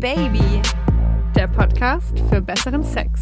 Baby, 0.00 0.62
der 1.34 1.48
Podcast 1.48 2.20
für 2.30 2.40
besseren 2.40 2.84
Sex. 2.84 3.20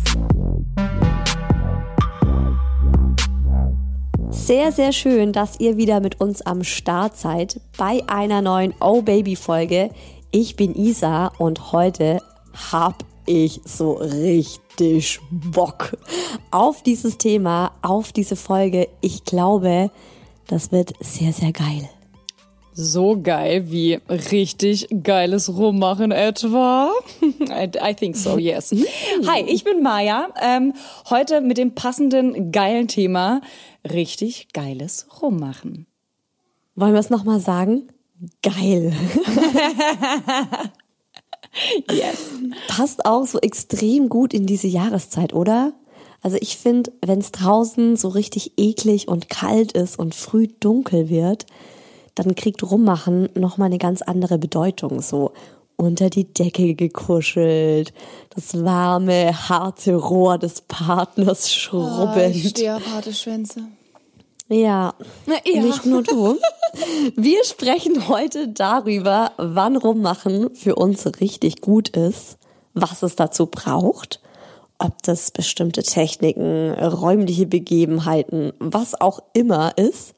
Sehr, 4.29 4.71
sehr 4.73 4.93
schön, 4.93 5.33
dass 5.33 5.59
ihr 5.59 5.79
wieder 5.79 6.01
mit 6.01 6.21
uns 6.21 6.43
am 6.43 6.63
Start 6.65 7.17
seid 7.17 7.63
bei 7.79 8.03
einer 8.09 8.43
neuen 8.43 8.75
Oh 8.79 9.01
Baby 9.01 9.37
Folge. 9.37 9.89
Ich 10.31 10.57
bin 10.57 10.75
Isa 10.75 11.29
und 11.39 11.73
heute 11.73 12.21
hab 12.71 13.07
ich 13.25 13.63
so 13.65 13.93
richtig 13.95 15.19
Bock 15.31 15.97
auf 16.51 16.83
dieses 16.83 17.17
Thema, 17.17 17.73
auf 17.81 18.13
diese 18.13 18.37
Folge. 18.37 18.89
Ich 19.01 19.25
glaube, 19.25 19.91
das 20.47 20.73
wird 20.73 20.93
sehr, 21.01 21.33
sehr 21.33 21.53
geil. 21.53 21.89
So 22.79 23.19
geil 23.23 23.71
wie 23.71 24.01
richtig 24.11 24.87
geiles 25.03 25.57
Rummachen 25.57 26.13
etwa? 26.13 26.91
I, 27.23 27.71
I 27.83 27.95
think 27.95 28.19
so, 28.19 28.37
yes. 28.37 28.71
Hi, 29.27 29.41
ich 29.47 29.65
bin 29.65 29.83
Maja. 29.83 30.29
Ähm, 30.39 30.75
heute 31.09 31.41
mit 31.41 31.57
dem 31.57 31.75
passenden 31.75 32.53
geilen 32.53 32.87
Thema 32.87 33.41
richtig 33.83 34.49
geiles 34.53 35.07
Rummachen. 35.23 35.87
Wollen 36.75 36.93
wir 36.93 37.01
es 37.01 37.09
nochmal 37.09 37.41
sagen? 37.41 37.89
Geil. 38.43 38.93
yes. 41.91 42.33
Passt 42.69 43.07
auch 43.07 43.27
so 43.27 43.39
extrem 43.39 44.11
gut 44.11 44.35
in 44.35 44.45
diese 44.45 44.69
Jahreszeit, 44.69 45.33
oder? 45.33 45.73
Also 46.21 46.37
ich 46.43 46.59
finde, 46.59 46.93
wenn 47.01 47.21
es 47.21 47.33
draußen 47.33 47.97
so 47.97 48.09
richtig 48.09 48.53
eklig 48.59 49.09
und 49.09 49.31
kalt 49.31 49.73
ist 49.73 49.99
und 49.99 50.15
früh 50.15 50.49
dunkel 50.61 51.09
wird, 51.09 51.47
dann 52.17 52.35
kriegt 52.35 52.69
Rummachen 52.69 53.29
nochmal 53.35 53.67
eine 53.67 53.79
ganz 53.79 54.03
andere 54.03 54.39
Bedeutung. 54.39 55.01
So 55.01 55.33
unter 55.77 56.11
die 56.11 56.25
Decke 56.25 56.75
gekuschelt, 56.75 57.93
das 58.35 58.65
warme, 58.65 59.49
harte 59.49 59.95
Rohr 59.95 60.39
des 60.39 60.63
Partners 60.63 61.53
schrubbend. 61.53 62.17
Oh, 62.17 62.31
ich 62.31 62.49
stehe 62.49 62.77
auf 62.77 62.87
harte 62.89 63.13
Schwänze. 63.13 63.61
Ja, 64.49 64.95
ja, 65.27 65.61
nicht 65.61 65.87
nur 65.87 66.03
du. 66.03 66.37
Wir 67.17 67.45
sprechen 67.45 68.09
heute 68.09 68.49
darüber, 68.49 69.33
wann 69.39 69.77
Rummachen 69.77 70.55
für 70.55 70.77
uns 70.77 71.05
richtig 71.21 71.61
gut 71.61 71.89
ist, 71.91 72.39
was 72.73 73.03
es 73.03 73.17
dazu 73.17 73.47
braucht, 73.47 74.21
ob 74.79 75.03
das 75.03 75.33
bestimmte 75.33 75.83
Techniken, 75.83 76.71
räumliche 76.73 77.47
Begebenheiten, 77.47 78.53
was 78.61 79.01
auch 79.01 79.21
immer 79.33 79.77
ist. 79.77 80.15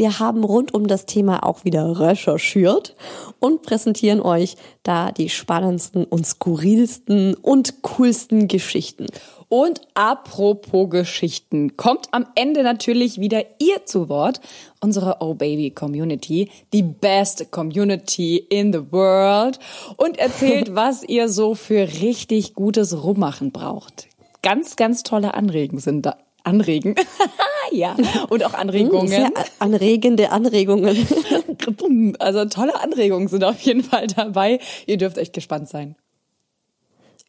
Wir 0.00 0.18
haben 0.18 0.44
rund 0.44 0.72
um 0.72 0.86
das 0.86 1.04
Thema 1.04 1.44
auch 1.44 1.66
wieder 1.66 2.00
recherchiert 2.00 2.96
und 3.38 3.60
präsentieren 3.60 4.22
euch 4.22 4.56
da 4.82 5.12
die 5.12 5.28
spannendsten 5.28 6.06
und 6.06 6.26
skurrilsten 6.26 7.34
und 7.34 7.82
coolsten 7.82 8.48
Geschichten. 8.48 9.08
Und 9.50 9.82
apropos 9.92 10.88
Geschichten, 10.88 11.76
kommt 11.76 12.08
am 12.12 12.24
Ende 12.34 12.62
natürlich 12.62 13.20
wieder 13.20 13.44
ihr 13.58 13.84
zu 13.84 14.08
Wort, 14.08 14.40
unsere 14.80 15.18
Oh 15.20 15.34
Baby 15.34 15.70
Community, 15.70 16.48
die 16.72 16.82
best 16.82 17.50
Community 17.50 18.38
in 18.38 18.72
the 18.72 18.90
world 18.90 19.58
und 19.98 20.18
erzählt, 20.18 20.74
was 20.74 21.02
ihr 21.02 21.28
so 21.28 21.54
für 21.54 21.86
richtig 22.00 22.54
gutes 22.54 23.04
Rummachen 23.04 23.52
braucht. 23.52 24.08
Ganz, 24.40 24.76
ganz 24.76 25.02
tolle 25.02 25.34
Anregen 25.34 25.78
sind 25.78 26.06
da, 26.06 26.16
anregen. 26.44 26.94
ja. 27.72 27.96
Und 28.28 28.44
auch 28.44 28.54
Anregungen. 28.54 29.08
Sehr 29.08 29.30
anregende 29.58 30.30
Anregungen. 30.30 31.06
also 32.18 32.44
tolle 32.46 32.80
Anregungen 32.80 33.28
sind 33.28 33.44
auf 33.44 33.60
jeden 33.60 33.82
Fall 33.82 34.06
dabei. 34.06 34.60
Ihr 34.86 34.96
dürft 34.96 35.18
echt 35.18 35.32
gespannt 35.32 35.68
sein. 35.68 35.96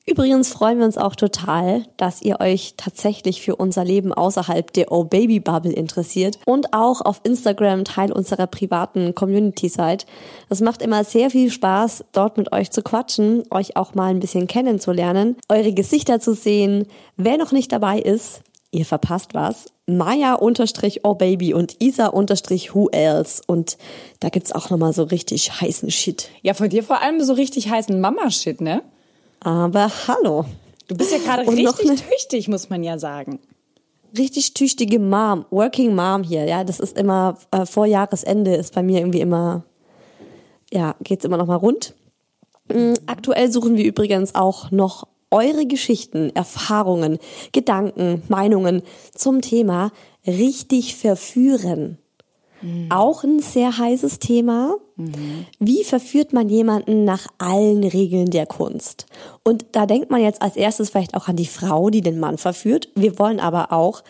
Übrigens 0.07 0.51
freuen 0.51 0.79
wir 0.79 0.85
uns 0.85 0.97
auch 0.97 1.15
total, 1.15 1.85
dass 1.97 2.23
ihr 2.23 2.39
euch 2.39 2.73
tatsächlich 2.75 3.41
für 3.41 3.55
unser 3.55 3.85
Leben 3.85 4.11
außerhalb 4.11 4.73
der 4.73 4.91
Oh 4.91 5.03
Baby 5.03 5.39
Bubble 5.39 5.71
interessiert 5.71 6.39
und 6.45 6.73
auch 6.73 7.01
auf 7.01 7.21
Instagram 7.23 7.85
Teil 7.85 8.11
unserer 8.11 8.47
privaten 8.47 9.13
Community 9.13 9.69
seid. 9.69 10.07
Es 10.49 10.59
macht 10.59 10.81
immer 10.81 11.03
sehr 11.03 11.29
viel 11.29 11.51
Spaß, 11.51 12.05
dort 12.13 12.37
mit 12.37 12.51
euch 12.51 12.71
zu 12.71 12.81
quatschen, 12.81 13.43
euch 13.51 13.77
auch 13.77 13.93
mal 13.93 14.09
ein 14.09 14.19
bisschen 14.19 14.47
kennenzulernen, 14.47 15.37
eure 15.49 15.71
Gesichter 15.71 16.19
zu 16.19 16.33
sehen. 16.33 16.87
Wer 17.15 17.37
noch 17.37 17.51
nicht 17.51 17.71
dabei 17.71 17.99
ist, 17.99 18.41
ihr 18.71 18.85
verpasst 18.85 19.33
was. 19.33 19.67
Maya 19.85 20.35
unterstrich 20.35 21.01
oh 21.03 21.15
baby 21.15 21.53
und 21.53 21.75
Isa 21.79 22.07
unterstrich 22.07 22.73
who 22.73 22.89
else 22.89 23.41
und 23.45 23.77
da 24.19 24.29
gibt's 24.29 24.53
auch 24.53 24.69
nochmal 24.69 24.93
so 24.93 25.03
richtig 25.03 25.61
heißen 25.61 25.91
Shit. 25.91 26.29
Ja, 26.41 26.53
von 26.53 26.69
dir 26.69 26.83
vor 26.83 27.01
allem 27.01 27.21
so 27.21 27.33
richtig 27.33 27.69
heißen 27.69 27.99
Mama-Shit, 27.99 28.61
ne? 28.61 28.81
Aber 29.41 29.91
hallo. 30.07 30.45
Du 30.87 30.95
bist 30.95 31.11
ja 31.11 31.17
gerade 31.17 31.47
richtig 31.51 32.01
tüchtig, 32.01 32.47
muss 32.47 32.69
man 32.69 32.83
ja 32.83 32.97
sagen. 32.97 33.39
Richtig 34.17 34.53
tüchtige 34.53 34.99
Mom, 34.99 35.45
Working 35.51 35.95
Mom 35.95 36.23
hier, 36.23 36.45
ja, 36.45 36.63
das 36.63 36.79
ist 36.79 36.97
immer 36.97 37.37
äh, 37.51 37.65
vor 37.65 37.85
Jahresende 37.85 38.55
ist 38.55 38.73
bei 38.73 38.83
mir 38.83 38.99
irgendwie 38.99 39.21
immer, 39.21 39.63
ja, 40.71 40.95
geht's 41.01 41.23
immer 41.23 41.37
noch 41.37 41.45
mal 41.47 41.55
rund. 41.55 41.95
Mhm. 42.73 42.95
Aktuell 43.05 43.51
suchen 43.51 43.77
wir 43.77 43.85
übrigens 43.85 44.35
auch 44.35 44.71
noch 44.71 45.07
eure 45.31 45.65
Geschichten, 45.65 46.29
Erfahrungen, 46.35 47.17
Gedanken, 47.51 48.23
Meinungen 48.27 48.83
zum 49.15 49.41
Thema 49.41 49.91
richtig 50.27 50.95
verführen. 50.95 51.97
Mhm. 52.61 52.87
Auch 52.91 53.23
ein 53.23 53.39
sehr 53.39 53.77
heißes 53.77 54.19
Thema. 54.19 54.75
Mhm. 54.95 55.45
Wie 55.59 55.83
verführt 55.83 56.33
man 56.33 56.49
jemanden 56.49 57.05
nach 57.05 57.27
allen 57.37 57.83
Regeln 57.83 58.29
der 58.29 58.45
Kunst? 58.45 59.07
Und 59.43 59.65
da 59.71 59.85
denkt 59.85 60.11
man 60.11 60.21
jetzt 60.21 60.41
als 60.41 60.55
erstes 60.55 60.89
vielleicht 60.89 61.15
auch 61.15 61.27
an 61.27 61.35
die 61.35 61.47
Frau, 61.47 61.89
die 61.89 62.01
den 62.01 62.19
Mann 62.19 62.37
verführt. 62.37 62.89
Wir 62.95 63.17
wollen 63.17 63.39
aber 63.39 63.71
auch 63.71 64.03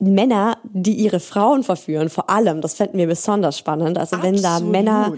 Männer, 0.00 0.58
die 0.64 0.94
ihre 0.94 1.20
Frauen 1.20 1.62
verführen, 1.62 2.08
vor 2.08 2.28
allem, 2.28 2.60
das 2.60 2.74
fänden 2.74 2.98
wir 2.98 3.06
besonders 3.06 3.56
spannend. 3.58 3.98
Also 3.98 4.16
Absolut. 4.16 4.34
wenn 4.34 4.42
da 4.42 4.60
Männer 4.60 5.12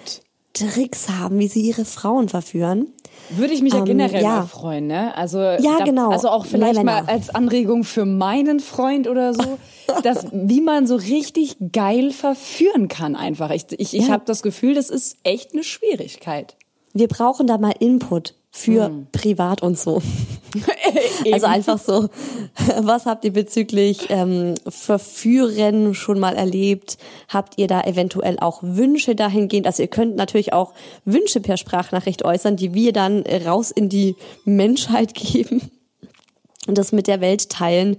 Tricks 0.53 1.09
haben, 1.09 1.39
wie 1.39 1.49
sie 1.49 1.63
ihre 1.63 1.85
Frauen 1.85 2.29
verführen. 2.29 2.89
Würde 3.31 3.55
ich 3.55 3.63
mich 3.63 3.73
ja 3.73 3.81
ähm, 3.81 3.85
generell 3.87 4.23
ja. 4.23 4.41
mal 4.41 4.47
freuen, 4.47 4.87
ne? 4.87 5.17
Also 5.17 5.39
ja, 5.39 5.79
da, 5.79 5.85
genau. 5.85 6.11
Also 6.11 6.29
auch 6.29 6.47
vielleicht 6.47 6.83
mal 6.83 7.05
als 7.07 7.35
Anregung 7.35 7.85
für 7.85 8.05
meinen 8.05 8.61
Freund 8.61 9.09
oder 9.09 9.33
so, 9.35 9.59
dass 10.03 10.27
wie 10.33 10.61
man 10.61 10.87
so 10.87 10.97
richtig 10.97 11.57
geil 11.73 12.11
verführen 12.11 12.89
kann 12.89 13.17
einfach. 13.17 13.51
Ich 13.51 13.67
ich, 13.71 13.95
ich 13.95 14.07
ja. 14.07 14.13
habe 14.13 14.25
das 14.27 14.43
Gefühl, 14.43 14.75
das 14.75 14.91
ist 14.91 15.17
echt 15.23 15.53
eine 15.53 15.65
Schwierigkeit. 15.65 16.57
Wir 16.93 17.09
brauchen 17.09 17.47
da 17.47 17.59
mal 17.59 17.75
Input 17.79 18.35
für 18.57 18.87
hm. 18.87 19.09
privat 19.11 19.63
und 19.63 19.77
so. 19.77 20.01
also 21.33 21.47
einfach 21.47 21.77
so, 21.77 22.09
was 22.79 23.05
habt 23.05 23.25
ihr 23.25 23.33
bezüglich 23.33 24.07
ähm, 24.11 24.55
Verführen 24.69 25.93
schon 25.95 26.21
mal 26.21 26.37
erlebt? 26.37 26.97
Habt 27.29 27.59
ihr 27.59 27.67
da 27.67 27.81
eventuell 27.81 28.39
auch 28.39 28.61
Wünsche 28.63 29.17
dahingehend? 29.17 29.67
Also 29.67 29.83
ihr 29.83 29.89
könnt 29.89 30.15
natürlich 30.15 30.53
auch 30.53 30.73
Wünsche 31.05 31.41
per 31.41 31.57
Sprachnachricht 31.57 32.25
äußern, 32.25 32.55
die 32.55 32.75
wir 32.75 32.93
dann 32.93 33.25
raus 33.45 33.73
in 33.73 33.89
die 33.89 34.15
Menschheit 34.45 35.15
geben 35.15 35.73
und 36.69 36.79
das 36.79 36.93
mit 36.93 37.09
der 37.09 37.21
Welt 37.21 37.51
teilen 37.51 37.97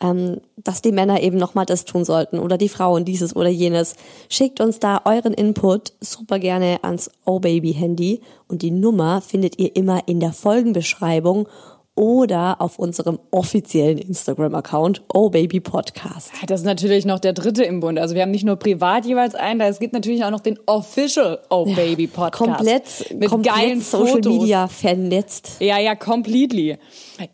ähm, 0.00 0.40
dass 0.56 0.82
die 0.82 0.92
Männer 0.92 1.22
eben 1.22 1.36
nochmal 1.36 1.66
das 1.66 1.84
tun 1.84 2.04
sollten 2.04 2.38
oder 2.38 2.58
die 2.58 2.68
Frauen 2.68 3.04
dieses 3.04 3.36
oder 3.36 3.48
jenes. 3.48 3.94
Schickt 4.28 4.60
uns 4.60 4.78
da 4.78 5.02
euren 5.04 5.34
Input 5.34 5.92
super 6.00 6.38
gerne 6.38 6.78
ans 6.82 7.10
O-Baby-Handy 7.24 8.20
und 8.48 8.62
die 8.62 8.70
Nummer 8.70 9.20
findet 9.20 9.58
ihr 9.58 9.76
immer 9.76 10.08
in 10.08 10.20
der 10.20 10.32
Folgenbeschreibung 10.32 11.48
oder 11.96 12.62
auf 12.62 12.78
unserem 12.78 13.18
offiziellen 13.30 13.98
Instagram-Account 13.98 15.02
Oh 15.12 15.28
Baby 15.28 15.60
Podcast. 15.60 16.30
Das 16.46 16.60
ist 16.60 16.66
natürlich 16.66 17.04
noch 17.04 17.18
der 17.18 17.34
dritte 17.34 17.62
im 17.64 17.80
Bund. 17.80 17.98
Also 17.98 18.14
wir 18.14 18.22
haben 18.22 18.30
nicht 18.30 18.44
nur 18.44 18.56
privat 18.56 19.04
jeweils 19.04 19.34
einen, 19.34 19.60
es 19.60 19.80
gibt 19.80 19.92
natürlich 19.92 20.24
auch 20.24 20.30
noch 20.30 20.40
den 20.40 20.58
Official 20.64 21.40
Oh 21.50 21.66
Baby 21.66 22.06
Podcast. 22.06 22.38
komplett, 22.38 23.14
mit 23.18 23.28
komplett 23.28 23.54
geilen 23.54 23.80
Social 23.82 24.06
Fotos. 24.06 24.32
Media 24.32 24.68
vernetzt. 24.68 25.56
Ja, 25.60 25.78
ja, 25.78 25.94
completely. 25.94 26.78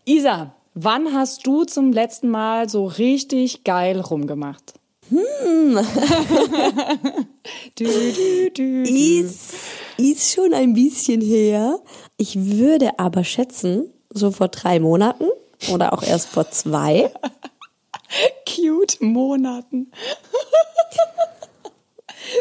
Isa, 0.04 0.55
Wann 0.78 1.14
hast 1.14 1.46
du 1.46 1.64
zum 1.64 1.90
letzten 1.90 2.28
Mal 2.28 2.68
so 2.68 2.84
richtig 2.84 3.64
geil 3.64 3.98
rumgemacht? 3.98 4.74
Hm. 5.08 5.78
du, 7.76 7.84
du, 7.84 8.50
du, 8.50 8.82
ist, 8.82 9.54
ist 9.96 10.34
schon 10.34 10.52
ein 10.52 10.74
bisschen 10.74 11.22
her. 11.22 11.78
Ich 12.18 12.58
würde 12.58 12.98
aber 12.98 13.24
schätzen, 13.24 13.90
so 14.10 14.30
vor 14.30 14.48
drei 14.48 14.78
Monaten 14.78 15.24
oder 15.72 15.94
auch 15.94 16.02
erst 16.02 16.28
vor 16.28 16.50
zwei. 16.50 17.10
Cute 18.46 19.00
Monaten. 19.00 19.90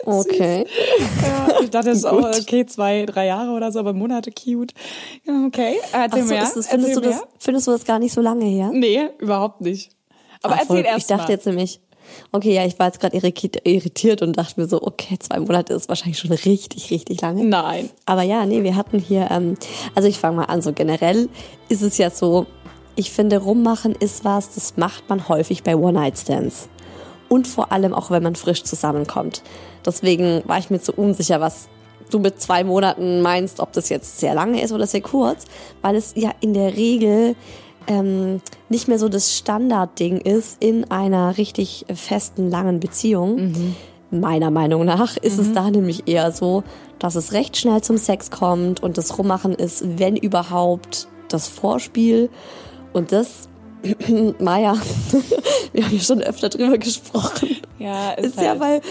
Okay. 0.05 0.65
Ja, 1.21 1.61
ich 1.61 1.69
dachte, 1.69 1.89
es 1.89 1.97
ist 1.99 2.05
auch 2.05 2.23
okay, 2.23 2.65
zwei, 2.65 3.05
drei 3.05 3.27
Jahre 3.27 3.51
oder 3.51 3.71
so, 3.71 3.79
aber 3.79 3.93
Monate 3.93 4.31
cute. 4.31 4.73
Okay, 5.47 5.77
erzähl 5.91 6.21
Ach 6.21 6.27
so, 6.27 6.33
mehr. 6.33 6.43
Ist 6.43 6.55
das, 6.55 6.67
findest, 6.67 6.95
erzähl 6.95 7.03
du 7.03 7.09
das, 7.09 7.23
findest 7.39 7.67
du 7.67 7.71
das 7.71 7.85
gar 7.85 7.99
nicht 7.99 8.13
so 8.13 8.21
lange 8.21 8.45
her? 8.45 8.69
Nee, 8.73 9.09
überhaupt 9.19 9.61
nicht. 9.61 9.91
Aber 10.41 10.55
Ach, 10.55 10.59
erzähl 10.61 10.85
erst 10.85 10.99
Ich 10.99 11.07
dachte 11.07 11.23
mal. 11.23 11.31
jetzt 11.31 11.45
nämlich, 11.45 11.79
Okay, 12.31 12.53
ja, 12.53 12.65
ich 12.65 12.77
war 12.77 12.87
jetzt 12.87 12.99
gerade 12.99 13.17
irritiert 13.17 14.21
und 14.21 14.37
dachte 14.37 14.59
mir 14.59 14.67
so, 14.67 14.81
okay, 14.81 15.17
zwei 15.19 15.39
Monate 15.39 15.73
ist 15.73 15.89
wahrscheinlich 15.89 16.19
schon 16.19 16.31
richtig, 16.31 16.91
richtig 16.91 17.21
lange. 17.21 17.43
Nein. 17.43 17.89
Aber 18.05 18.23
ja, 18.23 18.45
nee, 18.45 18.63
wir 18.63 18.75
hatten 18.75 18.99
hier, 18.99 19.29
ähm, 19.31 19.57
also 19.95 20.07
ich 20.07 20.19
fange 20.19 20.37
mal 20.37 20.43
an, 20.45 20.61
so 20.61 20.73
generell 20.73 21.29
ist 21.69 21.81
es 21.81 21.97
ja 21.97 22.09
so, 22.09 22.45
ich 22.95 23.11
finde, 23.11 23.39
rummachen 23.39 23.95
ist 23.95 24.23
was, 24.23 24.53
das 24.53 24.77
macht 24.77 25.09
man 25.09 25.27
häufig 25.27 25.63
bei 25.63 25.75
One-Night-Stands. 25.75 26.69
Und 27.27 27.47
vor 27.47 27.71
allem 27.71 27.93
auch, 27.93 28.11
wenn 28.11 28.23
man 28.23 28.35
frisch 28.35 28.63
zusammenkommt. 28.63 29.41
Deswegen 29.85 30.41
war 30.45 30.57
ich 30.57 30.69
mir 30.69 30.79
zu 30.79 30.93
unsicher, 30.93 31.41
was 31.41 31.67
du 32.11 32.19
mit 32.19 32.39
zwei 32.41 32.63
Monaten 32.63 33.21
meinst, 33.21 33.59
ob 33.59 33.73
das 33.73 33.89
jetzt 33.89 34.19
sehr 34.19 34.33
lange 34.33 34.61
ist 34.61 34.71
oder 34.71 34.87
sehr 34.87 35.01
kurz, 35.01 35.45
weil 35.81 35.95
es 35.95 36.13
ja 36.15 36.31
in 36.39 36.53
der 36.53 36.75
Regel 36.75 37.35
ähm, 37.87 38.41
nicht 38.69 38.87
mehr 38.87 38.99
so 38.99 39.09
das 39.09 39.35
Standardding 39.35 40.17
ist 40.17 40.61
in 40.61 40.89
einer 40.91 41.37
richtig 41.37 41.85
festen, 41.93 42.49
langen 42.49 42.79
Beziehung. 42.79 43.35
Mhm. 43.35 43.75
Meiner 44.11 44.51
Meinung 44.51 44.85
nach 44.85 45.17
ist 45.17 45.37
mhm. 45.37 45.43
es 45.43 45.53
da 45.53 45.69
nämlich 45.69 46.07
eher 46.07 46.31
so, 46.31 46.63
dass 46.99 47.15
es 47.15 47.33
recht 47.33 47.57
schnell 47.57 47.81
zum 47.81 47.97
Sex 47.97 48.31
kommt 48.31 48.81
und 48.81 48.97
das 48.97 49.17
Rummachen 49.17 49.53
ist, 49.53 49.83
wenn 49.99 50.15
überhaupt, 50.15 51.07
das 51.27 51.47
Vorspiel. 51.47 52.29
Und 52.93 53.11
das, 53.11 53.49
Maja, 54.39 54.75
wir 55.73 55.85
haben 55.85 55.95
ja 55.95 55.99
schon 55.99 56.21
öfter 56.21 56.49
drüber 56.49 56.77
gesprochen. 56.77 57.57
Ja, 57.77 58.11
ist, 58.11 58.27
ist 58.27 58.37
halt 58.37 58.47
ja 58.47 58.55
bei 58.55 58.81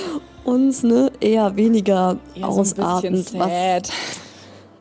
uns 0.44 0.82
ne, 0.82 1.10
eher 1.20 1.56
weniger 1.56 2.18
eher 2.34 2.48
ausartend. 2.48 3.28
So 3.28 3.38
was, 3.38 3.50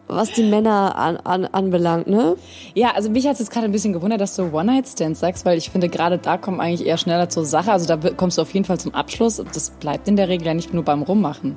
was 0.08 0.32
die 0.32 0.44
Männer 0.44 0.96
an, 0.96 1.18
an, 1.18 1.46
anbelangt, 1.46 2.08
ne? 2.08 2.36
Ja, 2.76 2.92
also 2.92 3.10
mich 3.10 3.26
hat 3.26 3.34
es 3.34 3.40
jetzt 3.40 3.52
gerade 3.52 3.66
ein 3.66 3.72
bisschen 3.72 3.94
gewundert, 3.94 4.22
dass 4.22 4.36
du 4.36 4.54
One-Night-Stands 4.54 5.20
sagst, 5.20 5.46
weil 5.46 5.58
ich 5.58 5.70
finde, 5.70 5.90
gerade 5.90 6.18
da 6.18 6.38
kommt 6.38 6.60
eigentlich 6.60 6.88
eher 6.88 6.98
schneller 6.98 7.30
zur 7.30 7.46
Sache. 7.46 7.72
Also 7.72 7.88
da 7.88 7.98
kommst 8.12 8.38
du 8.38 8.42
auf 8.42 8.54
jeden 8.54 8.66
Fall 8.66 8.80
zum 8.80 8.94
Abschluss. 8.94 9.44
Das 9.54 9.72
bleibt 9.72 10.08
in 10.08 10.16
der 10.16 10.28
Regel 10.28 10.48
ja 10.48 10.54
nicht 10.54 10.74
nur 10.74 10.84
beim 10.84 11.02
Rummachen. 11.02 11.56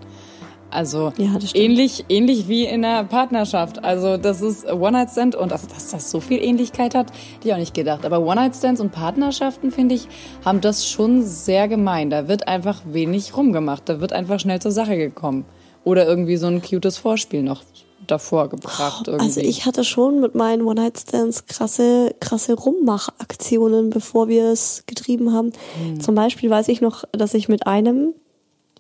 Also 0.71 1.13
ja, 1.17 1.39
ähnlich, 1.55 2.05
ähnlich 2.09 2.49
wie 2.49 2.65
in 2.65 2.85
einer 2.85 3.05
Partnerschaft. 3.05 3.85
Also 3.85 4.17
das 4.17 4.43
ist 4.43 4.67
One-Night-Stand 4.67 5.35
und 5.35 5.53
also, 5.53 5.67
dass 5.69 5.91
das 5.91 6.11
so 6.11 6.21
viel 6.21 6.43
Ähnlichkeit 6.43 6.95
hat, 6.95 7.13
hätte 7.13 7.49
ich 7.49 7.55
auch 7.55 7.59
nicht 7.59 7.75
gedacht. 7.75 8.05
Aber 8.05 8.21
One-Night-Stands 8.21 8.81
und 8.81 8.93
Partnerschaften, 8.93 9.71
finde 9.71 9.95
ich, 9.95 10.09
haben 10.45 10.61
das 10.61 10.87
schon 10.87 11.23
sehr 11.23 11.69
gemein. 11.69 12.11
Da 12.11 12.29
wird 12.29 12.49
einfach 12.49 12.83
wenig 12.85 13.37
rumgemacht. 13.37 13.89
Da 13.89 14.01
wird 14.01 14.13
einfach 14.13 14.41
schnell 14.41 14.61
zur 14.61 14.73
Sache 14.73 14.97
gekommen. 14.97 15.45
Oder 15.85 16.07
irgendwie 16.07 16.37
so 16.37 16.49
ein 16.49 16.63
cutes 16.63 16.99
Vorspiel 16.99 17.43
noch 17.43 17.63
davor 18.07 18.49
gebracht. 18.49 19.09
Irgendwie. 19.09 19.25
Also 19.25 19.41
ich 19.41 19.67
hatte 19.67 19.85
schon 19.85 20.21
mit 20.21 20.35
meinen 20.35 20.63
One-Night-Stands 20.63 21.47
krasse, 21.47 22.15
krasse 22.21 22.55
Rummachaktionen, 22.55 23.91
bevor 23.91 24.29
wir 24.29 24.47
es 24.47 24.85
getrieben 24.87 25.33
haben. 25.33 25.53
Hm. 25.83 26.01
Zum 26.01 26.15
Beispiel 26.15 26.51
weiß 26.51 26.69
ich 26.69 26.81
noch, 26.81 27.05
dass 27.13 27.35
ich 27.35 27.49
mit 27.49 27.67
einem, 27.67 28.15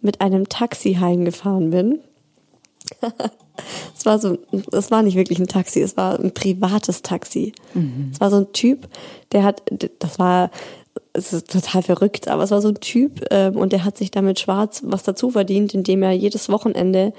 mit 0.06 0.22
einem 0.22 0.48
Taxi 0.48 0.94
heimgefahren 0.94 1.70
bin. 1.70 2.00
es 3.96 4.06
war 4.06 4.18
so, 4.18 4.38
es 4.72 4.90
war 4.90 5.02
nicht 5.02 5.16
wirklich 5.16 5.38
ein 5.38 5.48
Taxi, 5.48 5.82
es 5.82 5.96
war 5.96 6.18
ein 6.18 6.32
privates 6.32 7.02
Taxi. 7.02 7.52
Mhm. 7.74 8.10
Es 8.12 8.20
war 8.20 8.30
so 8.30 8.38
ein 8.38 8.52
Typ, 8.52 8.88
der 9.32 9.42
hat, 9.42 9.62
das 9.98 10.18
war, 10.18 10.50
es 11.12 11.32
ist 11.32 11.50
total 11.50 11.82
verrückt, 11.82 12.28
aber 12.28 12.44
es 12.44 12.50
war 12.50 12.62
so 12.62 12.68
ein 12.68 12.80
Typ 12.80 13.26
ähm, 13.30 13.56
und 13.56 13.72
der 13.72 13.84
hat 13.84 13.98
sich 13.98 14.10
damit 14.10 14.40
schwarz 14.40 14.82
was 14.84 15.02
dazu 15.02 15.30
verdient, 15.30 15.74
indem 15.74 16.02
er 16.02 16.12
jedes 16.12 16.48
Wochenende 16.48 17.12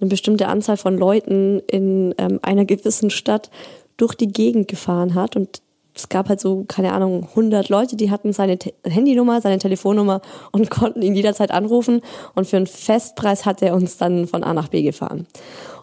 eine 0.00 0.10
bestimmte 0.10 0.48
Anzahl 0.48 0.76
von 0.76 0.98
Leuten 0.98 1.60
in 1.68 2.14
ähm, 2.18 2.40
einer 2.42 2.64
gewissen 2.64 3.10
Stadt 3.10 3.50
durch 3.96 4.14
die 4.14 4.28
Gegend 4.28 4.68
gefahren 4.68 5.14
hat 5.14 5.36
und 5.36 5.62
es 5.94 6.08
gab 6.08 6.28
halt 6.28 6.40
so, 6.40 6.64
keine 6.66 6.92
Ahnung, 6.92 7.28
100 7.30 7.68
Leute, 7.68 7.96
die 7.96 8.10
hatten 8.10 8.32
seine 8.32 8.58
Te 8.58 8.72
Handynummer, 8.84 9.40
seine 9.40 9.58
Telefonnummer 9.58 10.20
und 10.52 10.70
konnten 10.70 11.02
ihn 11.02 11.14
jederzeit 11.14 11.50
anrufen. 11.50 12.00
Und 12.34 12.46
für 12.46 12.56
einen 12.56 12.66
Festpreis 12.66 13.44
hat 13.44 13.62
er 13.62 13.74
uns 13.74 13.96
dann 13.98 14.26
von 14.26 14.42
A 14.42 14.54
nach 14.54 14.68
B 14.68 14.82
gefahren. 14.82 15.26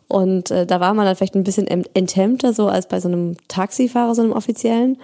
Und 0.08 0.50
äh, 0.50 0.66
da 0.66 0.80
war 0.80 0.94
man 0.96 1.06
dann 1.06 1.16
vielleicht 1.16 1.36
ein 1.36 1.44
bisschen 1.44 1.68
enthemmter, 1.68 2.54
so 2.54 2.68
als 2.68 2.88
bei 2.88 3.00
so 3.00 3.08
einem 3.08 3.36
Taxifahrer, 3.48 4.16
so 4.16 4.24
einem 4.24 4.32
offiziellen. 4.32 4.98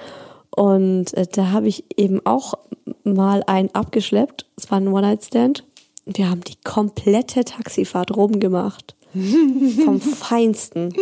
Und 0.56 1.14
äh, 1.14 1.28
da 1.32 1.52
habe 1.52 1.68
ich 1.68 1.86
eben 1.96 2.26
auch 2.26 2.56
mal 3.04 3.44
einen 3.46 3.70
abgeschleppt. 3.74 4.48
Es 4.58 4.72
war 4.72 4.80
ein 4.80 4.88
One-Night-Stand. 4.88 5.64
Wir 6.06 6.30
haben 6.30 6.42
die 6.42 6.56
komplette 6.64 7.46
Taxifahrt 7.46 8.16
rumgemacht. 8.16 8.96
Vom 9.86 10.02
Feinsten. 10.02 10.94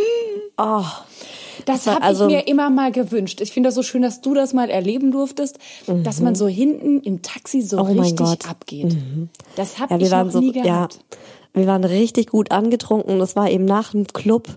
Oh. 0.57 0.83
Das 1.65 1.87
habe 1.87 2.01
also, 2.01 2.27
ich 2.27 2.33
mir 2.33 2.47
immer 2.47 2.69
mal 2.69 2.91
gewünscht. 2.91 3.41
Ich 3.41 3.51
finde 3.51 3.67
das 3.67 3.75
so 3.75 3.83
schön, 3.83 4.01
dass 4.01 4.21
du 4.21 4.33
das 4.33 4.53
mal 4.53 4.69
erleben 4.69 5.11
durftest, 5.11 5.57
mhm. 5.87 6.03
dass 6.03 6.21
man 6.21 6.35
so 6.35 6.47
hinten 6.47 7.01
im 7.01 7.21
Taxi 7.21 7.61
so 7.61 7.79
oh 7.79 7.83
richtig 7.83 8.27
abgeht. 8.47 8.93
Mhm. 8.93 9.29
Das 9.55 9.79
habe 9.79 9.95
ja, 9.95 9.99
ich 10.01 10.11
noch 10.11 10.31
so, 10.31 10.39
nie 10.39 10.51
gehabt. 10.51 10.67
Ja, 10.95 11.17
wir 11.53 11.67
waren 11.67 11.83
richtig 11.83 12.27
gut 12.27 12.51
angetrunken. 12.51 13.19
Das 13.19 13.35
war 13.35 13.49
eben 13.49 13.65
nach 13.65 13.91
dem 13.91 14.07
Club. 14.07 14.47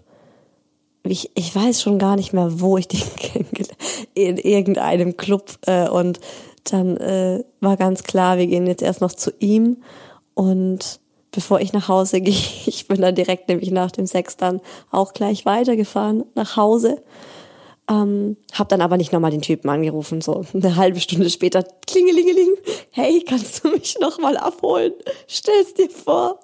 Ich, 1.05 1.31
ich 1.35 1.55
weiß 1.55 1.82
schon 1.82 1.99
gar 1.99 2.17
nicht 2.17 2.32
mehr, 2.32 2.61
wo 2.61 2.79
ich 2.79 2.88
den 2.88 3.03
kennengelernt 3.17 3.76
in 4.14 4.38
irgendeinem 4.38 5.17
Club. 5.17 5.59
Äh, 5.67 5.88
und 5.88 6.20
dann 6.64 6.97
äh, 6.97 7.44
war 7.61 7.76
ganz 7.76 8.02
klar, 8.02 8.38
wir 8.38 8.47
gehen 8.47 8.67
jetzt 8.67 8.82
erst 8.82 9.00
noch 9.00 9.12
zu 9.12 9.31
ihm 9.38 9.79
und 10.35 11.00
bevor 11.37 11.61
ich 11.61 11.73
nach 11.73 11.87
Hause 11.87 12.21
gehe, 12.23 12.35
ich 12.67 12.88
bin 12.88 13.00
dann 13.00 13.15
direkt 13.15 13.49
nämlich 13.49 13.71
nach 13.71 13.93
dem 13.93 14.06
Sex 14.06 14.37
dann 14.37 14.61
auch 14.91 15.12
gleich 15.12 15.47
weitergefahren 15.47 16.25
nach 16.35 16.56
Hause 16.56 17.03
ähm, 17.88 18.37
hab 18.53 18.69
dann 18.69 18.81
aber 18.81 18.97
nicht 18.97 19.12
nochmal 19.12 19.31
den 19.31 19.43
Typen 19.43 19.69
angerufen, 19.69 20.21
so 20.21 20.44
eine 20.53 20.77
halbe 20.77 20.99
Stunde 20.99 21.31
später, 21.31 21.62
klingelingeling, 21.87 22.55
hey, 22.91 23.23
kannst 23.27 23.62
du 23.62 23.69
mich 23.71 23.99
nochmal 24.00 24.37
abholen? 24.37 24.93
Stell's 25.29 25.75
dir 25.75 25.88
vor. 25.88 26.41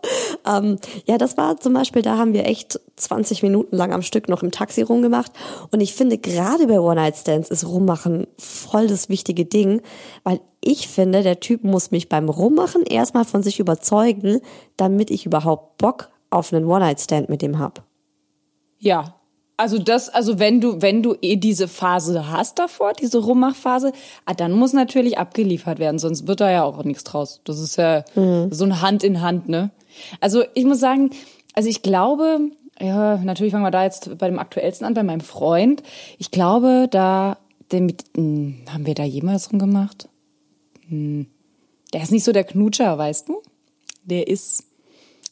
Ähm, 0.47 0.79
ja, 1.07 1.19
das 1.19 1.37
war 1.37 1.59
zum 1.59 1.73
Beispiel, 1.73 2.03
da 2.03 2.17
haben 2.17 2.33
wir 2.33 2.47
echt 2.47 2.79
20 2.97 3.43
Minuten 3.43 3.77
lang 3.77 3.93
am 3.93 4.03
Stück 4.03 4.29
noch 4.29 4.43
im 4.43 4.53
Taxi 4.53 4.83
rumgemacht. 4.83 5.33
Und 5.73 5.81
ich 5.81 5.95
finde, 5.95 6.19
gerade 6.19 6.69
bei 6.69 6.79
One-Night-Stands 6.79 7.51
ist 7.51 7.67
Rummachen 7.67 8.29
voll 8.39 8.87
das 8.87 9.09
wichtige 9.09 9.45
Ding, 9.45 9.83
weil 10.23 10.41
ich 10.65 10.89
finde, 10.89 11.23
der 11.23 11.41
Typ 11.41 11.65
muss 11.65 11.91
mich 11.91 12.09
beim 12.09 12.29
Rummachen 12.29 12.85
erstmal 12.85 13.25
von 13.25 13.43
sich 13.43 13.59
überzeugen, 13.59 14.41
damit 14.77 15.11
ich 15.11 15.27
überhaupt 15.27 15.79
Bock 15.79 16.11
auf 16.31 16.53
einen 16.53 16.65
One-Night-Stand 16.65 17.29
mit 17.29 17.43
dem 17.43 17.59
hab. 17.59 17.83
Ja, 18.79 19.17
also 19.57 19.79
das, 19.79 20.09
also 20.09 20.39
wenn 20.39 20.61
du, 20.61 20.81
wenn 20.81 21.03
du 21.03 21.15
eh 21.21 21.37
diese 21.37 21.69
Phase 21.69 22.31
hast 22.31 22.59
davor, 22.59 22.93
diese 22.95 23.19
Rummachphase, 23.19 23.93
ah, 24.25 24.35
dann 24.35 24.53
muss 24.53 24.73
natürlich 24.73 25.19
abgeliefert 25.19 25.79
werden, 25.79 25.99
sonst 25.99 26.27
wird 26.27 26.41
da 26.41 26.51
ja 26.51 26.65
auch 26.65 26.83
nichts 26.85 27.05
draus. 27.05 27.41
Das 27.45 27.61
ist 27.61 27.77
ja 27.77 28.05
mhm. 28.15 28.49
so 28.51 28.65
ein 28.65 28.81
Hand 28.81 29.05
in 29.05 29.21
Hand, 29.21 29.49
ne? 29.49 29.71
Also 30.21 30.45
ich 30.55 30.65
muss 30.65 30.81
sagen, 30.81 31.11
also 31.55 31.69
ich 31.69 31.83
glaube, 31.83 32.41
ja, 32.81 33.19
natürlich 33.19 33.53
fangen 33.53 33.65
wir 33.65 33.71
da 33.71 33.85
jetzt 33.85 34.17
bei 34.19 34.27
dem 34.27 34.39
aktuellsten 34.39 34.87
an, 34.87 34.95
bei 34.95 35.03
meinem 35.03 35.21
Freund. 35.21 35.83
Ich 36.19 36.31
glaube, 36.31 36.89
da, 36.91 37.37
mit, 37.73 38.05
hm, 38.17 38.65
haben 38.73 38.87
wir 38.87 38.95
da 38.95 39.05
jemals 39.05 39.53
rumgemacht? 39.53 40.09
Hm, 40.93 41.27
der 41.95 42.03
ist 42.03 42.13
nicht 42.13 42.25
so 42.25 42.33
der 42.33 42.45
Knutscher, 42.45 42.97
weißt 42.99 43.29
du? 43.29 43.43
Der 44.05 44.29
ist 44.29 44.65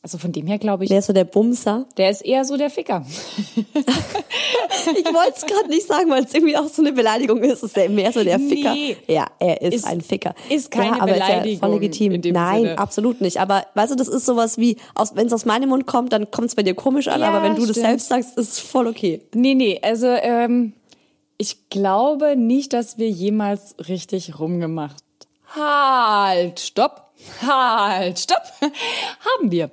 also 0.03 0.17
von 0.17 0.33
dem 0.33 0.47
her 0.47 0.57
glaube 0.57 0.85
ich. 0.85 0.89
Der 0.89 1.01
ist 1.01 1.07
so 1.07 1.13
der 1.13 1.25
Bumser. 1.25 1.87
Der 1.99 2.09
ist 2.09 2.23
eher 2.23 2.47
so 2.47 2.57
der 2.57 2.71
Ficker. 2.71 3.05
ich 3.57 5.05
wollte 5.05 5.35
es 5.37 5.45
gerade 5.45 5.69
nicht 5.69 5.87
sagen, 5.87 6.09
weil 6.09 6.25
es 6.25 6.33
irgendwie 6.33 6.57
auch 6.57 6.69
so 6.69 6.81
eine 6.81 6.93
Beleidigung 6.93 7.43
ist. 7.43 7.63
Ist 7.63 7.77
er 7.77 7.91
mehr 7.91 8.11
so 8.11 8.25
der 8.25 8.39
Ficker? 8.39 8.73
Nee, 8.73 8.97
ja, 9.07 9.27
er 9.39 9.61
ist, 9.61 9.75
ist 9.75 9.87
ein 9.87 10.01
Ficker. 10.01 10.35
Ist 10.49 10.71
keine 10.71 10.97
ja, 10.97 11.03
aber 11.03 11.13
Beleidigung. 11.13 11.45
Ist 11.45 11.53
ja 11.53 11.59
voll 11.59 11.75
legitim. 11.75 12.33
Nein, 12.33 12.63
Sinne. 12.63 12.79
absolut 12.79 13.21
nicht. 13.21 13.39
Aber 13.41 13.67
weißt 13.75 13.93
du, 13.93 13.97
das 13.97 14.09
ist 14.09 14.25
sowas 14.25 14.57
wie, 14.57 14.79
wenn 15.13 15.27
es 15.27 15.35
aus 15.35 15.45
meinem 15.45 15.69
Mund 15.69 15.87
kommt, 15.87 16.15
dann 16.15 16.31
kommt 16.31 16.49
es 16.49 16.55
bei 16.55 16.63
dir 16.63 16.75
komisch 16.75 17.09
an. 17.09 17.21
Ja, 17.21 17.29
aber 17.29 17.43
wenn 17.43 17.57
du 17.57 17.65
stimmt. 17.65 17.77
das 17.77 17.83
selbst 17.83 18.09
sagst, 18.09 18.39
ist 18.39 18.53
es 18.53 18.59
voll 18.59 18.87
okay. 18.87 19.21
Nee, 19.35 19.55
nee, 19.55 19.79
also 19.83 20.07
ähm, 20.07 20.73
ich 21.37 21.69
glaube 21.69 22.37
nicht, 22.37 22.73
dass 22.73 22.97
wir 22.97 23.11
jemals 23.11 23.75
richtig 23.87 24.39
rumgemacht. 24.39 25.05
Halt, 25.55 26.61
stopp. 26.61 27.13
Halt, 27.43 28.19
stopp. 28.19 28.43
Haben 28.61 29.51
wir. 29.51 29.71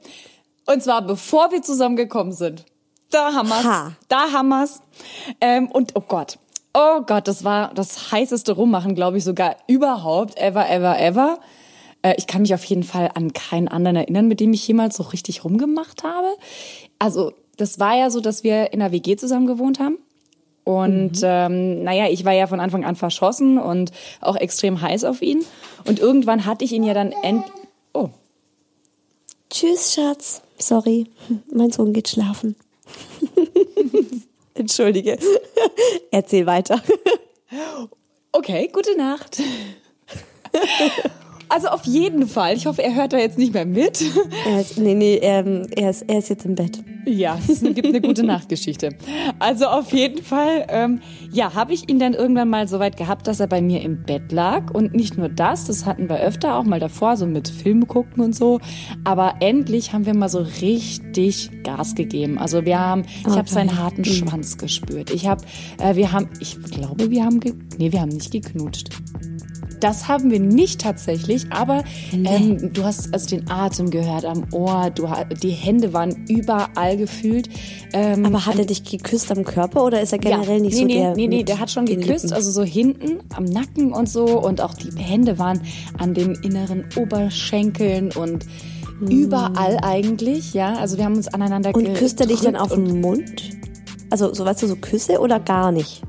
Und 0.66 0.84
zwar 0.84 1.02
bevor 1.02 1.52
wir 1.52 1.62
zusammengekommen 1.62 2.34
sind. 2.34 2.66
Da 3.10 3.34
haben 3.34 3.50
wir's. 3.50 3.64
Ha. 3.64 3.94
Da 4.08 4.32
haben 4.32 4.50
wir's. 4.50 4.82
Ähm, 5.40 5.68
und 5.72 5.96
oh 5.96 6.02
Gott. 6.02 6.40
Oh 6.74 7.02
Gott, 7.02 7.28
das 7.28 7.44
war 7.44 7.74
das 7.74 8.12
heißeste 8.12 8.52
Rummachen, 8.52 8.96
glaube 8.96 9.18
ich, 9.18 9.24
sogar 9.24 9.56
überhaupt. 9.68 10.38
Ever, 10.38 10.70
ever, 10.70 11.00
ever. 11.00 11.40
Äh, 12.02 12.16
ich 12.18 12.28
kann 12.28 12.42
mich 12.42 12.54
auf 12.54 12.64
jeden 12.66 12.84
Fall 12.84 13.12
an 13.16 13.34
keinen 13.34 13.68
anderen 13.68 13.96
erinnern, 13.96 14.28
mit 14.28 14.40
dem 14.40 14.54
ich 14.54 14.68
jemals 14.68 14.98
so 14.98 15.04
richtig 15.04 15.44
rumgemacht 15.44 16.04
habe. 16.04 16.28
Also, 17.00 17.34
das 17.56 17.80
war 17.80 17.98
ja 17.98 18.10
so, 18.10 18.20
dass 18.20 18.44
wir 18.44 18.74
in 18.74 18.82
einer 18.82 18.92
WG 18.92 19.16
zusammen 19.16 19.48
gewohnt 19.48 19.80
haben. 19.80 19.98
Und 20.68 21.22
mhm. 21.22 21.24
ähm, 21.24 21.84
naja, 21.86 22.10
ich 22.10 22.26
war 22.26 22.34
ja 22.34 22.46
von 22.46 22.60
Anfang 22.60 22.84
an 22.84 22.98
verschossen 22.98 23.58
und 23.58 23.94
auch 24.20 24.36
extrem 24.36 24.82
heiß 24.82 25.06
auf 25.06 25.22
ihn. 25.22 25.46
Und 25.86 26.00
irgendwann 26.00 26.46
hatte 26.46 26.66
ich 26.66 26.74
ihn 26.74 26.84
ja 26.84 26.94
dann 26.94 27.14
end... 27.24 27.46
Oh. 27.94 28.10
Tschüss, 29.50 29.94
Schatz. 29.94 30.42
Sorry, 30.58 31.08
mein 31.50 31.72
Sohn 31.72 31.94
geht 31.94 32.10
schlafen. 32.10 32.58
Entschuldige. 34.56 35.18
Erzähl 36.12 36.46
weiter. 36.46 36.82
Okay, 38.34 38.70
gute 38.74 38.98
Nacht. 38.98 39.42
Also 41.50 41.70
auf 41.70 41.86
jeden 41.86 42.28
Fall. 42.28 42.56
Ich 42.56 42.66
hoffe, 42.66 42.84
er 42.84 42.96
hört 42.96 43.14
da 43.14 43.18
jetzt 43.18 43.38
nicht 43.38 43.54
mehr 43.54 43.66
mit. 43.66 44.04
Er 44.46 44.62
ist, 44.62 44.78
nee, 44.78 44.94
nee, 44.94 45.16
ähm, 45.22 45.68
er, 45.76 45.90
ist, 45.90 46.04
er 46.04 46.20
ist 46.20 46.30
jetzt 46.30 46.46
im 46.46 46.56
Bett. 46.56 46.84
Ja, 47.06 47.38
es 47.48 47.62
gibt 47.62 47.86
eine 47.86 48.02
gute 48.02 48.24
Nachtgeschichte. 48.24 48.96
Also 49.40 49.66
auf 49.68 49.94
jeden 49.94 50.24
Fall, 50.24 50.66
ähm, 50.70 51.00
ja, 51.32 51.54
habe 51.54 51.74
ich 51.74 51.90
ihn 51.90 52.00
dann 52.00 52.14
irgendwann 52.14 52.50
mal 52.50 52.68
so 52.68 52.80
weit 52.80 52.98
gehabt, 52.98 53.28
dass 53.28 53.40
er 53.40 53.48
bei 53.48 53.62
mir 53.62 53.82
im 53.82 54.04
Bett 54.04 54.32
lag. 54.32 54.74
Und 54.74 54.94
nicht 54.94 55.18
nur 55.18 55.30
das, 55.30 55.66
das 55.66 55.86
hatten 55.86 56.10
wir 56.10 56.20
öfter 56.20 56.56
auch 56.56 56.64
mal 56.64 56.80
davor, 56.80 57.16
so 57.16 57.26
mit 57.26 57.48
Film 57.48 57.88
gucken 57.88 58.24
und 58.24 58.36
so. 58.36 58.60
Aber 59.06 59.36
endlich 59.40 59.94
haben 59.94 60.06
wir 60.06 60.16
mal 60.16 60.30
so 60.30 60.46
richtig 60.62 61.50
Gas 61.64 61.96
gegeben. 61.96 62.38
Also 62.38 62.66
wir 62.66 62.80
haben, 62.80 63.04
ich 63.22 63.38
habe 63.38 63.50
seinen 63.50 63.78
harten 63.78 64.04
Schwanz 64.04 64.58
gespürt. 64.58 65.10
Ich 65.12 65.28
habe, 65.28 65.44
äh, 65.82 65.96
wir 65.96 66.12
haben, 66.12 66.30
ich 66.40 66.62
glaube, 66.62 67.10
wir 67.10 67.24
haben, 67.24 67.40
ge 67.40 67.54
nee, 67.78 67.92
wir 67.92 68.02
haben 68.02 68.10
nicht 68.10 68.32
geknutscht. 68.32 68.90
Das 69.80 70.08
haben 70.08 70.32
wir 70.32 70.40
nicht 70.40 70.82
tatsächlich, 70.82 71.52
aber 71.52 71.84
ähm, 72.12 72.74
du 72.74 72.84
hast 72.84 73.14
also 73.14 73.36
den 73.36 73.50
Atem 73.50 73.90
gehört 73.90 74.26
am 74.26 74.46
Ohr, 74.52 74.90
du, 74.90 75.08
die 75.42 75.52
Hände 75.52 75.94
waren 75.94 76.26
überall 76.28 76.98
gefühlt. 76.98 77.50
Ähm, 77.94 78.26
Aber 78.26 78.46
hat 78.46 78.58
er 78.58 78.66
dich 78.66 78.84
geküsst 78.84 79.32
am 79.32 79.44
Körper 79.44 79.84
oder 79.84 80.02
ist 80.02 80.14
er 80.14 80.20
generell 80.20 80.60
nicht 80.62 80.74
nee, 80.74 80.80
so 80.80 80.86
nee, 80.86 80.94
der? 80.94 81.16
Nee, 81.16 81.28
nee, 81.28 81.44
der 81.44 81.60
hat 81.60 81.72
schon 81.72 81.86
geküsst, 81.86 82.26
Lippen? 82.26 82.34
also 82.34 82.52
so 82.52 82.64
hinten 82.64 83.20
am 83.36 83.46
Nacken 83.46 83.94
und 83.94 84.10
so 84.10 84.26
und 84.40 84.62
auch 84.62 84.74
die 84.74 84.92
Hände 84.98 85.40
waren 85.40 85.62
an 85.98 86.14
den 86.14 86.36
inneren 86.36 86.86
Oberschenkeln 86.96 88.12
und 88.12 88.46
überall 89.00 89.78
eigentlich, 89.82 90.54
ja. 90.54 90.74
Also 90.76 90.98
wir 90.98 91.06
haben 91.06 91.16
uns 91.16 91.28
aneinander 91.28 91.74
Und 91.76 91.94
küsst 91.96 92.20
er 92.20 92.28
dich 92.28 92.42
dann 92.42 92.56
auf 92.56 92.74
den 92.74 93.02
Mund? 93.02 93.58
Also, 94.10 94.34
so 94.34 94.46
weißt 94.46 94.64
du, 94.64 94.68
so 94.68 94.76
Küsse 94.76 95.20
oder 95.20 95.40
gar 95.40 95.72
nicht? 95.72 96.02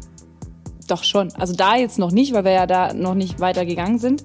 Doch 0.88 1.04
schon. 1.04 1.33
Also 1.38 1.54
da 1.54 1.76
jetzt 1.76 1.99
noch 1.99 2.11
nicht, 2.11 2.33
weil 2.33 2.45
wir 2.45 2.52
ja 2.52 2.66
da 2.66 2.92
noch 2.92 3.14
nicht 3.14 3.40
weiter 3.40 3.64
gegangen 3.64 3.99
sind. 3.99 4.25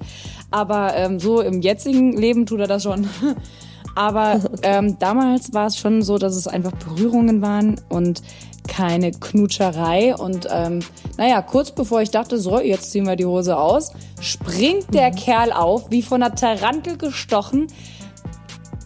Aber 0.50 0.96
ähm, 0.96 1.20
so 1.20 1.42
im 1.42 1.62
jetzigen 1.62 2.18
Leben 2.18 2.46
tut 2.46 2.62
er 2.62 2.68
das 2.68 2.84
schon. 2.84 3.08
Aber 3.96 4.40
ähm, 4.64 4.98
damals 4.98 5.54
war 5.54 5.68
es 5.68 5.78
schon 5.78 6.02
so, 6.02 6.18
dass 6.18 6.36
es 6.36 6.48
einfach 6.48 6.72
Berührungen 6.72 7.42
waren 7.42 7.80
und 7.90 8.22
keine 8.68 9.12
Knutscherei. 9.12 10.16
Und 10.16 10.48
ähm, 10.50 10.80
naja, 11.18 11.42
kurz 11.42 11.72
bevor 11.72 12.02
ich 12.02 12.12
dachte, 12.12 12.40
so, 12.40 12.60
jetzt 12.60 12.92
ziehen 12.92 13.06
wir 13.06 13.18
die 13.18 13.26
Hose 13.26 13.58
aus, 13.58 13.92
springt 14.22 14.94
der 14.94 15.12
Kerl 15.12 15.52
auf, 15.52 15.92
wie 15.92 16.02
von 16.02 16.24
einer 16.24 16.34
Tarantel 16.34 16.98
gestochen 16.98 17.68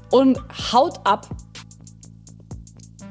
und 0.10 0.39
haut 0.74 1.00
ab 1.03 1.27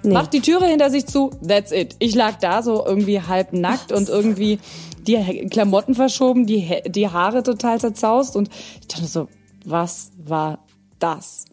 Nee. 0.07 0.15
Macht 0.15 0.33
die 0.33 0.41
Türe 0.41 0.67
hinter 0.67 0.91
sich 0.91 1.07
zu, 1.07 1.31
that's 1.47 1.73
it. 1.73 1.97
Ich 1.99 2.15
lag 2.15 2.39
da 2.39 2.63
so 2.63 2.85
irgendwie 2.87 3.21
halb 3.21 3.53
nackt 3.53 3.93
und 3.93 4.09
irgendwie 4.09 4.59
die 5.07 5.47
Klamotten 5.51 5.95
verschoben, 5.95 6.47
die, 6.47 6.83
die 6.87 7.09
Haare 7.09 7.43
total 7.43 7.81
zerzaust 7.81 8.37
und 8.37 8.49
ich 8.81 8.89
dachte 8.89 9.07
so, 9.07 9.29
was 9.65 10.13
war 10.25 10.61
das? 10.99 11.47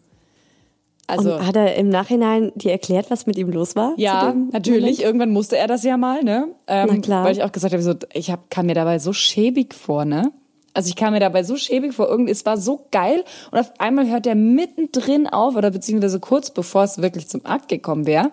Also, 1.06 1.34
Und 1.34 1.46
hat 1.46 1.54
er 1.56 1.74
im 1.76 1.90
Nachhinein 1.90 2.50
dir 2.54 2.72
erklärt, 2.72 3.10
was 3.10 3.26
mit 3.26 3.36
ihm 3.36 3.50
los 3.50 3.76
war? 3.76 3.92
ja, 3.98 4.34
natürlich. 4.52 4.80
Moment? 4.82 5.00
Irgendwann 5.00 5.30
musste 5.32 5.58
er 5.58 5.66
das 5.66 5.84
ja 5.84 5.96
mal, 5.98 6.22
ne? 6.24 6.48
Ähm, 6.66 6.88
Na 6.90 6.98
klar. 7.00 7.24
Weil 7.24 7.32
ich 7.32 7.42
auch 7.42 7.52
gesagt 7.52 7.74
habe, 7.74 7.82
so, 7.82 7.92
ich 8.14 8.30
hab, 8.30 8.48
kam 8.50 8.66
mir 8.66 8.74
dabei 8.74 8.98
so 8.98 9.12
schäbig 9.12 9.74
vor, 9.74 10.04
ne? 10.06 10.32
Also 10.74 10.88
ich 10.88 10.96
kam 10.96 11.12
mir 11.12 11.20
dabei 11.20 11.44
so 11.44 11.56
schäbig 11.56 11.94
vor, 11.94 12.08
irgendwie, 12.08 12.32
es 12.32 12.44
war 12.44 12.58
so 12.58 12.86
geil 12.90 13.24
und 13.52 13.58
auf 13.58 13.72
einmal 13.78 14.10
hört 14.10 14.26
er 14.26 14.34
mittendrin 14.34 15.28
auf 15.28 15.54
oder 15.54 15.70
beziehungsweise 15.70 16.18
kurz 16.18 16.50
bevor 16.50 16.82
es 16.82 17.00
wirklich 17.00 17.28
zum 17.28 17.46
Akt 17.46 17.68
gekommen 17.68 18.06
wäre. 18.06 18.30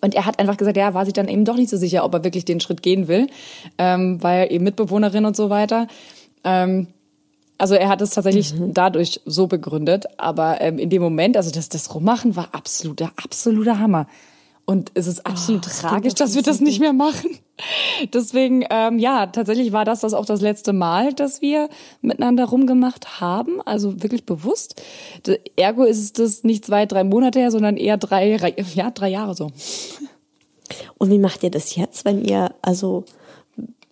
Und 0.00 0.14
er 0.14 0.24
hat 0.24 0.38
einfach 0.38 0.56
gesagt, 0.56 0.76
ja, 0.76 0.94
war 0.94 1.04
sich 1.04 1.12
dann 1.12 1.28
eben 1.28 1.44
doch 1.44 1.56
nicht 1.56 1.68
so 1.68 1.76
sicher, 1.76 2.04
ob 2.04 2.14
er 2.14 2.24
wirklich 2.24 2.44
den 2.44 2.60
Schritt 2.60 2.82
gehen 2.82 3.08
will, 3.08 3.26
ähm, 3.76 4.22
weil 4.22 4.50
eben 4.50 4.64
Mitbewohnerin 4.64 5.26
und 5.26 5.36
so 5.36 5.50
weiter. 5.50 5.88
Ähm, 6.44 6.86
also 7.58 7.74
er 7.74 7.88
hat 7.88 8.00
es 8.00 8.10
tatsächlich 8.10 8.54
dadurch 8.56 9.20
so 9.26 9.46
begründet, 9.46 10.06
aber 10.16 10.62
ähm, 10.62 10.78
in 10.78 10.88
dem 10.88 11.02
Moment, 11.02 11.36
also 11.36 11.50
das, 11.50 11.68
das 11.68 11.94
Rummachen 11.94 12.34
war 12.34 12.48
absoluter, 12.52 13.12
absoluter 13.22 13.78
Hammer. 13.78 14.06
Und 14.66 14.92
es 14.94 15.08
ist 15.08 15.26
absolut 15.26 15.64
tragisch, 15.64 16.14
dass 16.14 16.36
wir 16.36 16.42
das 16.42 16.60
nicht 16.60 16.78
mehr 16.78 16.92
machen. 16.92 17.36
Deswegen, 18.12 18.64
ähm, 18.70 18.98
ja, 19.00 19.26
tatsächlich 19.26 19.72
war 19.72 19.84
das 19.84 20.00
das 20.00 20.14
auch 20.14 20.24
das 20.24 20.40
letzte 20.40 20.72
Mal, 20.72 21.12
dass 21.12 21.42
wir 21.42 21.68
miteinander 22.02 22.44
rumgemacht 22.44 23.20
haben, 23.20 23.60
also 23.62 24.00
wirklich 24.02 24.24
bewusst. 24.24 24.80
Ergo 25.56 25.82
ist 25.84 25.98
es 25.98 26.12
das 26.12 26.44
nicht 26.44 26.64
zwei, 26.64 26.86
drei 26.86 27.02
Monate 27.04 27.40
her, 27.40 27.50
sondern 27.50 27.76
eher 27.76 27.96
drei, 27.96 28.36
drei- 28.36 28.54
ja, 28.74 28.90
drei 28.92 29.08
Jahre 29.08 29.34
so. 29.34 29.50
Und 30.98 31.10
wie 31.10 31.18
macht 31.18 31.42
ihr 31.42 31.50
das 31.50 31.74
jetzt, 31.74 32.04
wenn 32.04 32.24
ihr, 32.24 32.54
also, 32.62 33.04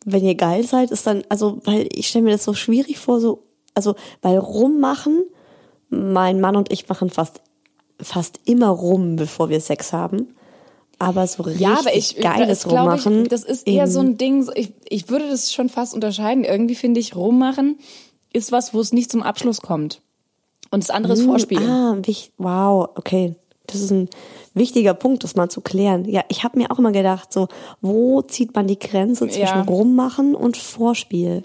wenn 0.04 0.24
ihr 0.24 0.36
geil 0.36 0.64
seid, 0.64 0.92
ist 0.92 1.06
dann, 1.06 1.24
also, 1.28 1.58
weil 1.64 1.88
ich 1.92 2.08
stelle 2.08 2.24
mir 2.26 2.32
das 2.32 2.44
so 2.44 2.54
schwierig 2.54 2.98
vor, 2.98 3.20
so, 3.20 3.42
also, 3.74 3.96
weil 4.22 4.38
rummachen, 4.38 5.24
mein 5.90 6.40
Mann 6.40 6.54
und 6.56 6.70
ich 6.72 6.88
machen 6.88 7.10
fast, 7.10 7.40
fast 8.00 8.38
immer 8.44 8.68
rum, 8.68 9.16
bevor 9.16 9.48
wir 9.48 9.60
Sex 9.60 9.92
haben. 9.92 10.34
Aber 10.98 11.26
so 11.26 11.44
richtig 11.44 11.60
Ja, 11.60 11.78
aber 11.78 11.94
ich, 11.94 12.16
geiles 12.16 12.62
das, 12.62 12.72
Rummachen. 12.72 13.22
Ich, 13.22 13.28
das 13.28 13.44
ist 13.44 13.66
eher 13.66 13.86
so 13.86 14.00
ein 14.00 14.16
Ding, 14.16 14.48
ich, 14.54 14.72
ich 14.88 15.08
würde 15.08 15.28
das 15.28 15.52
schon 15.52 15.68
fast 15.68 15.94
unterscheiden. 15.94 16.44
Irgendwie 16.44 16.74
finde 16.74 16.98
ich, 17.00 17.14
rummachen 17.14 17.78
ist 18.32 18.52
was, 18.52 18.74
wo 18.74 18.80
es 18.80 18.92
nicht 18.92 19.10
zum 19.10 19.22
Abschluss 19.22 19.60
kommt. 19.60 20.00
Und 20.70 20.82
das 20.82 20.90
andere 20.90 21.14
ist 21.14 21.22
Vorspielen. 21.22 21.68
Ah, 21.68 21.96
wich, 22.02 22.32
wow, 22.36 22.88
okay. 22.96 23.34
Das 23.66 23.80
ist 23.80 23.90
ein 23.90 24.08
wichtiger 24.54 24.94
Punkt, 24.94 25.24
das 25.24 25.36
mal 25.36 25.48
zu 25.48 25.60
klären. 25.60 26.06
Ja, 26.06 26.24
ich 26.28 26.42
habe 26.42 26.58
mir 26.58 26.70
auch 26.70 26.78
immer 26.78 26.92
gedacht, 26.92 27.32
so, 27.32 27.48
wo 27.80 28.22
zieht 28.22 28.54
man 28.54 28.66
die 28.66 28.78
Grenze 28.78 29.26
zwischen 29.28 29.40
Ja. 29.40 29.62
Rummachen 29.62 30.34
und 30.34 30.56
Vorspiel? 30.56 31.42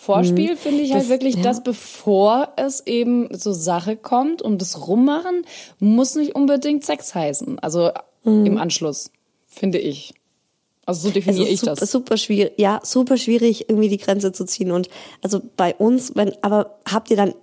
Vorspiel 0.00 0.56
finde 0.56 0.82
ich 0.82 0.92
halt 0.92 1.02
Das- 1.02 1.08
wirklich, 1.10 1.34
ja. 1.36 1.42
dass 1.42 1.62
bevor 1.62 2.52
es 2.56 2.86
eben 2.86 3.36
zur 3.38 3.52
Sache 3.54 3.96
kommt 3.96 4.40
und 4.42 4.62
das 4.62 4.86
Rummachen 4.86 5.42
muss 5.80 6.14
nicht 6.14 6.34
unbedingt 6.34 6.84
Sex 6.84 7.14
heißen. 7.14 7.58
Also 7.58 7.90
im 8.24 8.58
Anschluss, 8.58 9.10
finde 9.46 9.78
ich. 9.78 10.14
Also 10.86 11.02
so 11.02 11.08
Es 11.08 11.14
definiere 11.14 11.44
ist 11.46 11.50
ich 11.52 11.60
super, 11.60 11.74
das. 11.74 11.90
super 11.90 12.16
schwierig, 12.16 12.52
ja, 12.58 12.80
super 12.82 13.16
schwierig, 13.16 13.68
irgendwie 13.68 13.88
die 13.88 13.98
Grenze 13.98 14.32
zu 14.32 14.44
ziehen. 14.46 14.70
Und 14.70 14.88
also 15.22 15.40
bei 15.56 15.74
uns, 15.74 16.12
wenn, 16.14 16.32
aber 16.42 16.78
habt 16.90 17.10
ihr 17.10 17.16
dann 17.16 17.34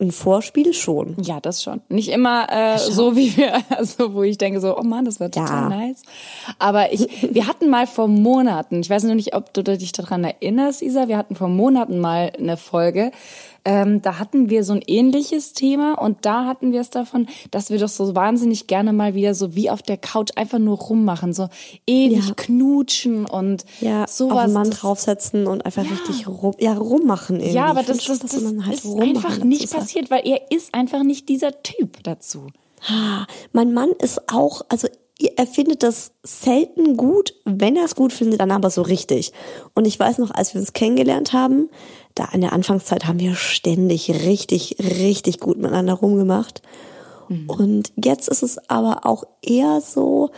ein 0.00 0.10
Vorspiel 0.10 0.74
schon? 0.74 1.16
Ja, 1.22 1.40
das 1.40 1.62
schon. 1.62 1.80
Nicht 1.88 2.08
immer 2.08 2.46
äh, 2.50 2.78
so 2.78 3.16
wie 3.16 3.36
wir, 3.36 3.62
also 3.76 4.14
wo 4.14 4.22
ich 4.22 4.36
denke 4.38 4.60
so, 4.60 4.76
oh 4.76 4.82
Mann, 4.82 5.04
das 5.04 5.20
war 5.20 5.30
total 5.30 5.70
Ja. 5.70 5.76
nice. 5.86 6.02
Aber 6.58 6.92
ich, 6.92 7.08
wir 7.32 7.46
hatten 7.46 7.68
mal 7.70 7.86
vor 7.86 8.08
Monaten, 8.08 8.80
ich 8.80 8.90
weiß 8.90 9.04
noch 9.04 9.14
nicht, 9.14 9.34
ob 9.34 9.54
du 9.54 9.62
dich 9.62 9.92
daran 9.92 10.24
erinnerst, 10.24 10.82
Isa, 10.82 11.08
wir 11.08 11.16
hatten 11.16 11.36
vor 11.36 11.48
Monaten 11.48 11.98
mal 12.00 12.32
eine 12.38 12.56
Folge. 12.56 13.12
Ähm, 13.68 14.00
da 14.00 14.20
hatten 14.20 14.48
wir 14.48 14.62
so 14.62 14.74
ein 14.74 14.82
ähnliches 14.86 15.52
Thema 15.52 15.94
und 16.00 16.24
da 16.24 16.44
hatten 16.46 16.72
wir 16.72 16.80
es 16.80 16.90
davon, 16.90 17.26
dass 17.50 17.68
wir 17.70 17.78
doch 17.80 17.88
so 17.88 18.14
wahnsinnig 18.14 18.68
gerne 18.68 18.92
mal 18.92 19.14
wieder 19.14 19.34
so 19.34 19.56
wie 19.56 19.70
auf 19.70 19.82
der 19.82 19.96
Couch 19.96 20.30
einfach 20.36 20.60
nur 20.60 20.78
rummachen, 20.78 21.32
so 21.32 21.48
ewig 21.84 22.28
Ja. 22.28 22.34
knutschen 22.36 23.26
und 23.26 23.64
Ja, 23.80 24.04
auf 24.04 24.10
sowas. 24.10 24.44
einen 24.44 24.52
Mann 24.52 24.70
das- 24.70 24.80
draufsetzen 24.80 25.46
und 25.48 25.66
einfach 25.66 25.82
richtig 25.82 26.28
rum, 26.28 26.54
ja, 26.60 26.74
rummachen 26.74 27.36
irgendwie. 27.40 27.56
ja, 27.56 27.66
aber 27.66 27.82
das, 27.82 28.04
das, 28.04 28.20
das 28.20 28.40
man 28.40 28.64
halt 28.66 28.76
ist 28.76 28.86
einfach 28.86 29.38
nicht 29.42 29.70
passiert, 29.72 30.10
weil 30.12 30.22
er 30.24 30.50
ist 30.52 30.72
einfach 30.72 31.02
nicht 31.02 31.28
dieser 31.28 31.62
Typ 31.64 32.02
dazu. 32.04 32.46
Ah, 32.88 33.26
Mein 33.52 33.72
Mann 33.74 33.90
ist 34.00 34.30
auch, 34.32 34.62
also 34.68 34.86
er 35.36 35.46
findet 35.46 35.82
das 35.82 36.12
selten 36.22 36.96
gut, 36.96 37.34
wenn 37.44 37.74
er 37.74 37.86
es 37.86 37.94
gut 37.96 38.12
findet, 38.12 38.38
dann 38.38 38.50
aber 38.50 38.70
so 38.70 38.82
richtig. 38.82 39.32
Und 39.74 39.86
ich 39.86 39.98
weiß 39.98 40.18
noch, 40.18 40.30
als 40.30 40.54
wir 40.54 40.60
uns 40.60 40.72
kennengelernt 40.74 41.32
haben, 41.32 41.68
da 42.16 42.28
in 42.32 42.40
der 42.40 42.52
Anfangszeit 42.52 43.06
haben 43.06 43.20
wir 43.20 43.36
ständig 43.36 44.10
richtig, 44.10 44.76
richtig 44.80 45.38
gut 45.38 45.58
miteinander 45.58 45.94
rumgemacht. 45.94 46.62
Und 47.48 47.92
jetzt 47.96 48.28
ist 48.28 48.42
es 48.42 48.58
aber 48.68 49.04
auch 49.04 49.24
eher 49.42 49.80
so, 49.80 50.30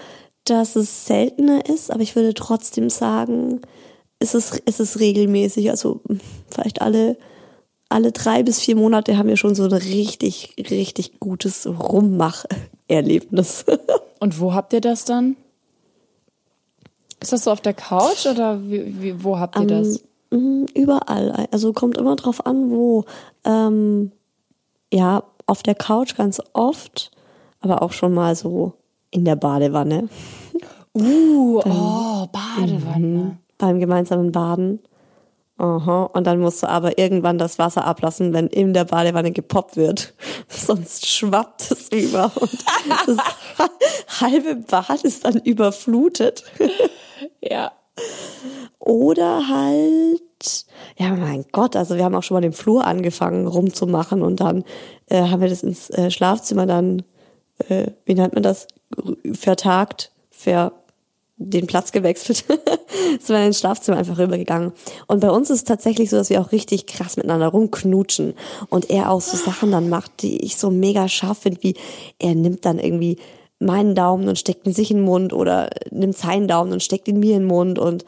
dass 0.45 0.77
es 0.77 1.07
seltener 1.07 1.67
ist, 1.67 1.91
aber 1.91 2.01
ich 2.01 2.17
würde 2.17 2.35
trotzdem 2.35 2.89
sagen, 2.89 3.61
es 4.19 4.35
ist, 4.35 4.63
es 4.65 4.81
ist 4.81 4.99
regelmäßig, 4.99 5.71
also 5.71 6.01
vielleicht 6.51 6.81
alle 6.81 7.17
alle 7.89 8.13
drei 8.13 8.43
bis 8.43 8.61
vier 8.61 8.77
Monate 8.77 9.17
haben 9.17 9.29
wir 9.29 9.37
schon 9.37 9.55
so 9.55 9.65
ein 9.65 9.73
richtig, 9.73 10.55
richtig 10.71 11.21
gutes 11.21 11.67
Rummach-Erlebnis. 11.67 13.65
Und 14.21 14.41
wo 14.41 14.53
habt 14.53 14.73
ihr 14.73 14.81
das 14.81 15.05
dann? 15.05 15.37
Ist 17.21 17.33
das 17.33 17.45
so 17.45 17.51
auf 17.51 17.61
der 17.61 17.75
Couch 17.75 18.27
oder 18.27 18.63
wie, 18.69 19.01
wie, 19.01 19.25
wo 19.25 19.39
habt 19.39 19.59
ihr 19.59 19.67
das? 19.67 20.05
Mm, 20.31 20.65
Überall. 20.75 21.49
Also 21.51 21.73
kommt 21.73 21.97
immer 21.97 22.17
drauf 22.17 22.45
an, 22.47 22.71
wo. 22.71 23.05
Ähm, 23.45 24.13
ja, 24.93 25.23
auf 25.47 25.63
der 25.63 25.75
Couch 25.75 26.17
ganz 26.17 26.41
oft, 26.53 27.11
aber 27.61 27.83
auch 27.83 27.93
schon 27.93 28.15
mal 28.15 28.37
so 28.37 28.75
in 29.11 29.25
der 29.25 29.37
Badewanne. 29.37 30.09
Uh, 30.95 31.59
oh, 31.65 32.27
Badewanne. 32.27 33.39
Beim 33.57 33.81
gemeinsamen 33.81 34.33
Baden. 34.33 34.81
Aha. 35.59 36.05
Und 36.05 36.25
dann 36.29 36.39
musst 36.39 36.63
du 36.63 36.69
aber 36.69 36.99
irgendwann 36.99 37.37
das 37.37 37.59
Wasser 37.59 37.85
ablassen, 37.85 38.33
wenn 38.33 38.47
in 38.47 38.73
der 38.73 38.85
Badewanne 38.85 39.33
gepoppt 39.33 39.77
wird. 39.77 40.15
Sonst 40.49 41.09
schwappt 41.09 41.73
es 41.73 41.89
über 41.91 42.31
und 42.41 42.65
das 43.07 44.21
halbe 44.21 44.55
Bad 44.55 45.03
ist 45.03 45.25
dann 45.25 45.39
überflutet. 45.41 46.45
Ja. 47.41 47.73
Oder 48.79 49.49
halt 49.49 50.21
ja, 50.97 51.15
mein 51.15 51.45
Gott, 51.53 51.77
also 51.77 51.97
wir 51.97 52.05
haben 52.05 52.15
auch 52.15 52.23
schon 52.23 52.35
mal 52.35 52.41
den 52.41 52.53
Flur 52.53 52.85
angefangen 52.85 53.47
rumzumachen 53.47 54.23
und 54.23 54.41
dann 54.41 54.65
äh, 55.07 55.23
haben 55.23 55.41
wir 55.41 55.49
das 55.49 55.63
ins 55.63 55.91
äh, 55.91 56.11
Schlafzimmer 56.11 56.67
dann, 56.67 57.03
äh, 57.69 57.89
wie 58.05 58.15
nennt 58.15 58.35
man 58.35 58.43
das, 58.43 58.67
vertagt, 59.33 60.13
ver 60.31 60.73
den 61.41 61.69
Platz 61.69 61.93
gewechselt. 61.93 62.45
sind 63.21 63.29
wir 63.29 63.47
ins 63.47 63.61
Schlafzimmer 63.61 63.97
einfach 63.97 64.19
rübergegangen. 64.19 64.73
Und 65.07 65.21
bei 65.21 65.31
uns 65.31 65.51
ist 65.51 65.59
es 65.59 65.65
tatsächlich 65.65 66.11
so, 66.11 66.17
dass 66.17 66.31
wir 66.31 66.41
auch 66.41 66.51
richtig 66.51 66.87
krass 66.87 67.17
miteinander 67.17 67.47
rumknutschen. 67.47 68.35
Und 68.71 68.91
er 68.91 69.11
auch 69.11 69.21
so 69.21 69.37
Sachen 69.37 69.71
dann 69.71 69.89
macht, 69.89 70.23
die 70.23 70.45
ich 70.45 70.57
so 70.57 70.71
mega 70.71 71.09
scharf 71.09 71.39
finde, 71.39 71.63
wie 71.63 71.75
er 72.19 72.35
nimmt 72.35 72.65
dann 72.65 72.81
irgendwie 72.81 73.19
meinen 73.61 73.95
Daumen 73.95 74.29
und 74.29 74.39
steckt 74.39 74.67
ihn 74.67 74.73
sich 74.73 74.91
in 74.91 74.99
den 74.99 75.05
Mund 75.05 75.33
oder 75.33 75.71
nimmt 75.91 76.17
seinen 76.17 76.47
Daumen 76.49 76.73
und 76.73 76.83
steckt 76.83 77.09
ihn 77.09 77.19
mir 77.19 77.35
in 77.37 77.43
den 77.43 77.49
Mund 77.49 77.79
und 77.79 78.05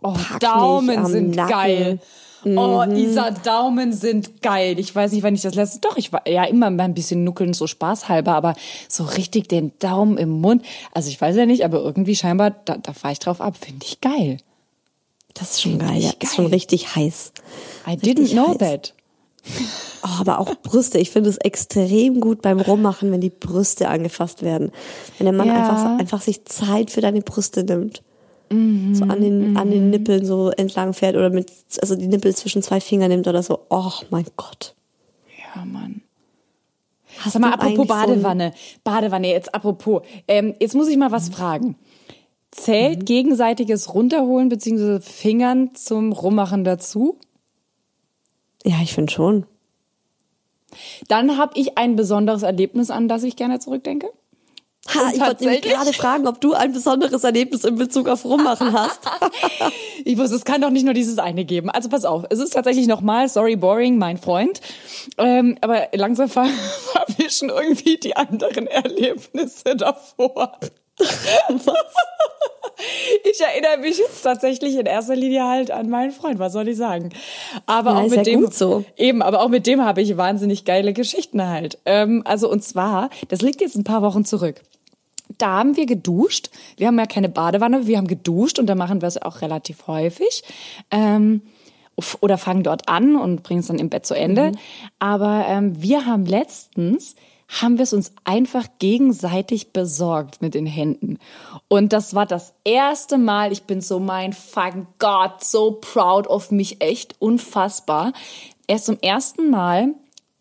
Oh, 0.00 0.14
Daumen 0.38 1.06
sind 1.06 1.34
Nacken. 1.34 1.50
geil. 1.50 1.98
Oh, 2.44 2.84
Isa, 2.94 3.32
Daumen 3.32 3.92
sind 3.92 4.42
geil. 4.42 4.78
Ich 4.78 4.94
weiß 4.94 5.10
nicht, 5.10 5.24
wann 5.24 5.34
ich 5.34 5.42
das 5.42 5.56
letzte. 5.56 5.80
Doch, 5.80 5.96
ich 5.96 6.12
war 6.12 6.26
ja 6.28 6.44
immer 6.44 6.70
mal 6.70 6.84
ein 6.84 6.94
bisschen 6.94 7.24
nuckeln, 7.24 7.52
so 7.52 7.66
spaßhalber, 7.66 8.32
aber 8.32 8.54
so 8.88 9.02
richtig 9.02 9.48
den 9.48 9.72
Daumen 9.80 10.16
im 10.16 10.30
Mund. 10.40 10.64
Also 10.94 11.08
ich 11.10 11.20
weiß 11.20 11.34
ja 11.34 11.46
nicht, 11.46 11.64
aber 11.64 11.80
irgendwie 11.80 12.14
scheinbar, 12.14 12.52
da, 12.64 12.76
da 12.76 12.92
fahre 12.92 13.12
ich 13.12 13.18
drauf 13.18 13.40
ab. 13.40 13.56
Finde 13.60 13.84
ich 13.84 14.00
geil. 14.00 14.36
Das 15.34 15.50
ist 15.54 15.62
schon 15.62 15.80
geil. 15.80 16.12
Das 16.20 16.30
ist 16.30 16.36
schon 16.36 16.44
geil. 16.46 16.54
richtig 16.54 16.94
heiß. 16.94 17.32
I 17.86 17.90
Richtig 17.90 18.16
didn't 18.18 18.32
know 18.32 18.48
heiß. 18.50 18.58
that. 18.58 18.94
Oh, 20.02 20.20
aber 20.20 20.38
auch 20.38 20.54
Brüste. 20.62 20.98
Ich 20.98 21.10
finde 21.10 21.30
es 21.30 21.38
extrem 21.38 22.20
gut 22.20 22.42
beim 22.42 22.60
Rummachen, 22.60 23.10
wenn 23.10 23.20
die 23.20 23.30
Brüste 23.30 23.88
angefasst 23.88 24.42
werden. 24.42 24.70
Wenn 25.18 25.24
der 25.24 25.32
Mann 25.34 25.48
Ja. 25.48 25.54
einfach, 25.56 25.98
einfach 25.98 26.20
sich 26.22 26.44
Zeit 26.44 26.90
für 26.90 27.00
deine 27.00 27.20
Brüste 27.20 27.64
nimmt. 27.64 28.02
so 28.50 28.54
an 29.04 29.20
den, 29.20 29.56
an 29.58 29.70
den 29.70 29.90
Nippeln 29.90 30.24
so 30.24 30.50
entlang 30.50 30.94
fährt 30.94 31.16
oder 31.16 31.28
mit, 31.30 31.52
also 31.82 31.96
die 31.96 32.06
Nippel 32.06 32.34
zwischen 32.34 32.62
zwei 32.62 32.80
Fingern 32.80 33.10
nimmt 33.10 33.26
oder 33.28 33.42
so. 33.42 33.60
Oh 33.68 33.90
mein 34.10 34.24
Gott. 34.36 34.74
Ja, 35.54 35.64
Mann. 35.64 36.00
Hast 37.18 37.32
Sag 37.32 37.42
mal, 37.42 37.48
du 37.48 37.54
apropos 37.54 37.68
eigentlich 37.68 37.88
so 37.88 37.94
Badewanne. 38.14 38.52
Badewanne, 38.84 39.28
jetzt 39.28 39.54
apropos. 39.54 40.02
Ähm, 40.28 40.54
jetzt 40.60 40.74
muss 40.74 40.88
ich 40.88 40.96
mal 40.96 41.10
was 41.12 41.28
fragen. 41.28 41.76
Zählt 42.50 43.04
gegenseitiges 43.04 43.92
Runterholen 43.92 44.48
bzw. 44.48 45.00
Fingern 45.00 45.74
zum 45.74 46.12
Rummachen 46.12 46.64
dazu? 46.64 47.18
Ja, 48.68 48.76
ich 48.82 48.92
finde 48.92 49.10
schon. 49.10 49.46
Dann 51.08 51.38
habe 51.38 51.58
ich 51.58 51.78
ein 51.78 51.96
besonderes 51.96 52.42
Erlebnis, 52.42 52.90
an 52.90 53.08
das 53.08 53.22
ich 53.22 53.34
gerne 53.34 53.58
zurückdenke. 53.60 54.10
Ha, 54.94 55.10
ich 55.12 55.20
wollte 55.20 55.44
nämlich 55.44 55.62
gerade 55.62 55.92
fragen, 55.94 56.26
ob 56.26 56.40
du 56.40 56.52
ein 56.52 56.72
besonderes 56.72 57.24
Erlebnis 57.24 57.64
in 57.64 57.76
Bezug 57.76 58.08
auf 58.08 58.24
Rummachen 58.24 58.72
hast. 58.72 59.00
Ich 60.04 60.16
wusste, 60.16 60.36
es 60.36 60.44
kann 60.44 60.62
doch 60.62 60.70
nicht 60.70 60.84
nur 60.84 60.94
dieses 60.94 61.18
eine 61.18 61.44
geben. 61.44 61.68
Also 61.70 61.88
pass 61.88 62.04
auf, 62.04 62.24
es 62.30 62.38
ist 62.38 62.54
tatsächlich 62.54 62.86
nochmal, 62.86 63.28
sorry, 63.28 63.56
boring, 63.56 63.98
mein 63.98 64.16
Freund. 64.16 64.60
Ähm, 65.18 65.58
aber 65.60 65.88
langsam 65.92 66.28
ver 66.28 66.46
verwischen 66.92 67.50
irgendwie 67.50 67.98
die 67.98 68.16
anderen 68.16 68.68
Erlebnisse 68.68 69.76
davor. 69.76 70.58
Ich 73.30 73.40
erinnere 73.40 73.78
mich 73.78 73.98
jetzt 73.98 74.22
tatsächlich 74.22 74.76
in 74.76 74.86
erster 74.86 75.16
Linie 75.16 75.44
halt 75.44 75.70
an 75.70 75.88
meinen 75.90 76.12
Freund, 76.12 76.38
was 76.38 76.52
soll 76.52 76.68
ich 76.68 76.76
sagen? 76.76 77.10
Aber 77.66 77.90
Ja, 77.92 77.96
auch 77.98 78.02
mit 78.08 78.14
ja 78.14 78.22
dem 78.22 78.50
so. 78.50 78.84
eben, 78.96 79.22
aber 79.22 79.42
auch 79.42 79.48
mit 79.48 79.66
dem 79.66 79.84
habe 79.84 80.00
ich 80.00 80.16
wahnsinnig 80.16 80.64
geile 80.64 80.92
Geschichten 80.92 81.44
halt. 81.46 81.78
Ähm, 81.84 82.22
also 82.24 82.50
und 82.50 82.62
zwar, 82.62 83.10
das 83.28 83.42
liegt 83.42 83.60
jetzt 83.60 83.76
ein 83.76 83.84
paar 83.84 84.02
Wochen 84.02 84.24
zurück. 84.24 84.62
Da 85.36 85.58
haben 85.58 85.76
wir 85.76 85.86
geduscht. 85.86 86.50
Wir 86.76 86.86
haben 86.86 86.98
ja 86.98 87.06
keine 87.06 87.28
Badewanne, 87.28 87.86
wir 87.86 87.98
haben 87.98 88.06
geduscht 88.06 88.58
und 88.58 88.66
da 88.66 88.74
machen 88.74 89.02
wir 89.02 89.08
es 89.08 89.20
auch 89.20 89.42
relativ 89.42 89.86
häufig. 89.86 90.42
Ähm, 90.90 91.42
oder 92.20 92.38
fangen 92.38 92.62
dort 92.62 92.88
an 92.88 93.16
und 93.16 93.42
bringen 93.42 93.60
es 93.60 93.66
dann 93.66 93.78
im 93.78 93.90
Bett 93.90 94.06
zu 94.06 94.14
Ende. 94.14 94.52
Aber 95.00 95.46
ähm, 95.48 95.82
wir 95.82 96.06
haben 96.06 96.26
letztens 96.26 97.16
haben 97.48 97.78
wir 97.78 97.84
es 97.84 97.94
uns 97.94 98.12
einfach 98.24 98.66
gegenseitig 98.78 99.72
besorgt 99.72 100.42
mit 100.42 100.54
den 100.54 100.66
Händen. 100.66 101.18
Und 101.66 101.92
das 101.94 102.14
war 102.14 102.26
das 102.26 102.52
erste 102.62 103.16
Mal, 103.16 103.52
ich 103.52 103.62
bin 103.62 103.80
so 103.80 103.98
mein 103.98 104.34
fucking 104.34 104.86
Gott, 104.98 105.42
so 105.42 105.72
proud 105.72 106.26
of 106.26 106.50
mich, 106.50 106.82
echt 106.82 107.16
unfassbar. 107.18 108.12
Er 108.66 108.76
ist 108.76 108.84
zum 108.84 108.98
ersten 109.00 109.48
Mal 109.48 109.94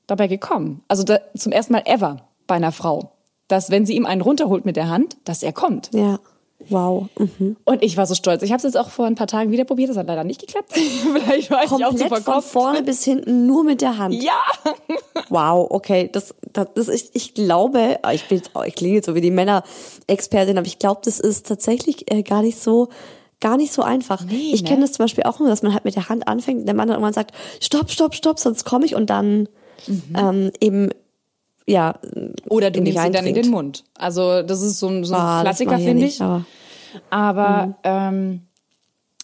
dabei 0.06 0.28
gekommen. 0.28 0.84
Also 0.90 1.04
da, 1.04 1.20
zum 1.36 1.54
ersten 1.54 1.74
Mal 1.74 1.84
ever 1.86 2.28
bei 2.46 2.56
einer 2.56 2.74
Frau. 2.74 3.14
Dass 3.48 3.72
wenn 3.72 3.86
sie 3.86 3.96
ihm 3.96 4.06
einen 4.06 4.22
runterholt 4.22 4.66
mit 4.66 4.76
der 4.76 4.90
Hand, 4.90 5.16
dass 5.24 5.44
er 5.44 5.54
kommt. 5.54 5.90
ja. 5.94 6.20
Wow. 6.70 7.08
Mhm. 7.18 7.58
Und 7.64 7.84
ich 7.84 7.98
war 7.98 8.06
so 8.06 8.16
stolz. 8.16 8.44
Ich 8.44 8.52
habe 8.52 8.58
es 8.58 8.64
jetzt 8.64 8.78
auch 8.78 8.90
vor 8.90 9.06
ein 9.06 9.16
paar 9.16 9.28
Tagen 9.28 9.52
wieder 9.52 9.64
probiert. 9.64 9.90
Das 9.90 9.98
hat 9.98 10.08
leider 10.08 10.24
nicht 10.24 10.42
geklappt. 10.42 10.72
Vielleicht 10.74 11.52
war 11.52 11.64
ich 11.64 11.72
auch 11.72 11.78
zu 11.78 11.84
Komplett 11.84 12.10
von 12.10 12.24
verkopft. 12.24 12.50
vorne 12.50 12.84
bis 12.84 13.04
hinten 13.04 13.46
nur 13.46 13.64
mit 13.64 13.82
der 13.82 13.98
Hand. 13.98 14.14
Ja. 14.14 14.42
Wow, 15.30 15.68
okay, 15.72 16.10
das, 16.12 16.34
das, 16.54 16.68
das 16.74 16.88
ist, 16.88 17.10
ich 17.14 17.34
glaube, 17.34 18.00
ich 18.14 18.30
bin 18.30 18.38
jetzt, 18.38 18.52
ich 18.66 18.76
klinge 18.76 18.96
jetzt 18.96 19.08
so 19.08 19.16
wie 19.16 19.20
die 19.20 19.32
Männerexpertin, 19.32 20.58
aber 20.58 20.68
ich 20.68 20.80
glaube, 20.80 21.02
das 21.04 21.20
ist 21.20 21.48
tatsächlich 21.48 22.10
äh, 22.10 22.24
gar 22.24 22.42
nicht 22.42 22.62
so, 22.62 22.88
gar 23.42 23.58
nicht 23.58 23.74
so 23.74 23.82
einfach. 23.82 24.24
Nee, 24.24 24.52
ich 24.54 24.64
ne? 24.64 24.70
kenne 24.70 24.82
das 24.82 24.94
zum 24.94 25.04
Beispiel 25.04 25.26
auch 25.26 25.40
nur, 25.40 25.50
dass 25.50 25.64
man 25.64 25.74
halt 25.74 25.84
mit 25.84 25.96
der 25.96 26.08
Hand 26.08 26.28
anfängt, 26.30 26.62
und 26.62 26.66
der 26.66 26.76
Mann 26.76 26.88
dann 26.88 26.96
irgendwann 26.96 27.14
sagt, 27.14 27.34
stopp, 27.60 27.90
stopp, 27.92 28.16
stopp, 28.16 28.40
sonst 28.40 28.64
komme 28.64 28.86
ich 28.86 28.96
und 28.96 29.10
dann 29.10 29.50
ähm, 30.16 30.52
eben 30.62 30.92
ja 31.68 32.00
Oder 32.50 32.72
du 32.72 32.82
nimmst 32.82 33.02
sie 33.04 33.12
dann 33.12 33.26
in 33.28 33.34
den 33.36 33.50
Mund. 33.50 33.84
Also 33.98 34.42
das 34.42 34.62
ist 34.62 34.80
so 34.80 34.88
ein, 34.88 35.04
so 35.04 35.14
ein 35.14 35.20
Ah, 35.22 35.42
Klassiker, 35.42 35.78
ich 35.78 35.84
finde 35.84 36.04
nicht, 36.04 36.16
ich. 36.16 36.22
aber- 36.22 36.46
Aber 37.10 37.78
ähm, 37.84 38.42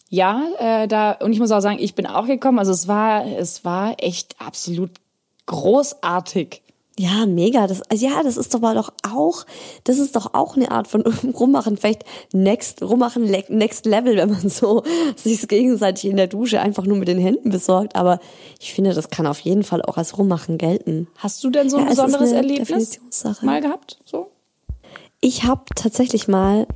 ja, 0.09 0.43
äh, 0.59 0.87
da 0.87 1.13
und 1.13 1.33
ich 1.33 1.39
muss 1.39 1.51
auch 1.51 1.61
sagen, 1.61 1.79
ich 1.79 1.95
bin 1.95 2.05
auch 2.05 2.27
gekommen. 2.27 2.59
Also 2.59 2.71
es 2.71 2.87
war, 2.87 3.25
es 3.25 3.65
war 3.65 3.95
echt 3.97 4.35
absolut 4.39 4.91
großartig. 5.47 6.61
Ja, 6.99 7.25
mega. 7.25 7.65
Das, 7.65 7.81
also 7.89 8.05
ja, 8.05 8.21
das 8.21 8.37
ist 8.37 8.53
doch 8.53 8.59
mal 8.59 8.75
doch 8.75 8.93
auch, 9.01 9.45
das 9.83 9.97
ist 9.97 10.15
doch 10.15 10.35
auch 10.35 10.55
eine 10.55 10.69
Art 10.69 10.87
von 10.87 11.01
Rummachen. 11.33 11.77
Vielleicht 11.77 12.05
next, 12.33 12.83
Rummachen 12.83 13.23
next 13.49 13.85
level, 13.85 14.15
wenn 14.17 14.29
man 14.29 14.49
so 14.49 14.83
sich 15.15 15.47
gegenseitig 15.47 16.09
in 16.09 16.17
der 16.17 16.27
Dusche 16.27 16.61
einfach 16.61 16.85
nur 16.85 16.97
mit 16.97 17.07
den 17.07 17.17
Händen 17.17 17.49
besorgt. 17.49 17.95
Aber 17.95 18.19
ich 18.59 18.73
finde, 18.73 18.93
das 18.93 19.09
kann 19.09 19.25
auf 19.25 19.39
jeden 19.39 19.63
Fall 19.63 19.81
auch 19.81 19.97
als 19.97 20.17
Rummachen 20.17 20.59
gelten. 20.59 21.07
Hast 21.17 21.43
du 21.43 21.49
denn 21.49 21.69
so 21.69 21.77
ein 21.77 21.83
Ja, 21.83 21.89
besonderes 21.89 22.29
eine 22.29 22.37
Erlebnis 22.37 22.99
mal 23.41 23.61
gehabt? 23.61 23.99
So? 24.05 24.29
Ich 25.19 25.45
habe 25.45 25.63
tatsächlich 25.75 26.27
mal 26.27 26.67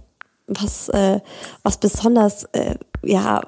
was, 0.48 0.90
äh, 0.90 1.20
was 1.62 1.78
besonders, 1.78 2.46
äh, 2.54 2.76
ja, 3.04 3.42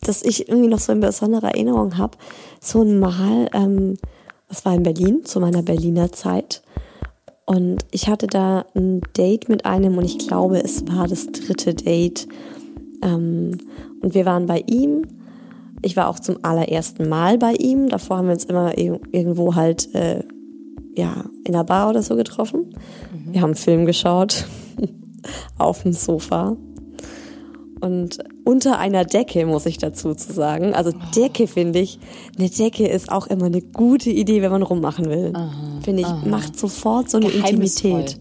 dass 0.00 0.22
ich 0.22 0.48
irgendwie 0.48 0.68
noch 0.68 0.78
so 0.80 0.92
in 0.92 1.00
besonderer 1.00 1.48
Erinnerung 1.48 1.98
habe. 1.98 2.16
So 2.60 2.82
ein 2.82 2.98
Mal, 2.98 3.48
ähm, 3.52 3.98
das 4.48 4.64
war 4.64 4.74
in 4.74 4.82
Berlin, 4.82 5.24
zu 5.24 5.40
meiner 5.40 5.62
Berliner 5.62 6.12
Zeit. 6.12 6.62
Und 7.44 7.78
ich 7.92 8.08
hatte 8.08 8.26
da 8.26 8.64
ein 8.74 9.00
Date 9.16 9.48
mit 9.48 9.64
einem 9.66 9.96
und 9.98 10.04
ich 10.04 10.18
glaube, 10.18 10.62
es 10.62 10.86
war 10.88 11.06
das 11.06 11.26
dritte 11.26 11.74
Date. 11.74 12.26
Ähm, 13.02 13.58
und 14.02 14.14
wir 14.14 14.24
waren 14.26 14.46
bei 14.46 14.62
ihm. 14.66 15.02
Ich 15.82 15.96
war 15.96 16.08
auch 16.08 16.18
zum 16.18 16.38
allerersten 16.42 17.08
Mal 17.08 17.38
bei 17.38 17.52
ihm. 17.54 17.88
Davor 17.88 18.18
haben 18.18 18.26
wir 18.26 18.32
uns 18.34 18.44
immer 18.46 18.72
ir- 18.76 19.00
irgendwo 19.12 19.54
halt, 19.54 19.94
äh, 19.94 20.24
ja, 20.94 21.24
in 21.44 21.54
einer 21.54 21.64
Bar 21.64 21.90
oder 21.90 22.02
so 22.02 22.16
getroffen. 22.16 22.74
Wir 23.32 23.42
haben 23.42 23.50
einen 23.50 23.54
Film 23.56 23.86
geschaut. 23.86 24.46
auf 25.58 25.82
dem 25.82 25.92
Sofa. 25.92 26.56
Und 27.80 28.18
unter 28.44 28.78
einer 28.78 29.04
Decke, 29.04 29.44
muss 29.46 29.66
ich 29.66 29.78
dazu 29.78 30.14
zu 30.14 30.32
sagen. 30.32 30.74
Also 30.74 30.92
Decke 31.14 31.46
finde 31.46 31.80
ich, 31.80 31.98
eine 32.38 32.48
Decke 32.48 32.86
ist 32.86 33.12
auch 33.12 33.26
immer 33.26 33.46
eine 33.46 33.60
gute 33.60 34.10
Idee, 34.10 34.40
wenn 34.42 34.50
man 34.50 34.62
rummachen 34.62 35.06
will. 35.06 35.32
Finde 35.82 36.02
ich, 36.02 36.30
macht 36.30 36.58
sofort 36.58 37.10
so 37.10 37.18
eine. 37.18 37.28
Intimität. 37.28 38.18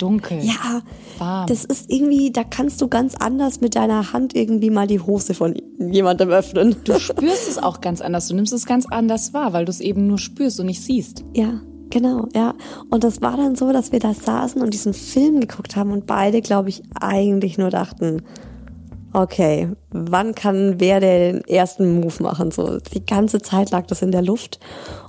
Dunkel. 0.00 0.38
Ja, 0.42 0.82
Warm. 1.18 1.46
das 1.46 1.64
ist 1.64 1.90
irgendwie, 1.90 2.32
da 2.32 2.42
kannst 2.42 2.80
du 2.80 2.88
ganz 2.88 3.14
anders 3.14 3.60
mit 3.60 3.76
deiner 3.76 4.12
Hand 4.12 4.34
irgendwie 4.34 4.70
mal 4.70 4.86
die 4.86 4.98
Hose 4.98 5.34
von 5.34 5.54
jemandem 5.78 6.30
öffnen. 6.30 6.76
Du 6.84 6.98
spürst 6.98 7.48
es 7.48 7.58
auch 7.58 7.80
ganz 7.80 8.00
anders. 8.00 8.28
Du 8.28 8.34
nimmst 8.34 8.52
es 8.52 8.64
ganz 8.64 8.86
anders 8.86 9.34
wahr, 9.34 9.52
weil 9.52 9.66
du 9.66 9.70
es 9.70 9.80
eben 9.80 10.06
nur 10.06 10.18
spürst 10.18 10.58
und 10.58 10.66
nicht 10.66 10.82
siehst. 10.82 11.22
Ja, 11.36 11.60
genau, 11.90 12.28
ja. 12.34 12.54
Und 12.88 13.04
das 13.04 13.20
war 13.20 13.36
dann 13.36 13.56
so, 13.56 13.72
dass 13.72 13.92
wir 13.92 14.00
da 14.00 14.14
saßen 14.14 14.62
und 14.62 14.72
diesen 14.72 14.94
Film 14.94 15.40
geguckt 15.40 15.76
haben 15.76 15.92
und 15.92 16.06
beide, 16.06 16.40
glaube 16.40 16.70
ich, 16.70 16.82
eigentlich 16.98 17.58
nur 17.58 17.68
dachten, 17.68 18.22
okay, 19.12 19.68
wann 19.90 20.34
kann 20.34 20.78
wer 20.78 21.00
den 21.00 21.42
ersten 21.44 22.00
Move 22.00 22.22
machen? 22.22 22.50
So, 22.50 22.78
die 22.78 23.04
ganze 23.04 23.40
Zeit 23.40 23.70
lag 23.70 23.86
das 23.86 24.02
in 24.02 24.12
der 24.12 24.22
Luft. 24.22 24.60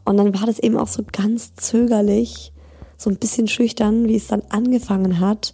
Und 0.06 0.18
dann 0.18 0.34
war 0.34 0.46
das 0.46 0.60
eben 0.60 0.78
auch 0.78 0.88
so 0.88 1.04
ganz 1.12 1.56
zögerlich, 1.56 2.52
so 2.98 3.10
ein 3.10 3.18
bisschen 3.18 3.48
schüchtern, 3.48 4.08
wie 4.08 4.16
es 4.16 4.28
dann 4.28 4.44
angefangen 4.50 5.20
hat. 5.20 5.54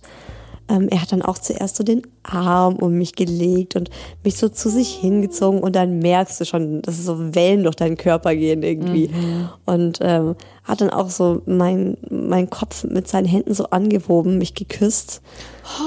Ähm, 0.70 0.90
er 0.90 1.02
hat 1.02 1.14
dann 1.14 1.22
auch 1.22 1.38
zuerst 1.38 1.78
so 1.78 1.84
den 1.84 2.02
Arm 2.24 2.76
um 2.76 2.94
mich 2.94 3.16
gelegt 3.16 3.78
und 3.78 3.90
mich 4.24 4.38
so 4.38 4.50
zu 4.50 4.70
sich 4.70 4.90
hingezogen 4.90 5.62
und 5.62 5.76
dann 5.78 6.00
merkst 6.00 6.42
du 6.42 6.46
schon, 6.46 6.82
dass 6.82 7.04
so 7.04 7.34
Wellen 7.36 7.64
durch 7.64 7.76
deinen 7.76 7.96
Körper 7.96 8.36
gehen 8.36 8.64
irgendwie. 8.64 9.10
Und 9.66 10.00
ähm, 10.02 10.36
hat 10.66 10.82
dann 10.82 10.90
auch 10.90 11.10
so 11.10 11.42
mein, 11.46 11.96
mein 12.10 12.50
Kopf 12.50 12.84
mit 12.84 13.08
seinen 13.08 13.26
Händen 13.26 13.54
so 13.54 13.70
angehoben, 13.70 14.38
mich 14.38 14.54
geküsst. 14.56 15.22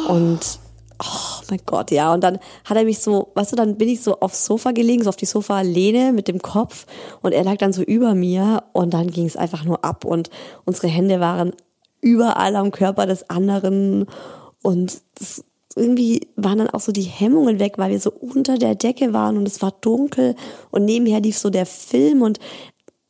Und 0.08 0.60
Oh 1.02 1.42
mein 1.48 1.60
Gott, 1.64 1.90
ja. 1.90 2.12
Und 2.12 2.22
dann 2.22 2.38
hat 2.64 2.76
er 2.76 2.84
mich 2.84 2.98
so, 2.98 3.32
weißt 3.34 3.52
du, 3.52 3.56
dann 3.56 3.78
bin 3.78 3.88
ich 3.88 4.02
so 4.02 4.20
aufs 4.20 4.44
Sofa 4.44 4.72
gelegen, 4.72 5.02
so 5.02 5.08
auf 5.08 5.16
die 5.16 5.26
Sofa-Lehne 5.26 6.12
mit 6.12 6.28
dem 6.28 6.42
Kopf. 6.42 6.86
Und 7.22 7.32
er 7.32 7.42
lag 7.42 7.56
dann 7.56 7.72
so 7.72 7.82
über 7.82 8.14
mir. 8.14 8.64
Und 8.72 8.92
dann 8.92 9.10
ging 9.10 9.24
es 9.24 9.36
einfach 9.36 9.64
nur 9.64 9.82
ab. 9.82 10.04
Und 10.04 10.28
unsere 10.66 10.88
Hände 10.88 11.18
waren 11.20 11.52
überall 12.02 12.54
am 12.54 12.70
Körper 12.70 13.06
des 13.06 13.30
anderen. 13.30 14.06
Und 14.62 15.00
das, 15.14 15.42
irgendwie 15.74 16.28
waren 16.36 16.58
dann 16.58 16.70
auch 16.70 16.80
so 16.80 16.92
die 16.92 17.02
Hemmungen 17.02 17.60
weg, 17.60 17.78
weil 17.78 17.92
wir 17.92 18.00
so 18.00 18.12
unter 18.12 18.58
der 18.58 18.74
Decke 18.74 19.14
waren. 19.14 19.38
Und 19.38 19.48
es 19.48 19.62
war 19.62 19.72
dunkel. 19.80 20.36
Und 20.70 20.84
nebenher 20.84 21.20
lief 21.20 21.38
so 21.38 21.48
der 21.48 21.64
Film. 21.64 22.20
Und 22.20 22.40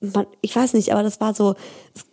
man, 0.01 0.27
ich 0.43 0.55
weiß 0.55 0.75
nicht, 0.75 0.93
aber 0.93 1.03
das 1.03 1.21
war 1.21 1.35
so, 1.35 1.57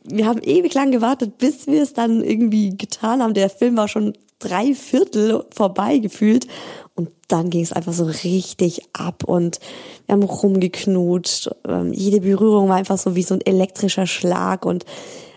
wir 0.04 0.26
haben 0.26 0.42
ewig 0.42 0.74
lang 0.74 0.90
gewartet, 0.92 1.38
bis 1.38 1.68
wir 1.68 1.84
es 1.84 1.94
dann 1.94 2.24
irgendwie 2.24 2.76
getan 2.76 3.22
haben. 3.22 3.36
Der 3.36 3.52
Film 3.52 3.78
war 3.78 3.88
schon 3.88 4.13
drei 4.39 4.73
Viertel 4.73 5.45
vorbei 5.54 5.97
gefühlt. 6.00 6.47
Und 6.95 7.10
dann 7.28 7.50
ging 7.50 7.63
es 7.63 7.73
einfach 7.73 7.93
so 7.93 8.06
richtig 8.06 8.82
ab 8.93 9.23
und 9.23 9.60
wir 10.06 10.13
haben 10.13 10.23
rumgeknutscht. 10.23 11.50
Ähm, 11.67 11.93
jede 11.93 12.21
Berührung 12.21 12.69
war 12.69 12.78
einfach 12.78 12.97
so 12.97 13.15
wie 13.15 13.23
so 13.23 13.36
ein 13.36 13.41
elektrischer 13.41 14.08
Schlag 14.08 14.65
und 14.65 14.86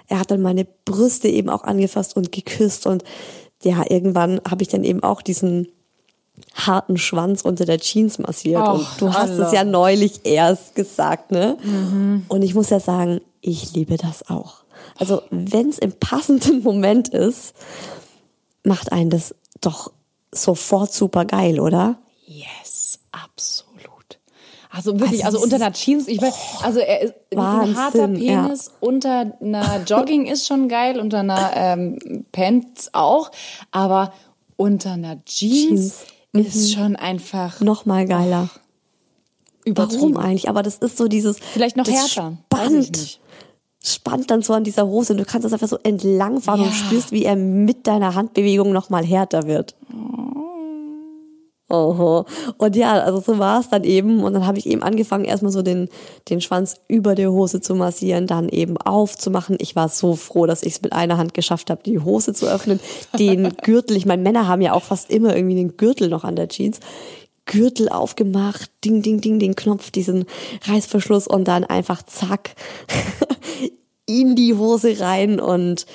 er 0.09 0.21
hat 0.21 0.31
dann 0.31 0.41
meine 0.41 0.67
Brüste 0.85 1.29
eben 1.29 1.51
auch 1.51 1.63
angefasst 1.65 2.17
und 2.17 2.33
geküsst 2.33 2.87
und 2.87 3.05
ja, 3.63 3.85
irgendwann 3.89 4.41
habe 4.49 4.63
ich 4.63 4.69
dann 4.69 4.85
eben 4.85 5.03
auch 5.03 5.21
diesen 5.21 5.69
harten 6.55 6.97
Schwanz 6.97 7.43
unter 7.43 7.65
der 7.67 7.79
Jeans 7.79 8.19
massiert. 8.19 8.63
Och, 8.63 8.73
und 8.73 8.87
du 8.99 9.13
hast 9.13 9.31
Allah. 9.31 9.47
es 9.47 9.53
ja 9.53 9.65
neulich 9.65 10.21
erst 10.25 10.75
gesagt, 10.75 11.31
ne? 11.31 11.59
Und 12.29 12.43
ich 12.43 12.55
muss 12.55 12.71
ja 12.71 12.81
sagen, 12.81 13.21
ich 13.41 13.75
liebe 13.75 13.97
das 13.97 14.29
auch. 14.29 14.65
Also, 14.97 15.23
wenn 15.31 15.69
es 15.69 15.79
im 15.79 15.93
passenden 15.93 16.63
Moment 16.63 17.09
ist, 17.09 17.55
macht 18.65 18.93
einen 18.93 19.11
das 19.11 19.35
doch 19.61 19.93
sofort 20.33 20.93
super 20.93 21.25
geil, 21.25 21.61
oder? 21.61 21.99
Yes, 22.27 22.99
absolut. 23.13 23.71
Also 24.71 25.01
wirklich, 25.01 25.25
Also 25.25 25.39
also, 25.39 25.45
unter 25.45 25.57
einer 25.57 25.73
Jeans, 25.73 26.07
ich 26.07 26.23
weiß, 26.23 26.35
also 26.63 26.79
er 26.79 27.01
ist 27.01 27.15
ein 27.35 27.77
harter 27.77 27.99
Wahnsinn, 28.03 28.23
ja. 28.23 28.43
Penis, 28.45 28.71
unter 28.81 29.37
einer 29.41 29.83
Jogging 29.87 30.27
ist 30.27 30.47
schon 30.47 30.69
geil, 30.69 31.01
unter 31.01 31.19
einer 31.21 31.51
ähm, 31.57 32.25
Pants 32.31 32.91
auch, 32.93 33.31
aber 33.73 34.13
unter 34.57 34.93
einer 34.93 35.25
Jeans, 35.25 36.05
ist 36.33 36.73
schon 36.73 36.95
einfach 36.95 37.61
Noch 37.61 37.87
mal 37.87 38.07
geiler. 38.07 38.49
übertrieben. 39.65 40.15
Warum 40.15 40.17
eigentlich? 40.17 40.49
Aber 40.49 40.63
das 40.63 40.77
ist 40.77 40.97
so 40.97 41.09
dieses. 41.09 41.39
Vielleicht 41.41 41.77
noch 41.77 41.89
härter, 41.89 42.37
ich 42.79 43.21
Spannt, 43.83 44.31
dann 44.31 44.43
so 44.43 44.53
an 44.53 44.65
dieser 44.65 44.87
Hose 44.87 45.15
und 45.15 45.19
du 45.21 45.25
kannst 45.25 45.45
das 45.47 45.53
einfach 45.55 45.69
so 45.69 45.79
entlangfahren 45.83 46.61
und 46.61 46.69
Ja. 46.69 46.73
spürst, 46.75 47.13
wie 47.13 47.25
er 47.25 47.37
mit 47.37 47.87
deiner 47.87 48.15
Handbewegung 48.15 48.73
noch 48.73 48.91
mal 48.91 49.05
härter 49.05 49.45
wird. 49.47 49.75
Oho. 51.73 52.25
Und 52.59 52.75
ja, 52.75 52.95
also 53.01 53.21
so 53.21 53.39
war 53.39 53.61
es 53.61 53.69
dann 53.69 53.85
eben. 53.85 54.25
Und 54.25 54.33
dann 54.35 54.45
habe 54.45 54.59
ich 54.59 54.67
eben 54.67 54.83
angefangen, 54.83 55.25
erstmal 55.25 55.53
so 55.53 55.63
den, 55.63 55.89
den 56.29 56.41
Schwanz 56.41 56.81
über 56.89 57.15
der 57.15 57.31
Hose 57.31 57.61
zu 57.61 57.77
massieren, 57.77 58.27
dann 58.27 58.49
eben 58.49 58.77
aufzumachen. 58.77 59.57
Ich 59.61 59.77
war 59.77 59.89
so 59.89 60.17
froh, 60.17 60.47
dass 60.47 60.65
ich 60.65 60.75
es 60.75 60.83
mit 60.83 60.93
einer 60.93 61.17
Hand 61.17 61.33
geschafft 61.33 61.71
habe, 61.71 61.83
die 61.85 62.01
Hose 62.01 62.35
zu 62.35 62.47
öffnen. 62.47 62.81
Den 63.21 63.51
Gürtel, 63.63 63.97
ich 63.97 64.05
meine, 64.05 64.21
Männer 64.23 64.49
haben 64.49 64.63
ja 64.63 64.73
auch 64.73 64.83
fast 64.83 65.11
immer 65.11 65.37
irgendwie 65.37 65.55
den 65.55 65.77
Gürtel 65.77 66.09
noch 66.09 66.25
an 66.25 66.35
der 66.35 66.49
Jeans. 66.49 66.81
Gürtel 67.47 67.89
aufgemacht, 67.89 68.71
ding, 68.85 69.03
ding, 69.03 69.21
ding, 69.21 69.39
den 69.39 69.57
Knopf, 69.57 69.91
diesen 69.91 70.27
Reißverschluss 70.65 71.27
und 71.27 71.49
dann 71.49 71.65
einfach 71.65 72.03
zack 72.03 72.55
in 74.07 74.37
die 74.37 74.55
Hose 74.55 75.01
rein 75.01 75.41
und 75.41 75.87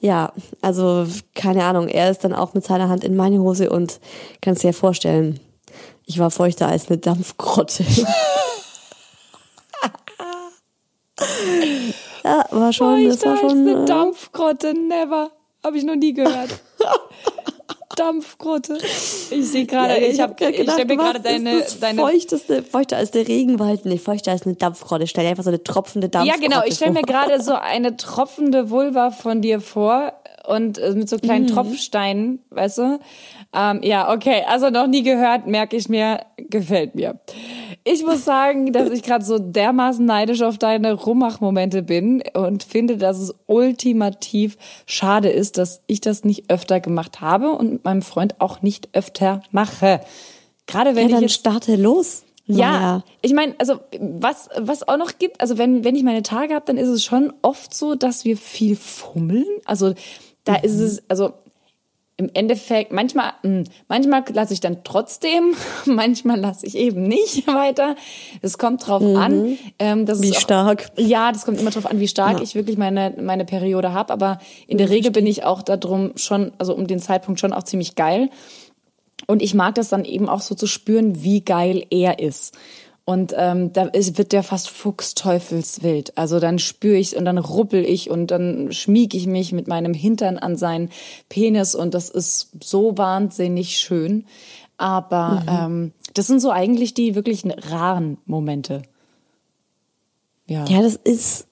ja, 0.00 0.32
also 0.62 1.06
keine 1.34 1.64
Ahnung, 1.64 1.88
er 1.88 2.10
ist 2.10 2.24
dann 2.24 2.32
auch 2.32 2.54
mit 2.54 2.64
seiner 2.64 2.88
Hand 2.88 3.04
in 3.04 3.16
meine 3.16 3.40
Hose 3.40 3.68
und 3.70 4.00
kannst 4.40 4.62
dir 4.62 4.68
ja 4.68 4.72
vorstellen, 4.72 5.38
ich 6.06 6.18
war 6.18 6.30
feuchter 6.30 6.68
als 6.68 6.88
eine 6.88 6.98
Dampfgrotte. 6.98 7.84
ja, 12.24 12.44
war 12.50 12.72
schon, 12.72 13.06
das 13.06 13.24
war 13.24 13.36
Feuchter 13.36 13.42
als 13.44 13.52
schon. 13.52 13.68
eine 13.68 13.82
äh, 13.82 13.86
Dampfgrotte, 13.86 14.74
never. 14.74 15.30
Habe 15.62 15.76
ich 15.76 15.84
noch 15.84 15.96
nie 15.96 16.14
gehört. 16.14 16.58
Dampfgrotte. 17.96 18.78
Ich 18.82 19.48
sehe 19.48 19.66
gerade, 19.66 20.00
ja, 20.00 20.08
ich 20.08 20.20
habe 20.20 20.34
grad 20.34 20.50
ich 20.50 20.70
stell 20.70 20.84
mir 20.84 20.96
gerade 20.96 21.20
deine 21.20 21.64
deine 21.80 22.00
feuchteste, 22.00 22.62
feuchter 22.62 22.96
als 22.96 23.10
der 23.10 23.26
Regenwald, 23.26 23.84
nicht 23.84 24.04
feuchter 24.04 24.32
als 24.32 24.46
eine 24.46 24.54
Dampfgrotte. 24.54 25.06
Stell 25.06 25.24
dir 25.24 25.30
einfach 25.30 25.44
so 25.44 25.50
eine 25.50 25.62
tropfende 25.62 26.06
Ja, 26.06 26.10
Dampfgrotte 26.10 26.40
genau. 26.40 26.62
Ich 26.66 26.74
stelle 26.74 26.92
mir 26.92 27.02
gerade 27.02 27.42
so 27.42 27.54
eine 27.54 27.96
tropfende 27.96 28.70
Vulva 28.70 29.10
von 29.10 29.42
dir 29.42 29.60
vor 29.60 30.12
und 30.46 30.78
äh, 30.78 30.92
mit 30.92 31.08
so 31.08 31.18
kleinen 31.18 31.46
Tropfsteinen, 31.46 32.40
weißt 32.50 32.78
du? 32.78 32.98
Ähm, 33.54 33.80
ja, 33.82 34.12
okay. 34.12 34.42
Also 34.48 34.70
noch 34.70 34.86
nie 34.86 35.02
gehört, 35.02 35.46
merke 35.46 35.76
ich 35.76 35.88
mir, 35.88 36.20
gefällt 36.36 36.94
mir. 36.94 37.18
Ich 37.84 38.04
muss 38.04 38.24
sagen, 38.24 38.72
dass 38.72 38.90
ich 38.90 39.02
gerade 39.02 39.24
so 39.24 39.38
dermaßen 39.38 40.04
neidisch 40.04 40.42
auf 40.42 40.58
deine 40.58 40.92
Rummachmomente 40.92 41.82
bin 41.82 42.22
und 42.34 42.62
finde, 42.62 42.96
dass 42.96 43.18
es 43.18 43.34
ultimativ 43.46 44.56
schade 44.86 45.30
ist, 45.30 45.56
dass 45.58 45.82
ich 45.86 46.00
das 46.00 46.24
nicht 46.24 46.50
öfter 46.50 46.80
gemacht 46.80 47.20
habe 47.20 47.52
und 47.52 47.72
mit 47.72 47.84
meinem 47.84 48.02
Freund 48.02 48.40
auch 48.40 48.62
nicht 48.62 48.90
öfter 48.92 49.42
mache. 49.50 50.00
Gerade 50.66 50.94
wenn 50.94 51.08
Ja, 51.08 51.14
dann 51.16 51.24
ich 51.24 51.30
jetzt 51.30 51.40
starte 51.40 51.76
los. 51.76 52.22
ja, 52.46 52.70
Maja. 52.70 53.04
ich 53.22 53.32
meine, 53.32 53.54
also 53.58 53.80
was 53.98 54.48
was 54.58 54.86
auch 54.86 54.96
noch 54.98 55.18
gibt, 55.18 55.40
also 55.40 55.56
wenn 55.56 55.82
wenn 55.84 55.96
ich 55.96 56.02
meine 56.02 56.22
Tage 56.22 56.54
habe, 56.54 56.66
dann 56.66 56.76
ist 56.76 56.88
es 56.88 57.02
schon 57.04 57.32
oft 57.42 57.72
so, 57.74 57.94
dass 57.94 58.24
wir 58.24 58.36
viel 58.36 58.76
fummeln. 58.76 59.46
Also 59.64 59.94
da 60.44 60.56
ist 60.56 60.78
es 60.78 61.02
also 61.08 61.32
im 62.16 62.30
Endeffekt 62.34 62.92
manchmal 62.92 63.32
mh, 63.42 63.64
manchmal 63.88 64.22
lasse 64.34 64.52
ich 64.52 64.60
dann 64.60 64.84
trotzdem, 64.84 65.54
manchmal 65.86 66.38
lasse 66.38 66.66
ich 66.66 66.76
eben 66.76 67.02
nicht 67.04 67.46
weiter. 67.46 67.96
Es 68.42 68.58
kommt 68.58 68.86
drauf 68.86 69.02
an, 69.02 69.56
ähm, 69.78 70.04
dass 70.04 70.20
Wie 70.20 70.32
auch, 70.32 70.40
stark. 70.40 70.90
Ja, 70.96 71.32
das 71.32 71.46
kommt 71.46 71.58
immer 71.60 71.70
drauf 71.70 71.86
an, 71.86 71.98
wie 71.98 72.08
stark 72.08 72.36
Ja. 72.38 72.42
ich 72.42 72.54
wirklich 72.54 72.76
meine 72.76 73.14
meine 73.20 73.46
Periode 73.46 73.94
habe. 73.94 74.12
Aber 74.12 74.38
in 74.66 74.76
der 74.76 74.90
Regel 74.90 75.10
bin 75.10 75.26
ich 75.26 75.44
auch 75.44 75.62
darum 75.62 76.12
schon, 76.16 76.52
also 76.58 76.74
um 76.74 76.86
den 76.86 76.98
Zeitpunkt 77.00 77.40
schon 77.40 77.54
auch 77.54 77.62
ziemlich 77.62 77.94
geil. 77.94 78.28
Und 79.26 79.42
ich 79.42 79.54
mag 79.54 79.74
das 79.74 79.88
dann 79.88 80.04
eben 80.04 80.28
auch 80.28 80.40
so 80.40 80.54
zu 80.54 80.66
spüren, 80.66 81.22
wie 81.22 81.40
geil 81.42 81.84
er 81.90 82.18
ist. 82.18 82.56
Und 83.04 83.34
ähm, 83.36 83.72
da 83.72 83.84
ist, 83.86 84.18
wird 84.18 84.32
der 84.32 84.42
fast 84.42 84.70
fuchsteufelswild. 84.70 86.16
Also 86.16 86.38
dann 86.38 86.58
spüre 86.58 86.96
ich 86.96 87.16
und 87.16 87.24
dann 87.24 87.38
ruppel 87.38 87.84
ich 87.84 88.08
und 88.08 88.30
dann 88.30 88.70
schmieg 88.72 89.14
ich 89.14 89.26
mich 89.26 89.52
mit 89.52 89.66
meinem 89.66 89.94
Hintern 89.94 90.38
an 90.38 90.56
seinen 90.56 90.90
Penis 91.28 91.74
und 91.74 91.94
das 91.94 92.08
ist 92.08 92.50
so 92.62 92.96
wahnsinnig 92.96 93.78
schön. 93.78 94.26
Aber 94.76 95.44
ähm, 95.48 95.92
das 96.14 96.26
sind 96.26 96.40
so 96.40 96.50
eigentlich 96.50 96.94
die 96.94 97.14
wirklich 97.14 97.44
raren 97.70 98.18
Momente. 98.26 98.82
Ja. 100.46 100.64
Ja, 100.66 100.82
das 100.82 100.96
ist, 100.96 101.46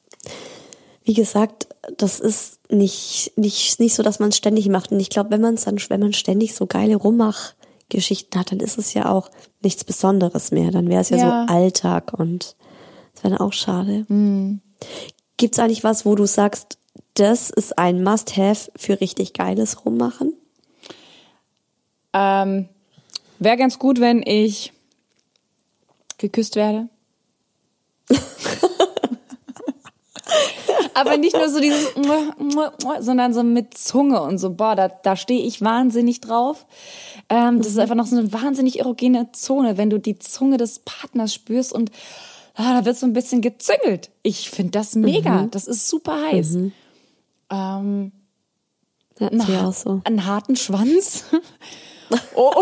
wie 1.05 1.15
gesagt, 1.15 1.69
das 1.97 2.21
ist 2.21 2.59
nicht, 2.71 3.33
nicht, 3.37 3.81
nicht 3.81 3.95
so, 3.95 4.03
dass 4.03 4.19
man 4.19 4.31
es 4.31 4.37
ständig 4.37 4.69
macht. 4.69 4.93
Und 4.93 5.01
ich 5.01 5.11
glaube, 5.11 5.31
wenn 5.31 5.41
man 5.41 5.55
es 5.55 5.65
dann, 5.65 5.79
wenn 5.89 6.01
man 6.01 6.13
ständig 6.13 6.55
so 6.55 6.67
geile 6.67 6.97
Rummach-Geschichten 6.97 8.39
hat, 8.39 8.53
dann 8.53 8.61
ist 8.61 8.79
es 8.79 8.95
ja 8.95 9.11
auch 9.11 9.31
nichts 9.63 9.85
Besonderes 9.85 10.51
mehr. 10.51 10.71
Dann 10.71 10.89
wäre 10.89 11.01
es 11.01 11.09
ja, 11.11 11.17
Ja. 11.17 11.47
so 11.49 11.53
Alltag 11.55 12.13
und 12.15 12.57
das 13.15 13.25
wäre 13.25 13.41
auch 13.41 13.53
schade. 13.53 14.07
Gibt 15.37 15.55
es 15.55 15.59
eigentlich 15.59 15.85
was, 15.85 16.05
wo 16.07 16.15
du 16.15 16.27
sagst, 16.27 16.79
das 17.15 17.51
ist 17.51 17.79
ein 17.79 18.03
Must-Have 18.05 18.71
für 18.77 19.01
richtig 19.01 19.33
geiles 19.33 19.85
Rummachen? 19.85 20.35
Ähm, 22.13 22.69
Wäre 23.41 23.57
ganz 23.57 23.79
gut, 23.79 24.01
wenn 24.01 24.23
ich 24.23 24.73
geküsst 26.19 26.57
werde. 26.57 26.89
Aber 30.95 31.17
nicht 31.17 31.35
nur 31.37 31.49
so 31.49 31.61
dieses, 31.61 31.95
sondern 33.01 33.33
so 33.35 33.43
mit 33.43 33.77
Zunge 33.77 34.21
und 34.23 34.39
so, 34.39 34.51
boah, 34.51 34.75
da, 34.75 34.89
da 34.89 35.17
stehe 35.17 35.43
ich 35.45 35.63
wahnsinnig 35.63 36.21
drauf. 36.21 36.67
Ähm, 37.29 37.59
das 37.59 37.69
ist 37.69 37.79
einfach 37.79 37.95
noch 37.95 38.07
so 38.07 38.17
eine 38.17 38.33
wahnsinnig 38.33 38.79
erogene 38.81 39.31
Zone, 39.33 39.77
wenn 39.77 39.91
du 39.91 39.99
die 39.99 40.19
Zunge 40.19 40.57
des 40.57 40.81
Partners 40.81 41.35
spürst 41.35 41.73
und 41.73 41.91
ah, 42.55 42.79
da 42.79 42.85
wird 42.85 42.97
so 42.97 43.07
ein 43.07 43.13
bisschen 43.13 43.41
gezüngelt. 43.41 44.11
Ich 44.23 44.51
finde 44.51 44.73
das 44.73 44.95
mega. 44.95 45.47
Das 45.51 45.67
ist 45.67 45.89
super 45.89 46.21
heiß. 46.31 46.55
Ähm, 47.51 48.13
einen, 49.21 49.41
ich 49.41 49.49
ha- 49.49 49.69
auch 49.69 49.73
so. 49.73 50.01
einen 50.05 50.25
harten 50.27 50.57
Schwanz 50.57 51.25
oh, 52.35 52.53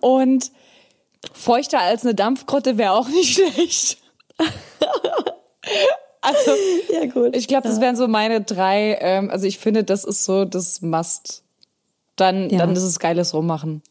und 0.00 0.50
feuchter 1.32 1.80
als 1.80 2.02
eine 2.04 2.14
Dampfgrotte 2.14 2.78
wäre 2.78 2.92
auch 2.92 3.08
nicht 3.08 3.34
schlecht. 3.54 3.98
Also, 6.20 6.50
Ja, 6.92 7.06
gut. 7.06 7.34
ich 7.36 7.48
glaube, 7.48 7.66
das 7.68 7.80
wären 7.80 7.96
so 7.96 8.06
meine 8.08 8.40
drei. 8.42 8.98
Ähm, 9.00 9.30
also, 9.30 9.46
ich 9.46 9.58
finde, 9.58 9.84
das 9.84 10.04
ist 10.04 10.24
so 10.24 10.44
das 10.44 10.82
Must. 10.82 11.42
Dann, 12.16 12.50
Ja. 12.50 12.58
dann 12.58 12.72
ist 12.72 12.82
es 12.82 12.98
geiles 12.98 13.32
Rummachen. 13.34 13.82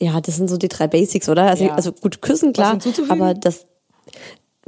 Ja, 0.00 0.20
das 0.20 0.36
sind 0.36 0.48
so 0.48 0.56
die 0.56 0.68
drei 0.68 0.86
Basics, 0.86 1.28
oder? 1.28 1.42
Also, 1.42 1.64
Ja. 1.64 1.74
also 1.74 1.92
gut, 1.92 2.22
küssen, 2.22 2.52
klar, 2.54 2.78
aber 3.08 3.34
das. 3.34 3.66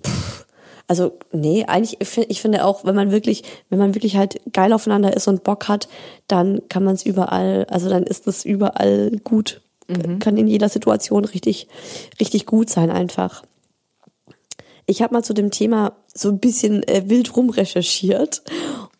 Pff, 0.04 0.44
Also, 0.88 1.12
nee, 1.32 1.64
eigentlich, 1.64 1.96
ich 2.02 2.08
find- 2.08 2.26
ich 2.28 2.42
finde 2.42 2.66
auch, 2.66 2.84
wenn 2.84 2.94
man 2.94 3.10
wirklich, 3.12 3.44
wenn 3.70 3.78
man 3.78 3.94
wirklich 3.94 4.16
halt 4.18 4.40
geil 4.52 4.74
aufeinander 4.74 5.16
ist 5.16 5.26
und 5.26 5.42
Bock 5.42 5.68
hat, 5.68 5.88
dann 6.28 6.60
kann 6.68 6.84
man 6.84 6.94
es 6.96 7.06
überall, 7.06 7.64
also 7.70 7.88
dann 7.88 8.02
ist 8.02 8.26
es 8.26 8.44
überall 8.44 9.10
gut. 9.24 9.62
Kann 10.20 10.36
in 10.36 10.46
jeder 10.48 10.68
Situation 10.68 11.24
richtig, 11.24 11.66
richtig 12.20 12.44
gut 12.46 12.68
sein 12.70 12.90
einfach. 12.90 13.42
Ich 14.86 15.02
habe 15.02 15.14
mal 15.14 15.22
zu 15.22 15.32
dem 15.32 15.50
Thema 15.50 15.92
so 16.12 16.28
ein 16.28 16.38
bisschen 16.38 16.82
äh, 16.84 17.04
wild 17.06 17.36
rumrecherchiert 17.36 18.42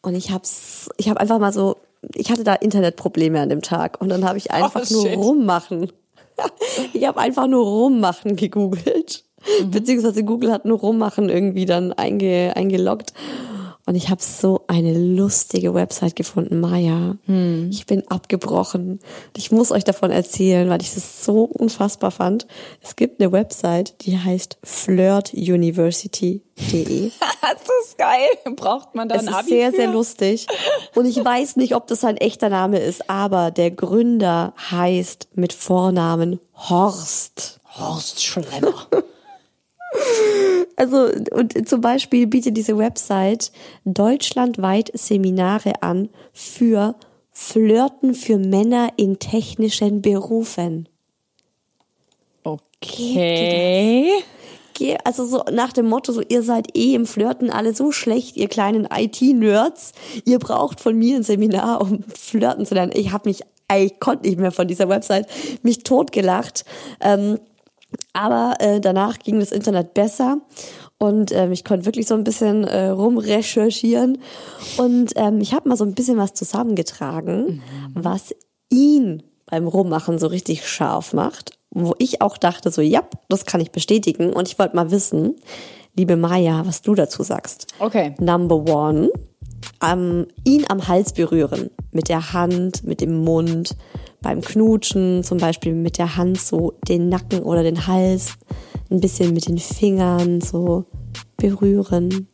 und 0.00 0.14
ich 0.14 0.30
hab's, 0.30 0.88
ich 0.96 1.08
habe 1.08 1.20
einfach 1.20 1.38
mal 1.38 1.52
so, 1.52 1.76
ich 2.14 2.30
hatte 2.30 2.44
da 2.44 2.54
Internetprobleme 2.54 3.40
an 3.40 3.48
dem 3.48 3.62
Tag 3.62 4.00
und 4.00 4.08
dann 4.08 4.24
habe 4.24 4.38
ich 4.38 4.50
einfach 4.50 4.88
nur 4.90 5.06
shit. 5.06 5.16
rummachen. 5.16 5.92
ich 6.92 7.06
habe 7.06 7.20
einfach 7.20 7.46
nur 7.46 7.64
rummachen 7.64 8.36
gegoogelt, 8.36 9.24
beziehungsweise 9.66 10.24
Google 10.24 10.52
hat 10.52 10.64
nur 10.64 10.78
rummachen 10.78 11.28
irgendwie 11.28 11.66
dann 11.66 11.92
einge, 11.92 12.52
eingeloggt. 12.54 13.12
Und 13.84 13.96
ich 13.96 14.10
habe 14.10 14.22
so 14.22 14.62
eine 14.68 14.96
lustige 14.96 15.74
Website 15.74 16.14
gefunden, 16.14 16.60
Maya. 16.60 17.16
Ich 17.70 17.84
bin 17.86 18.06
abgebrochen. 18.08 19.00
Ich 19.36 19.50
muss 19.50 19.72
euch 19.72 19.82
davon 19.82 20.12
erzählen, 20.12 20.68
weil 20.70 20.80
ich 20.82 20.94
das 20.94 21.24
so 21.24 21.42
unfassbar 21.44 22.12
fand. 22.12 22.46
Es 22.80 22.94
gibt 22.94 23.20
eine 23.20 23.32
Website, 23.32 23.96
die 24.02 24.16
heißt 24.18 24.58
flirtuniversity.de. 24.62 27.10
Das 27.42 27.60
ist 27.84 27.98
geil. 27.98 28.28
Braucht 28.54 28.94
man 28.94 29.08
da 29.08 29.16
Es 29.16 29.22
ein 29.22 29.28
ist 29.28 29.34
Abi 29.34 29.48
sehr, 29.48 29.70
für? 29.70 29.76
sehr 29.76 29.88
lustig. 29.88 30.46
Und 30.94 31.06
ich 31.06 31.22
weiß 31.22 31.56
nicht, 31.56 31.74
ob 31.74 31.86
das 31.88 32.04
ein 32.04 32.16
echter 32.16 32.48
Name 32.48 32.78
ist, 32.78 33.10
aber 33.10 33.50
der 33.50 33.72
Gründer 33.72 34.54
heißt 34.70 35.28
mit 35.34 35.52
Vornamen 35.52 36.38
Horst. 36.54 37.60
Horst 37.78 38.22
Schlemmer. 38.22 38.86
Also, 40.76 41.10
und 41.32 41.68
zum 41.68 41.80
Beispiel 41.80 42.26
bietet 42.26 42.56
diese 42.56 42.78
Website 42.78 43.52
deutschlandweit 43.84 44.90
Seminare 44.94 45.82
an 45.82 46.08
für 46.32 46.96
Flirten 47.30 48.14
für 48.14 48.38
Männer 48.38 48.90
in 48.96 49.18
technischen 49.18 50.02
Berufen. 50.02 50.88
Okay. 52.42 54.22
Also 55.04 55.26
so 55.26 55.44
nach 55.52 55.72
dem 55.72 55.88
Motto, 55.88 56.12
so 56.12 56.22
ihr 56.28 56.42
seid 56.42 56.76
eh 56.76 56.94
im 56.94 57.06
Flirten 57.06 57.50
alle 57.50 57.74
so 57.74 57.92
schlecht, 57.92 58.36
ihr 58.36 58.48
kleinen 58.48 58.88
IT-Nerds. 58.92 59.92
Ihr 60.24 60.38
braucht 60.38 60.80
von 60.80 60.96
mir 60.96 61.16
ein 61.16 61.22
Seminar, 61.22 61.80
um 61.80 62.02
flirten 62.04 62.66
zu 62.66 62.74
lernen. 62.74 62.92
Ich 62.94 63.12
habe 63.12 63.28
mich, 63.28 63.42
ich 63.74 64.00
konnte 64.00 64.26
nicht 64.26 64.38
mehr 64.38 64.52
von 64.52 64.66
dieser 64.66 64.88
Website, 64.88 65.26
mich 65.62 65.84
totgelacht. 65.84 66.64
Ähm, 67.00 67.38
aber 68.12 68.54
äh, 68.58 68.80
danach 68.80 69.18
ging 69.18 69.40
das 69.40 69.52
Internet 69.52 69.94
besser 69.94 70.38
und 71.02 71.32
ähm, 71.32 71.50
ich 71.50 71.64
konnte 71.64 71.84
wirklich 71.84 72.06
so 72.06 72.14
ein 72.14 72.22
bisschen 72.22 72.62
äh, 72.62 72.86
rumrecherchieren. 72.86 74.18
Und 74.76 75.12
ähm, 75.16 75.40
ich 75.40 75.52
habe 75.52 75.68
mal 75.68 75.76
so 75.76 75.84
ein 75.84 75.94
bisschen 75.94 76.16
was 76.16 76.32
zusammengetragen, 76.32 77.60
was 77.92 78.32
ihn 78.70 79.24
beim 79.46 79.66
Rummachen 79.66 80.20
so 80.20 80.28
richtig 80.28 80.64
scharf 80.64 81.12
macht. 81.12 81.58
Wo 81.70 81.96
ich 81.98 82.22
auch 82.22 82.38
dachte, 82.38 82.70
so, 82.70 82.82
ja, 82.82 83.02
das 83.28 83.46
kann 83.46 83.60
ich 83.60 83.72
bestätigen. 83.72 84.32
Und 84.32 84.46
ich 84.46 84.60
wollte 84.60 84.76
mal 84.76 84.92
wissen, 84.92 85.34
liebe 85.96 86.16
Maya, 86.16 86.62
was 86.66 86.82
du 86.82 86.94
dazu 86.94 87.24
sagst. 87.24 87.66
Okay. 87.80 88.14
Number 88.20 88.56
one, 88.72 89.10
am, 89.80 90.26
ihn 90.44 90.66
am 90.68 90.86
Hals 90.86 91.14
berühren. 91.14 91.70
Mit 91.90 92.10
der 92.10 92.32
Hand, 92.32 92.84
mit 92.84 93.00
dem 93.00 93.24
Mund, 93.24 93.74
beim 94.22 94.40
Knutschen, 94.40 95.24
zum 95.24 95.38
Beispiel 95.38 95.74
mit 95.74 95.98
der 95.98 96.16
Hand 96.16 96.40
so 96.40 96.74
den 96.88 97.08
Nacken 97.08 97.42
oder 97.42 97.62
den 97.62 97.86
Hals, 97.86 98.34
ein 98.90 99.00
bisschen 99.00 99.34
mit 99.34 99.48
den 99.48 99.58
Fingern 99.58 100.40
so 100.40 100.84
berühren. 101.36 102.28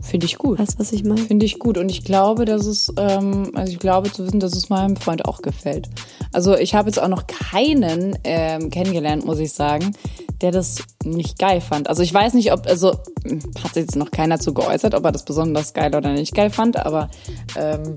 Finde 0.00 0.26
ich 0.26 0.38
gut. 0.38 0.58
Weißt 0.58 0.74
du, 0.74 0.78
was 0.78 0.92
ich 0.92 1.04
meine? 1.04 1.20
Finde 1.20 1.44
ich 1.44 1.58
gut 1.58 1.76
und 1.78 1.88
ich 1.88 2.04
glaube, 2.04 2.44
dass 2.44 2.66
es, 2.66 2.92
ähm, 2.96 3.50
also 3.54 3.72
ich 3.72 3.78
glaube 3.78 4.12
zu 4.12 4.24
wissen, 4.24 4.40
dass 4.40 4.54
es 4.54 4.68
meinem 4.68 4.96
Freund 4.96 5.24
auch 5.24 5.42
gefällt. 5.42 5.88
Also 6.32 6.56
ich 6.56 6.74
habe 6.74 6.88
jetzt 6.88 6.98
auch 6.98 7.08
noch 7.08 7.26
keinen 7.26 8.16
ähm, 8.24 8.70
kennengelernt, 8.70 9.24
muss 9.24 9.40
ich 9.40 9.52
sagen, 9.52 9.96
der 10.40 10.52
das 10.52 10.78
nicht 11.04 11.38
geil 11.38 11.60
fand. 11.60 11.88
Also 11.88 12.02
ich 12.02 12.14
weiß 12.14 12.34
nicht, 12.34 12.52
ob, 12.52 12.66
also 12.66 12.92
hm, 13.26 13.40
hat 13.62 13.74
sich 13.74 13.82
jetzt 13.82 13.96
noch 13.96 14.10
keiner 14.10 14.38
zu 14.38 14.54
geäußert, 14.54 14.94
ob 14.94 15.04
er 15.04 15.12
das 15.12 15.24
besonders 15.24 15.74
geil 15.74 15.94
oder 15.94 16.12
nicht 16.12 16.34
geil 16.34 16.50
fand, 16.50 16.76
aber 16.76 17.10
ähm, 17.56 17.94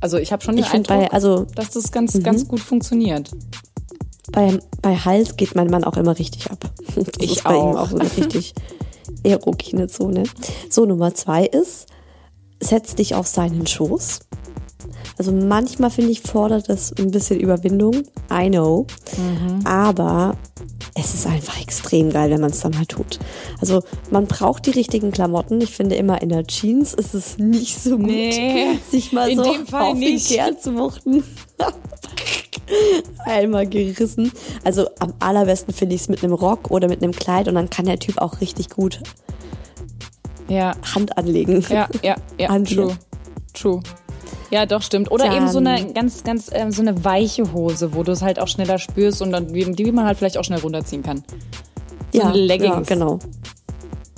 also 0.00 0.16
ich 0.18 0.32
habe 0.32 0.42
schon 0.42 0.56
den 0.56 0.64
Ich 0.64 0.72
Eindruck, 0.72 0.98
bei, 0.98 1.10
also 1.12 1.46
dass 1.54 1.70
das 1.70 1.92
ganz, 1.92 2.20
ganz 2.22 2.46
gut 2.48 2.60
funktioniert. 2.60 3.30
bei, 4.32 4.58
bei 4.82 4.96
Hals 4.96 5.36
geht 5.36 5.54
mein 5.54 5.68
Mann 5.68 5.84
auch 5.84 5.96
immer 5.96 6.18
richtig 6.18 6.50
ab. 6.50 6.58
Das 6.94 7.04
Ich 7.18 7.32
ist 7.36 7.44
bei 7.44 7.54
ihm 7.54 7.58
auch. 7.60 7.76
auch 7.82 7.90
so 7.90 7.98
eine 7.98 8.10
richtig 8.16 8.54
erogene 9.22 9.88
Zone. 9.88 10.24
So, 10.68 10.86
Nummer 10.86 11.14
zwei 11.14 11.44
ist, 11.46 11.86
setz 12.60 12.94
dich 12.94 13.14
auf 13.14 13.26
seinen 13.26 13.66
Schoß. 13.66 14.20
Also 15.18 15.32
manchmal 15.32 15.90
finde 15.90 16.12
ich, 16.12 16.22
fordert 16.22 16.68
das 16.70 16.92
ein 16.98 17.10
bisschen 17.10 17.38
Überwindung. 17.40 17.94
I 18.32 18.48
know. 18.48 18.86
Aber 19.64 20.36
es 21.00 21.14
ist 21.14 21.26
einfach 21.26 21.60
extrem 21.60 22.10
geil, 22.10 22.30
wenn 22.30 22.40
man 22.40 22.50
es 22.50 22.60
dann 22.60 22.72
mal 22.72 22.86
tut. 22.86 23.18
Also 23.60 23.82
man 24.10 24.26
braucht 24.26 24.66
die 24.66 24.70
richtigen 24.70 25.10
Klamotten. 25.12 25.60
Ich 25.60 25.70
finde 25.70 25.94
immer 25.96 26.20
in 26.22 26.28
der 26.28 26.46
Jeans 26.46 26.94
ist 26.94 27.14
es 27.14 27.38
nicht 27.38 27.80
so 27.82 27.96
gut, 27.96 28.06
Nee, 28.06 28.78
sich 28.90 29.12
mal 29.12 29.34
so 29.34 29.42
auf 29.72 29.94
nicht. 29.94 30.30
den 30.30 30.36
Kerl 30.36 30.58
zu 30.58 30.74
wuchten. 30.76 31.22
Einmal 33.24 33.66
gerissen. 33.66 34.30
Also 34.64 34.88
am 35.00 35.12
allerbesten 35.18 35.74
finde 35.74 35.94
ich 35.96 36.02
es 36.02 36.08
mit 36.08 36.22
einem 36.22 36.32
Rock 36.32 36.70
oder 36.70 36.88
mit 36.88 37.02
einem 37.02 37.12
Kleid 37.12 37.48
und 37.48 37.54
dann 37.56 37.68
kann 37.70 37.86
der 37.86 37.98
Typ 37.98 38.18
auch 38.18 38.40
richtig 38.40 38.70
gut 38.70 39.00
Ja, 40.48 40.72
Hand 40.94 41.18
anlegen. 41.18 41.64
ja, 41.68 41.88
ja, 42.02 42.16
ja, 42.38 42.48
An 42.48 42.64
dir. 42.64 42.76
true, 42.76 42.96
true. 43.52 43.80
Ja, 44.50 44.66
doch, 44.66 44.82
stimmt. 44.82 45.10
Oder 45.10 45.26
Dann- 45.26 45.36
eben 45.36 45.48
so 45.48 45.58
eine 45.58 45.92
ganz, 45.92 46.24
ganz, 46.24 46.50
ähm, 46.52 46.70
so 46.72 46.82
eine 46.82 47.04
weiche 47.04 47.52
Hose, 47.52 47.94
wo 47.94 48.02
du 48.02 48.12
es 48.12 48.22
halt 48.22 48.38
auch 48.40 48.48
schneller 48.48 48.78
spürst 48.78 49.22
und 49.22 49.30
dann, 49.32 49.52
die, 49.52 49.70
die 49.72 49.92
man 49.92 50.06
halt 50.06 50.18
vielleicht 50.18 50.38
auch 50.38 50.44
schnell 50.44 50.60
runterziehen 50.60 51.02
kann. 51.02 51.22
So 52.12 52.20
ja, 52.20 52.30
Leggings. 52.32 52.74
Ja, 52.74 52.80
genau. 52.96 53.18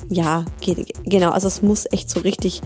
Ja, 0.08 0.44
geht, 0.60 0.92
genau. 1.04 1.30
Also 1.30 1.48
es 1.48 1.62
muss 1.62 1.86
echt 1.90 2.10
so 2.10 2.20
richtig 2.20 2.60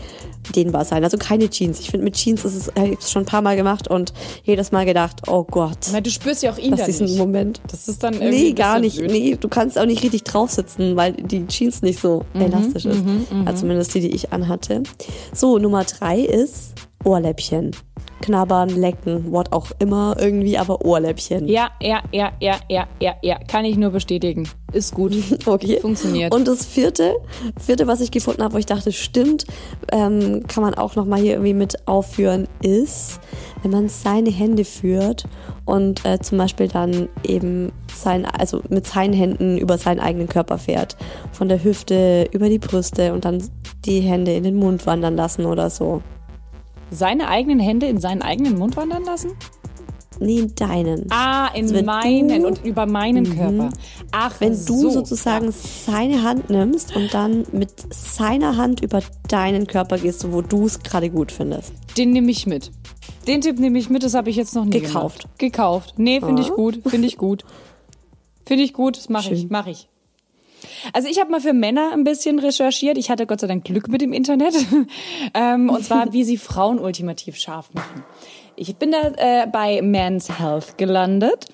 dehnbar 0.54 0.84
sein. 0.84 1.04
Also 1.04 1.16
keine 1.18 1.48
Jeans. 1.50 1.78
Ich 1.80 1.90
finde 1.90 2.04
mit 2.04 2.14
Jeans 2.14 2.44
ist 2.44 2.54
es, 2.54 2.72
ich 2.76 2.98
es 3.00 3.10
schon 3.10 3.22
ein 3.22 3.26
paar 3.26 3.42
Mal 3.42 3.56
gemacht 3.56 3.88
und 3.88 4.12
jedes 4.44 4.72
Mal 4.72 4.84
gedacht, 4.84 5.22
oh 5.28 5.44
Gott. 5.44 5.78
Na, 5.92 6.00
du 6.00 6.10
spürst 6.10 6.42
ja 6.42 6.52
auch 6.52 6.58
ihn 6.58 6.70
Das 6.76 6.88
ein 7.00 7.04
nicht. 7.06 7.18
Moment. 7.18 7.60
Das 7.70 7.88
ist 7.88 8.02
dann 8.02 8.14
irgendwie 8.14 8.44
Nee, 8.44 8.52
gar 8.52 8.78
nicht. 8.80 8.96
blöd. 8.98 9.10
Nee, 9.10 9.36
du 9.38 9.48
kannst 9.48 9.78
auch 9.78 9.86
nicht 9.86 10.02
richtig 10.02 10.24
drauf 10.24 10.50
sitzen, 10.50 10.96
weil 10.96 11.12
die 11.14 11.46
Jeans 11.46 11.82
nicht 11.82 12.00
so 12.00 12.24
Mhm, 12.34 12.40
elastisch 12.42 12.84
ist. 12.86 13.02
Also 13.44 13.60
zumindest 13.60 13.94
die, 13.94 14.00
die 14.00 14.10
ich 14.10 14.32
anhatte. 14.32 14.82
So, 15.32 15.58
Nummer 15.58 15.84
drei 15.84 16.20
ist 16.20 16.74
Ohrläppchen. 17.06 17.70
Knabbern, 18.20 18.70
lecken, 18.70 19.30
what 19.30 19.52
auch 19.52 19.70
immer 19.78 20.16
irgendwie, 20.18 20.58
aber 20.58 20.84
Ohrläppchen. 20.84 21.46
Ja, 21.46 21.70
ja, 21.80 22.02
ja, 22.12 22.32
ja, 22.40 22.56
ja, 22.68 22.86
ja, 23.00 23.14
ja. 23.22 23.38
Kann 23.46 23.64
ich 23.64 23.76
nur 23.76 23.90
bestätigen. 23.90 24.48
Ist 24.72 24.94
gut. 24.94 25.12
Okay. 25.46 25.78
Funktioniert. 25.80 26.34
Und 26.34 26.48
das 26.48 26.66
vierte, 26.66 27.14
vierte, 27.60 27.86
was 27.86 28.00
ich 28.00 28.10
gefunden 28.10 28.42
habe, 28.42 28.54
wo 28.54 28.58
ich 28.58 28.66
dachte, 28.66 28.90
stimmt, 28.90 29.44
ähm, 29.92 30.42
kann 30.48 30.62
man 30.62 30.74
auch 30.74 30.96
nochmal 30.96 31.20
hier 31.20 31.34
irgendwie 31.34 31.54
mit 31.54 31.86
aufführen, 31.86 32.48
ist, 32.62 33.20
wenn 33.62 33.70
man 33.70 33.88
seine 33.88 34.30
Hände 34.30 34.64
führt 34.64 35.24
und 35.64 36.04
äh, 36.04 36.18
zum 36.18 36.38
Beispiel 36.38 36.66
dann 36.68 37.08
eben 37.22 37.70
sein, 37.94 38.24
also 38.24 38.62
mit 38.68 38.86
seinen 38.86 39.12
Händen 39.12 39.56
über 39.56 39.78
seinen 39.78 40.00
eigenen 40.00 40.28
Körper 40.28 40.58
fährt. 40.58 40.96
Von 41.32 41.48
der 41.48 41.62
Hüfte 41.62 42.28
über 42.32 42.48
die 42.48 42.58
Brüste 42.58 43.12
und 43.12 43.24
dann 43.24 43.42
die 43.84 44.00
Hände 44.00 44.34
in 44.34 44.42
den 44.42 44.56
Mund 44.56 44.84
wandern 44.86 45.16
lassen 45.16 45.46
oder 45.46 45.70
so. 45.70 46.02
Seine 46.90 47.28
eigenen 47.28 47.58
Hände 47.60 47.86
in 47.86 48.00
seinen 48.00 48.22
eigenen 48.22 48.58
Mund 48.58 48.76
wandern 48.76 49.04
lassen? 49.04 49.32
Nee, 50.18 50.38
in 50.38 50.54
deinen. 50.54 51.06
Ah, 51.10 51.48
in 51.48 51.64
Also 51.70 51.82
meinen 51.84 52.42
du- 52.42 52.48
und 52.48 52.64
über 52.64 52.86
meinen 52.86 53.36
Körper. 53.36 53.68
Ach, 54.12 54.34
Wenn 54.40 54.52
du 54.52 54.56
so. 54.82 54.90
sozusagen 54.90 55.52
seine 55.52 56.22
Hand 56.22 56.48
nimmst 56.48 56.96
und 56.96 57.12
dann 57.12 57.44
mit 57.52 57.70
seiner 57.92 58.56
Hand 58.56 58.80
über 58.82 59.00
deinen 59.28 59.66
Körper 59.66 59.98
gehst, 59.98 60.32
wo 60.32 60.40
du 60.40 60.64
es 60.64 60.80
gerade 60.82 61.10
gut 61.10 61.32
findest. 61.32 61.72
Den 61.98 62.12
nehme 62.12 62.30
ich 62.30 62.46
mit. 62.46 62.70
Den 63.26 63.42
Tipp 63.42 63.58
nehme 63.58 63.78
ich 63.78 63.90
mit, 63.90 64.04
das 64.04 64.14
habe 64.14 64.30
ich 64.30 64.36
jetzt 64.36 64.54
noch 64.54 64.64
nie 64.64 64.70
Gekauft. 64.80 65.22
Gemacht. 65.24 65.38
Gekauft. 65.38 65.94
Nee, 65.98 66.20
finde 66.20 66.40
ich 66.40 66.50
Ah. 66.50 66.54
gut, 66.54 66.78
finde 66.86 67.06
ich 67.08 67.18
gut. 67.18 67.44
Finde 68.46 68.62
ich 68.62 68.72
gut, 68.72 68.96
das 68.96 69.08
mache 69.10 69.34
ich, 69.34 69.50
mache 69.50 69.70
ich. 69.70 69.88
Also 70.92 71.08
ich 71.08 71.20
habe 71.20 71.30
mal 71.30 71.40
für 71.40 71.52
Männer 71.52 71.90
ein 71.92 72.04
bisschen 72.04 72.38
recherchiert. 72.38 72.98
Ich 72.98 73.10
hatte 73.10 73.26
Gott 73.26 73.40
sei 73.40 73.46
Dank 73.46 73.64
Glück 73.64 73.88
mit 73.88 74.00
dem 74.00 74.12
Internet. 74.12 74.54
ähm, 75.34 75.70
und 75.70 75.84
zwar, 75.84 76.12
wie 76.12 76.24
sie 76.24 76.36
Frauen 76.36 76.78
ultimativ 76.78 77.36
scharf 77.36 77.72
machen. 77.74 78.04
Ich 78.56 78.76
bin 78.76 78.92
da 78.92 79.12
äh, 79.16 79.46
bei 79.46 79.82
Men's 79.82 80.38
Health 80.38 80.78
gelandet. 80.78 81.46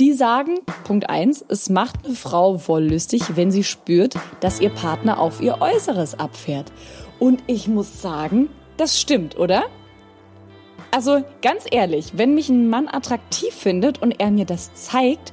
Die 0.00 0.12
sagen, 0.12 0.58
Punkt 0.84 1.08
eins: 1.10 1.44
es 1.48 1.68
macht 1.68 2.04
eine 2.04 2.14
Frau 2.14 2.66
wollüstig, 2.66 3.36
wenn 3.36 3.50
sie 3.50 3.64
spürt, 3.64 4.14
dass 4.40 4.60
ihr 4.60 4.70
Partner 4.70 5.20
auf 5.20 5.40
ihr 5.40 5.60
Äußeres 5.60 6.18
abfährt. 6.18 6.72
Und 7.18 7.42
ich 7.46 7.68
muss 7.68 8.02
sagen, 8.02 8.48
das 8.76 9.00
stimmt, 9.00 9.38
oder? 9.38 9.64
Also 10.90 11.24
ganz 11.40 11.64
ehrlich, 11.70 12.12
wenn 12.16 12.34
mich 12.34 12.48
ein 12.48 12.68
Mann 12.68 12.86
attraktiv 12.86 13.54
findet 13.54 14.02
und 14.02 14.10
er 14.20 14.30
mir 14.30 14.44
das 14.44 14.74
zeigt, 14.74 15.32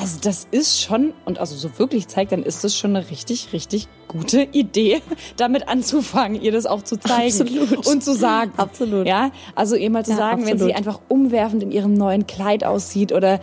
also 0.00 0.18
das 0.22 0.46
ist 0.50 0.80
schon, 0.80 1.12
und 1.24 1.38
also 1.38 1.54
so 1.54 1.78
wirklich 1.78 2.08
zeigt, 2.08 2.32
dann 2.32 2.42
ist 2.42 2.64
das 2.64 2.74
schon 2.76 2.96
eine 2.96 3.10
richtig, 3.10 3.52
richtig 3.52 3.86
gute 4.08 4.42
Idee, 4.42 5.02
damit 5.36 5.68
anzufangen, 5.68 6.40
ihr 6.40 6.52
das 6.52 6.66
auch 6.66 6.82
zu 6.82 6.98
zeigen 6.98 7.40
Absolut. 7.40 7.86
und 7.86 8.02
zu 8.02 8.14
sagen. 8.14 8.52
Absolut. 8.56 9.06
Ja, 9.06 9.30
also 9.54 9.76
ihr 9.76 9.90
mal 9.90 10.04
zu 10.04 10.12
Ja, 10.12 10.16
sagen, 10.16 10.42
wenn 10.46 10.54
absolut. 10.54 10.72
sie 10.72 10.74
einfach 10.74 11.00
umwerfend 11.08 11.62
in 11.62 11.70
ihrem 11.70 11.94
neuen 11.94 12.26
Kleid 12.26 12.64
aussieht 12.64 13.12
oder 13.12 13.40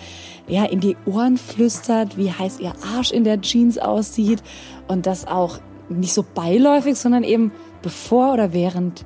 ja, 0.48 0.65
in 0.65 0.80
die 0.80 0.98
Ohren 1.06 1.38
flüstert, 1.38 2.17
wie 2.17 2.32
heiß 2.32 2.60
ihr 2.60 2.74
Arsch 2.96 3.12
in 3.12 3.24
der 3.24 3.39
Jeans 3.41 3.78
aussieht 3.78 4.41
und 4.88 5.06
das 5.06 5.28
auch 5.28 5.60
nicht 5.89 6.13
so 6.13 6.24
beiläufig, 6.34 6.96
sondern 6.98 7.24
eben 7.24 7.52
bevor 7.82 8.34
oder 8.34 8.52
während, 8.52 9.06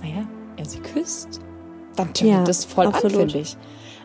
naja, 0.00 0.26
er 0.56 0.64
sie 0.64 0.78
küsst, 0.80 1.40
dann 1.96 2.12
tönt 2.14 2.30
Ja, 2.30 2.42
das 2.44 2.64
voll 2.64 2.86
absolut. 2.86 3.12
an, 3.14 3.20
finde 3.20 3.38
ich. 3.40 3.56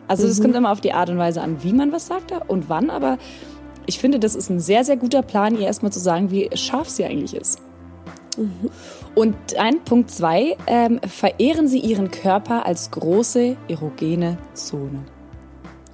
Also 0.08 0.26
es 0.26 0.40
kommt 0.40 0.56
immer 0.56 0.72
auf 0.72 0.80
die 0.80 0.92
Art 0.92 1.10
und 1.10 1.18
Weise 1.18 1.40
an, 1.42 1.62
wie 1.62 1.72
man 1.72 1.92
was 1.92 2.06
sagt 2.06 2.32
und 2.48 2.68
wann, 2.68 2.90
aber 2.90 3.18
ich 3.86 3.98
finde, 3.98 4.18
das 4.18 4.34
ist 4.34 4.50
ein 4.50 4.60
sehr, 4.60 4.84
sehr 4.84 4.96
guter 4.96 5.22
Plan, 5.22 5.54
ihr 5.54 5.66
erstmal 5.66 5.92
zu 5.92 6.00
sagen, 6.00 6.30
wie 6.30 6.50
scharf 6.54 6.88
sie 6.88 7.04
eigentlich 7.04 7.34
ist. 7.34 7.60
Und 9.14 9.36
ein 9.58 9.82
Punkt 9.84 10.10
zwei, 10.10 10.56
ähm, 10.66 11.00
verehren 11.06 11.66
Sie 11.66 11.80
Ihren 11.80 12.10
Körper 12.10 12.64
als 12.66 12.90
große 12.90 13.56
erogene 13.68 14.38
Zone. 14.54 15.04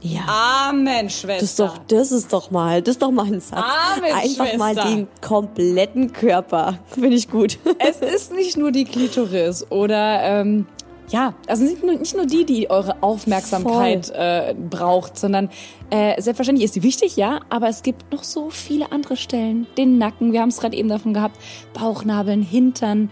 Ja. 0.03 0.68
Amen, 0.68 1.07
Das 1.07 1.20
Schwester. 1.20 1.44
ist 1.44 1.59
doch, 1.61 1.79
das 1.88 2.12
ist 2.12 2.31
doch 2.35 2.50
mal, 2.50 2.83
das 2.83 2.96
ist 2.96 3.03
doch 3.03 3.11
mal 3.11 3.24
ein 3.24 3.40
Satz. 3.40 3.64
Amen, 3.96 4.12
Einfach 4.12 4.57
mal 4.59 4.74
Schwester. 4.74 4.90
den 4.90 5.09
kompletten 5.22 6.12
Körper. 6.12 6.79
Finde 6.88 7.16
ich 7.16 7.31
gut. 7.31 7.59
es 7.79 8.00
ist 8.00 8.35
nicht 8.35 8.59
nur 8.59 8.70
die 8.70 8.85
Klitoris 8.85 9.64
oder 9.70 10.20
ähm, 10.22 10.66
ja, 11.11 11.35
also 11.47 11.64
nicht 11.64 11.83
nur, 11.83 11.95
nicht 11.97 12.17
nur 12.17 12.27
die, 12.27 12.45
die 12.45 12.71
eure 12.71 13.03
Aufmerksamkeit 13.03 14.11
äh, 14.11 14.55
braucht, 14.55 15.19
sondern 15.19 15.51
äh, 15.90 16.21
selbstverständlich 16.21 16.64
ist 16.64 16.77
die 16.77 16.83
wichtig, 16.83 17.17
ja, 17.17 17.40
aber 17.51 17.69
es 17.69 17.83
gibt 17.83 18.11
noch 18.12 18.25
so 18.25 18.51
viele 18.51 18.90
andere 18.90 19.17
Stellen. 19.17 19.67
Den 19.77 19.99
Nacken, 19.99 20.33
wir 20.33 20.40
haben 20.40 20.49
es 20.49 20.59
gerade 20.59 20.77
eben 20.77 20.88
davon 20.88 21.14
gehabt, 21.14 21.38
Bauchnabeln, 21.75 22.43
Hintern, 22.43 23.11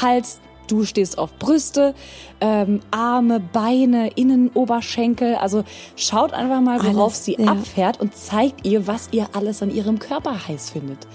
Hals, 0.00 0.40
du 0.68 0.84
stehst 0.84 1.18
auf 1.18 1.36
Brüste, 1.38 1.94
ähm, 2.40 2.80
Arme, 2.90 3.40
Beine, 3.40 4.08
Innenoberschenkel. 4.14 5.34
Also 5.34 5.64
schaut 5.96 6.32
einfach 6.32 6.60
mal, 6.60 6.82
worauf 6.82 7.12
Alles, 7.12 7.24
sie 7.24 7.36
ja. 7.38 7.52
abfährt 7.52 8.00
und 8.00 8.14
zeigt 8.14 8.66
ihr, 8.66 8.86
was 8.86 9.08
ihr 9.12 9.26
alles 9.34 9.62
an 9.62 9.70
ihrem 9.70 9.98
Körper 9.98 10.48
heiß 10.48 10.70
findet. 10.70 11.06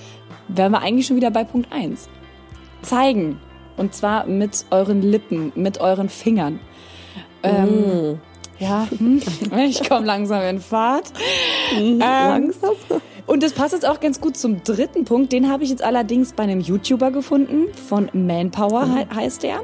Wären 0.49 0.73
wir 0.73 0.81
eigentlich 0.81 1.07
schon 1.07 1.15
wieder 1.15 1.31
bei 1.31 1.43
Punkt 1.43 1.71
eins 1.71 2.09
zeigen. 2.81 3.39
Und 3.77 3.93
zwar 3.93 4.25
mit 4.25 4.65
euren 4.71 5.01
Lippen, 5.01 5.51
mit 5.55 5.79
euren 5.79 6.09
Fingern. 6.09 6.59
Ähm, 7.43 8.19
Ja, 8.59 8.87
hm, 8.97 9.21
ich 9.69 9.87
komme 9.87 10.05
langsam 10.05 10.41
in 10.43 10.59
Fahrt. 10.59 11.11
Ähm, 11.77 11.99
Langsam. 11.99 12.71
und 13.27 13.43
das 13.43 13.53
passt 13.53 13.73
jetzt 13.73 13.87
auch 13.87 13.99
ganz 13.99 14.19
gut 14.19 14.35
zum 14.35 14.63
dritten 14.63 15.05
Punkt. 15.05 15.31
Den 15.31 15.49
habe 15.51 15.63
ich 15.63 15.69
jetzt 15.69 15.83
allerdings 15.83 16.33
bei 16.33 16.43
einem 16.43 16.59
YouTuber 16.59 17.11
gefunden. 17.11 17.67
Von 17.87 18.09
Manpower 18.13 18.85
he 18.87 19.15
heißt 19.15 19.43
er. 19.43 19.61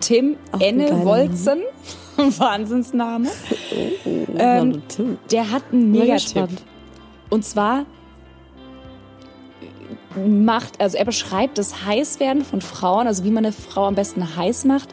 Tim 0.00 0.36
Auch 0.52 0.60
Enne 0.60 1.04
Wolzen. 1.04 1.62
Wahnsinnsname. 2.16 3.28
Ähm, 4.38 4.82
Ähm, 4.98 5.18
Der 5.30 5.50
hat 5.50 5.62
einen 5.72 5.90
Megatipp. 5.90 6.48
Und 7.30 7.44
zwar 7.44 7.86
macht, 10.16 10.80
also 10.80 10.96
er 10.96 11.04
beschreibt 11.04 11.58
das 11.58 11.84
Heißwerden 11.84 12.44
von 12.44 12.60
Frauen, 12.60 13.06
also 13.06 13.24
wie 13.24 13.30
man 13.30 13.44
eine 13.44 13.52
Frau 13.52 13.86
am 13.86 13.94
besten 13.94 14.36
heiß 14.36 14.64
macht, 14.64 14.88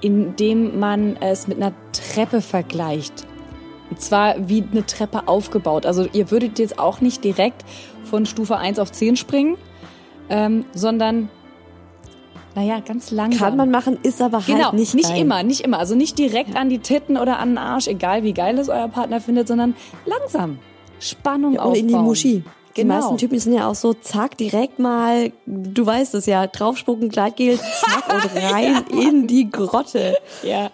indem 0.00 0.78
man 0.78 1.16
es 1.16 1.46
mit 1.46 1.58
einer 1.58 1.72
Treppe 1.92 2.40
vergleicht. 2.40 3.26
Und 3.90 4.00
zwar 4.00 4.48
wie 4.48 4.64
eine 4.70 4.86
Treppe 4.86 5.28
aufgebaut. 5.28 5.84
Also 5.84 6.08
ihr 6.12 6.30
würdet 6.30 6.58
jetzt 6.58 6.78
auch 6.78 7.00
nicht 7.00 7.22
direkt 7.24 7.64
von 8.04 8.26
Stufe 8.26 8.56
1 8.56 8.78
auf 8.78 8.90
10 8.90 9.16
springen, 9.16 9.56
ähm, 10.30 10.64
sondern 10.72 11.28
naja, 12.54 12.80
ganz 12.80 13.10
langsam. 13.10 13.38
Kann 13.38 13.56
man 13.56 13.70
machen, 13.70 13.98
ist 14.02 14.20
aber 14.20 14.38
halt 14.38 14.46
Genau, 14.46 14.72
nicht 14.72 14.94
nicht, 14.94 15.16
immer, 15.16 15.42
nicht 15.42 15.60
immer. 15.62 15.78
Also 15.78 15.94
nicht 15.94 16.18
direkt 16.18 16.54
an 16.56 16.68
die 16.68 16.80
Titten 16.80 17.16
oder 17.16 17.38
an 17.38 17.50
den 17.50 17.58
Arsch, 17.58 17.86
egal 17.86 18.24
wie 18.24 18.34
geil 18.34 18.58
es 18.58 18.68
euer 18.68 18.88
Partner 18.88 19.20
findet, 19.20 19.48
sondern 19.48 19.74
langsam. 20.04 20.58
Spannung 21.00 21.54
Oder 21.54 21.64
aufbauen. 21.64 21.80
in 21.80 21.88
die 21.88 21.94
Muschi. 21.94 22.44
Die 22.76 22.82
Genau. 22.82 22.94
meisten 22.94 23.18
Typen 23.18 23.38
sind 23.38 23.52
ja 23.52 23.68
auch 23.68 23.74
so, 23.74 23.92
zack, 23.94 24.36
direkt 24.38 24.78
mal, 24.78 25.32
du 25.46 25.84
weißt 25.84 26.14
es 26.14 26.26
ja, 26.26 26.46
draufspucken, 26.46 27.08
Gleitgel, 27.10 27.58
zack 27.58 28.12
und 28.34 28.42
rein 28.52 28.84
in 28.90 29.26
die 29.26 29.50
Grotte. 29.50 30.16
Ja. 30.42 30.70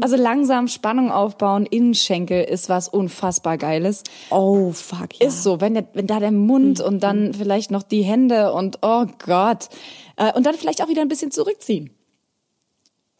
Also 0.00 0.16
langsam 0.16 0.68
Spannung 0.68 1.10
aufbauen, 1.12 1.66
Innenschenkel 1.66 2.42
ist 2.44 2.68
was 2.68 2.88
unfassbar 2.88 3.56
Geiles. 3.58 4.02
Oh, 4.30 4.72
fuck, 4.72 5.18
ja. 5.20 5.28
Ist 5.28 5.42
so, 5.42 5.60
wenn, 5.60 5.74
der, 5.74 5.86
wenn 5.94 6.06
da 6.06 6.18
der 6.20 6.32
Mund 6.32 6.80
und 6.80 7.02
dann 7.02 7.34
vielleicht 7.34 7.70
noch 7.70 7.82
die 7.82 8.02
Hände 8.02 8.52
und 8.52 8.78
oh 8.82 9.06
Gott. 9.24 9.68
Äh, 10.16 10.32
Und 10.34 10.44
dann 10.44 10.54
vielleicht 10.54 10.82
auch 10.82 10.88
wieder 10.88 11.02
ein 11.02 11.08
bisschen 11.08 11.30
zurückziehen. 11.30 11.90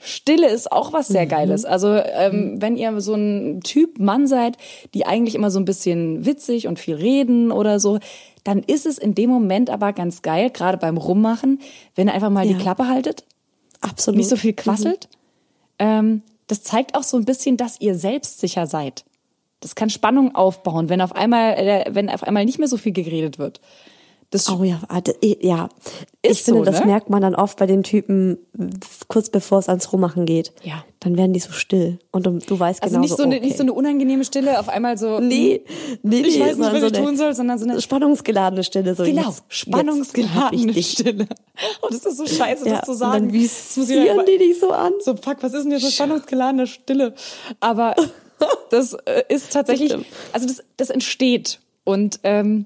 Stille 0.02 0.48
ist 0.48 0.70
auch 0.72 0.92
was 0.92 1.08
sehr 1.08 1.26
Geiles. 1.26 1.64
Also 1.64 1.94
ähm, 1.94 2.60
wenn 2.60 2.76
ihr 2.76 3.00
so 3.00 3.14
ein 3.14 3.60
Typ 3.62 3.98
Mann 3.98 4.26
seid, 4.26 4.56
die 4.94 5.06
eigentlich 5.06 5.34
immer 5.34 5.50
so 5.50 5.58
ein 5.60 5.64
bisschen 5.64 6.26
witzig 6.26 6.66
und 6.66 6.78
viel 6.78 6.96
reden 6.96 7.52
oder 7.52 7.78
so, 7.80 7.98
dann 8.44 8.58
ist 8.60 8.86
es 8.86 8.98
in 8.98 9.14
dem 9.14 9.30
Moment 9.30 9.70
aber 9.70 9.92
ganz 9.92 10.22
geil, 10.22 10.50
gerade 10.50 10.76
beim 10.78 10.96
Rummachen, 10.96 11.60
wenn 11.94 12.08
ihr 12.08 12.14
einfach 12.14 12.30
mal 12.30 12.44
Ja. 12.46 12.52
die 12.52 12.58
Klappe 12.58 12.88
haltet 12.88 13.24
Absolut. 13.80 14.18
nicht 14.18 14.28
so 14.28 14.36
viel 14.36 14.52
quasselt. 14.52 15.08
Ähm, 15.78 16.22
das 16.48 16.62
zeigt 16.62 16.96
auch 16.96 17.02
so 17.04 17.16
ein 17.16 17.24
bisschen, 17.24 17.56
dass 17.56 17.80
ihr 17.80 17.94
selbstsicher 17.94 18.66
seid. 18.66 19.04
Das 19.60 19.74
kann 19.76 19.90
Spannung 19.90 20.34
aufbauen, 20.34 20.88
wenn 20.88 21.00
auf 21.00 21.14
einmal, 21.14 21.52
äh, 21.54 21.84
wenn 21.90 22.10
auf 22.10 22.24
einmal 22.24 22.44
nicht 22.44 22.58
mehr 22.58 22.68
so 22.68 22.76
viel 22.76 22.92
geredet 22.92 23.38
wird. 23.38 23.60
Das 24.33 24.49
Oh 24.49 24.64
ja, 24.64 24.81
warte, 24.88 25.14
ja. 25.23 25.68
Ich 26.23 26.31
Ist 26.31 26.45
finde, 26.47 26.61
so, 26.61 26.64
das 26.64 26.81
ne? 26.81 26.87
merkt 26.87 27.11
man 27.11 27.21
dann 27.21 27.35
oft 27.35 27.59
bei 27.59 27.66
den 27.66 27.83
Typen, 27.83 28.38
kurz 29.09 29.29
bevor 29.29 29.59
es 29.59 29.68
ans 29.68 29.92
Rummachen 29.92 30.25
geht. 30.25 30.53
Ja. 30.62 30.85
Dann 31.01 31.18
werden 31.18 31.35
die 31.35 31.40
so 31.40 31.53
still. 31.53 31.99
Und 32.12 32.25
du, 32.27 32.38
du 32.38 32.59
weißt 32.59 32.83
also 32.83 32.95
genau 32.95 33.03
nicht 33.03 33.14
so, 33.16 33.25
eine, 33.25 33.37
okay. 33.37 33.45
nicht 33.45 33.57
so 33.59 33.62
eine 33.62 33.75
unangenehme 33.75 34.25
Stille, 34.25 34.59
auf 34.59 34.71
einmal 34.71 34.97
so. 34.97 35.21
Nee, 35.21 35.62
nee, 36.03 36.21
Ich 36.23 36.38
nee, 36.38 36.45
weiß 36.45 36.57
nicht, 36.57 36.73
was 36.73 36.81
so 36.81 36.87
ich 36.87 36.95
eine 36.97 37.05
tun 37.07 37.16
soll, 37.18 37.35
sondern 37.35 37.59
so 37.59 37.68
eine 37.68 37.81
spannungsgeladene 37.81 38.64
Stille. 38.64 38.95
So 38.95 39.05
Genau, 39.05 39.21
jetzt, 39.29 39.42
jetzt 39.49 39.55
spannungsgeladene 39.55 40.71
ich 40.71 40.75
dich. 40.77 40.90
Stille. 40.92 41.27
Oh, 41.83 41.88
das 41.90 42.07
ist 42.07 42.16
so 42.16 42.27
scheiße, 42.27 42.66
Ja, 42.66 42.77
das 42.77 42.85
zu 42.87 42.92
und 42.92 42.97
sagen. 42.99 43.29
dann 43.29 43.42
Das 43.42 43.71
ich 43.73 43.77
visieren 43.77 44.09
einfach- 44.09 44.25
die 44.25 44.38
dich 44.38 44.59
so 44.59 44.71
an. 44.71 44.92
So, 45.01 45.14
fuck, 45.16 45.37
was 45.42 45.53
ist 45.53 45.64
denn 45.64 45.73
jetzt 45.73 45.83
so 45.85 45.90
spannungsgeladene 45.90 46.66
Stille? 46.66 47.14
Aber 47.61 47.95
das 48.71 48.95
äh, 49.05 49.25
ist 49.29 49.53
tatsächlich, 49.53 49.90
Stimmt. 49.90 50.07
also 50.33 50.47
das, 50.47 50.64
das 50.79 50.88
entsteht 50.88 51.61
und 51.85 52.21
ähm, 52.23 52.64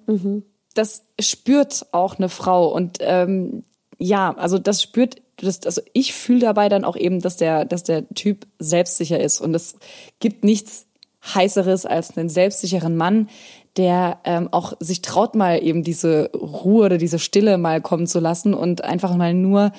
das 0.79 1.05
spürt 1.21 1.87
auch 1.93 2.17
eine 2.17 2.29
Frau 2.29 2.69
und 2.69 2.99
ähm, 3.01 3.65
ja, 3.99 4.35
also 4.37 4.59
das 4.59 4.83
spürt, 4.83 5.17
das, 5.37 5.63
also 5.65 5.81
ich 5.93 6.13
fühle 6.13 6.41
dabei 6.41 6.69
dann 6.69 6.85
auch 6.85 6.97
eben, 6.97 7.21
dass 7.21 7.37
der, 7.37 7.65
dass 7.65 7.83
der 7.83 8.09
Typ 8.11 8.47
selbstsicher 8.59 9.21
ist 9.21 9.41
und 9.41 9.55
es 9.55 9.77
gibt 10.21 10.45
nichts 10.45 10.87
heißeres 11.35 11.87
als 11.87 12.17
einen 12.17 12.29
selbstsicheren 12.29 12.97
Mann, 12.97 13.29
der 13.77 14.19
ähm, 14.25 14.49
auch 14.53 14.75
sich 14.81 15.03
traut 15.03 15.35
mal 15.35 15.63
eben 15.63 15.83
diese 15.83 16.31
Ruhe 16.33 16.87
oder 16.87 16.99
diese 16.99 17.19
Stille 17.19 17.59
mal 17.59 17.81
kommen 17.81 18.07
zu 18.07 18.21
lassen 18.21 18.55
und 18.55 18.85
einfach 18.85 19.15
mal 19.17 19.35
nur 19.35 19.73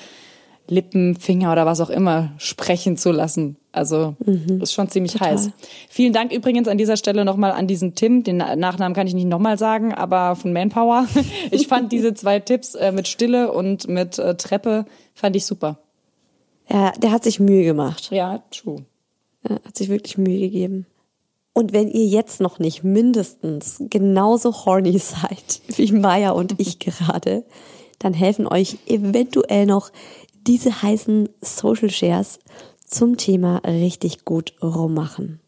Lippen, 0.67 1.15
Finger 1.15 1.51
oder 1.51 1.65
was 1.65 1.79
auch 1.79 1.89
immer 1.89 2.33
sprechen 2.38 2.97
zu 2.97 3.12
lassen. 3.12 3.55
Also 3.77 4.15
Mhm. 4.25 4.61
ist 4.61 4.73
schon 4.73 4.89
ziemlich 4.89 5.19
heiß. 5.19 5.51
Vielen 5.89 6.11
Dank 6.13 6.33
übrigens 6.33 6.67
an 6.67 6.77
dieser 6.77 6.97
Stelle 6.97 7.23
nochmal 7.23 7.51
an 7.51 7.67
diesen 7.67 7.95
Tim. 7.95 8.23
Den 8.23 8.37
Na- 8.37 8.55
Nachnamen 8.55 8.95
kann 8.95 9.07
ich 9.07 9.13
nicht 9.13 9.27
nochmal 9.27 9.57
sagen, 9.57 9.93
aber 9.93 10.35
von 10.35 10.51
Manpower. 10.51 11.07
Ich 11.51 11.67
fand 11.67 11.91
diese 11.91 12.13
zwei 12.13 12.39
Tipps 12.39 12.75
äh, 12.75 12.91
mit 12.91 13.07
Stille 13.07 13.51
und 13.53 13.87
mit 13.87 14.19
äh, 14.19 14.35
Treppe 14.35 14.85
fand 15.13 15.35
ich 15.35 15.45
super. 15.45 15.77
Ja, 16.69 16.91
der 16.91 17.11
hat 17.11 17.23
sich 17.23 17.39
Mühe 17.39 17.63
gemacht. 17.63 18.09
Ja, 18.11 18.43
true. 18.51 18.83
Ja, 19.47 19.55
hat 19.63 19.77
sich 19.77 19.87
wirklich 19.89 20.17
Mühe 20.17 20.39
gegeben. 20.39 20.85
Und 21.53 21.73
wenn 21.73 21.87
ihr 21.87 22.05
jetzt 22.05 22.39
noch 22.41 22.59
nicht 22.59 22.83
mindestens 22.83 23.81
genauso 23.89 24.65
horny 24.65 24.97
seid 24.99 25.61
wie 25.75 25.91
Maya 25.91 26.31
und 26.31 26.55
ich 26.59 26.77
gerade, 26.79 27.43
dann 27.99 28.13
helfen 28.13 28.45
euch 28.47 28.77
eventuell 28.85 29.65
noch 29.65 29.91
diese 30.45 30.81
heißen 30.81 31.29
Social 31.41 31.89
Shares 31.89 32.39
zum 32.88 33.17
Thema 33.17 33.62
richtig 33.65 34.26
gut 34.26 34.54
rummachen. 34.62 35.39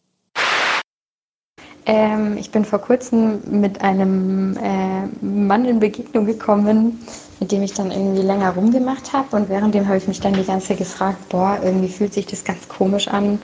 Ähm, 1.86 2.38
ich 2.38 2.52
bin 2.52 2.66
vor 2.66 2.80
kurzem 2.80 3.40
mit 3.50 3.82
einem 3.82 4.56
äh, 4.58 5.08
Mann 5.26 5.66
in 5.66 5.80
Begegnung 5.80 6.26
gekommen, 6.26 7.00
mit 7.40 7.52
dem 7.52 7.64
ich 7.64 7.74
dann 7.74 7.90
irgendwie 7.90 8.22
länger 8.22 8.52
rumgemacht 8.52 9.12
habe. 9.12 9.36
Und 9.36 9.50
währenddem 9.50 9.88
habe 9.88 9.98
ich 9.98 10.08
mich 10.08 10.20
dann 10.20 10.34
die 10.34 10.44
ganze 10.44 10.68
Zeit 10.68 10.78
gefragt, 10.78 11.30
boah, 11.30 11.58
irgendwie 11.64 11.88
fühlt 11.88 12.14
sich 12.14 12.28
das 12.28 12.44
ganz 12.44 12.68
komisch 12.68 13.08
an, 13.08 13.42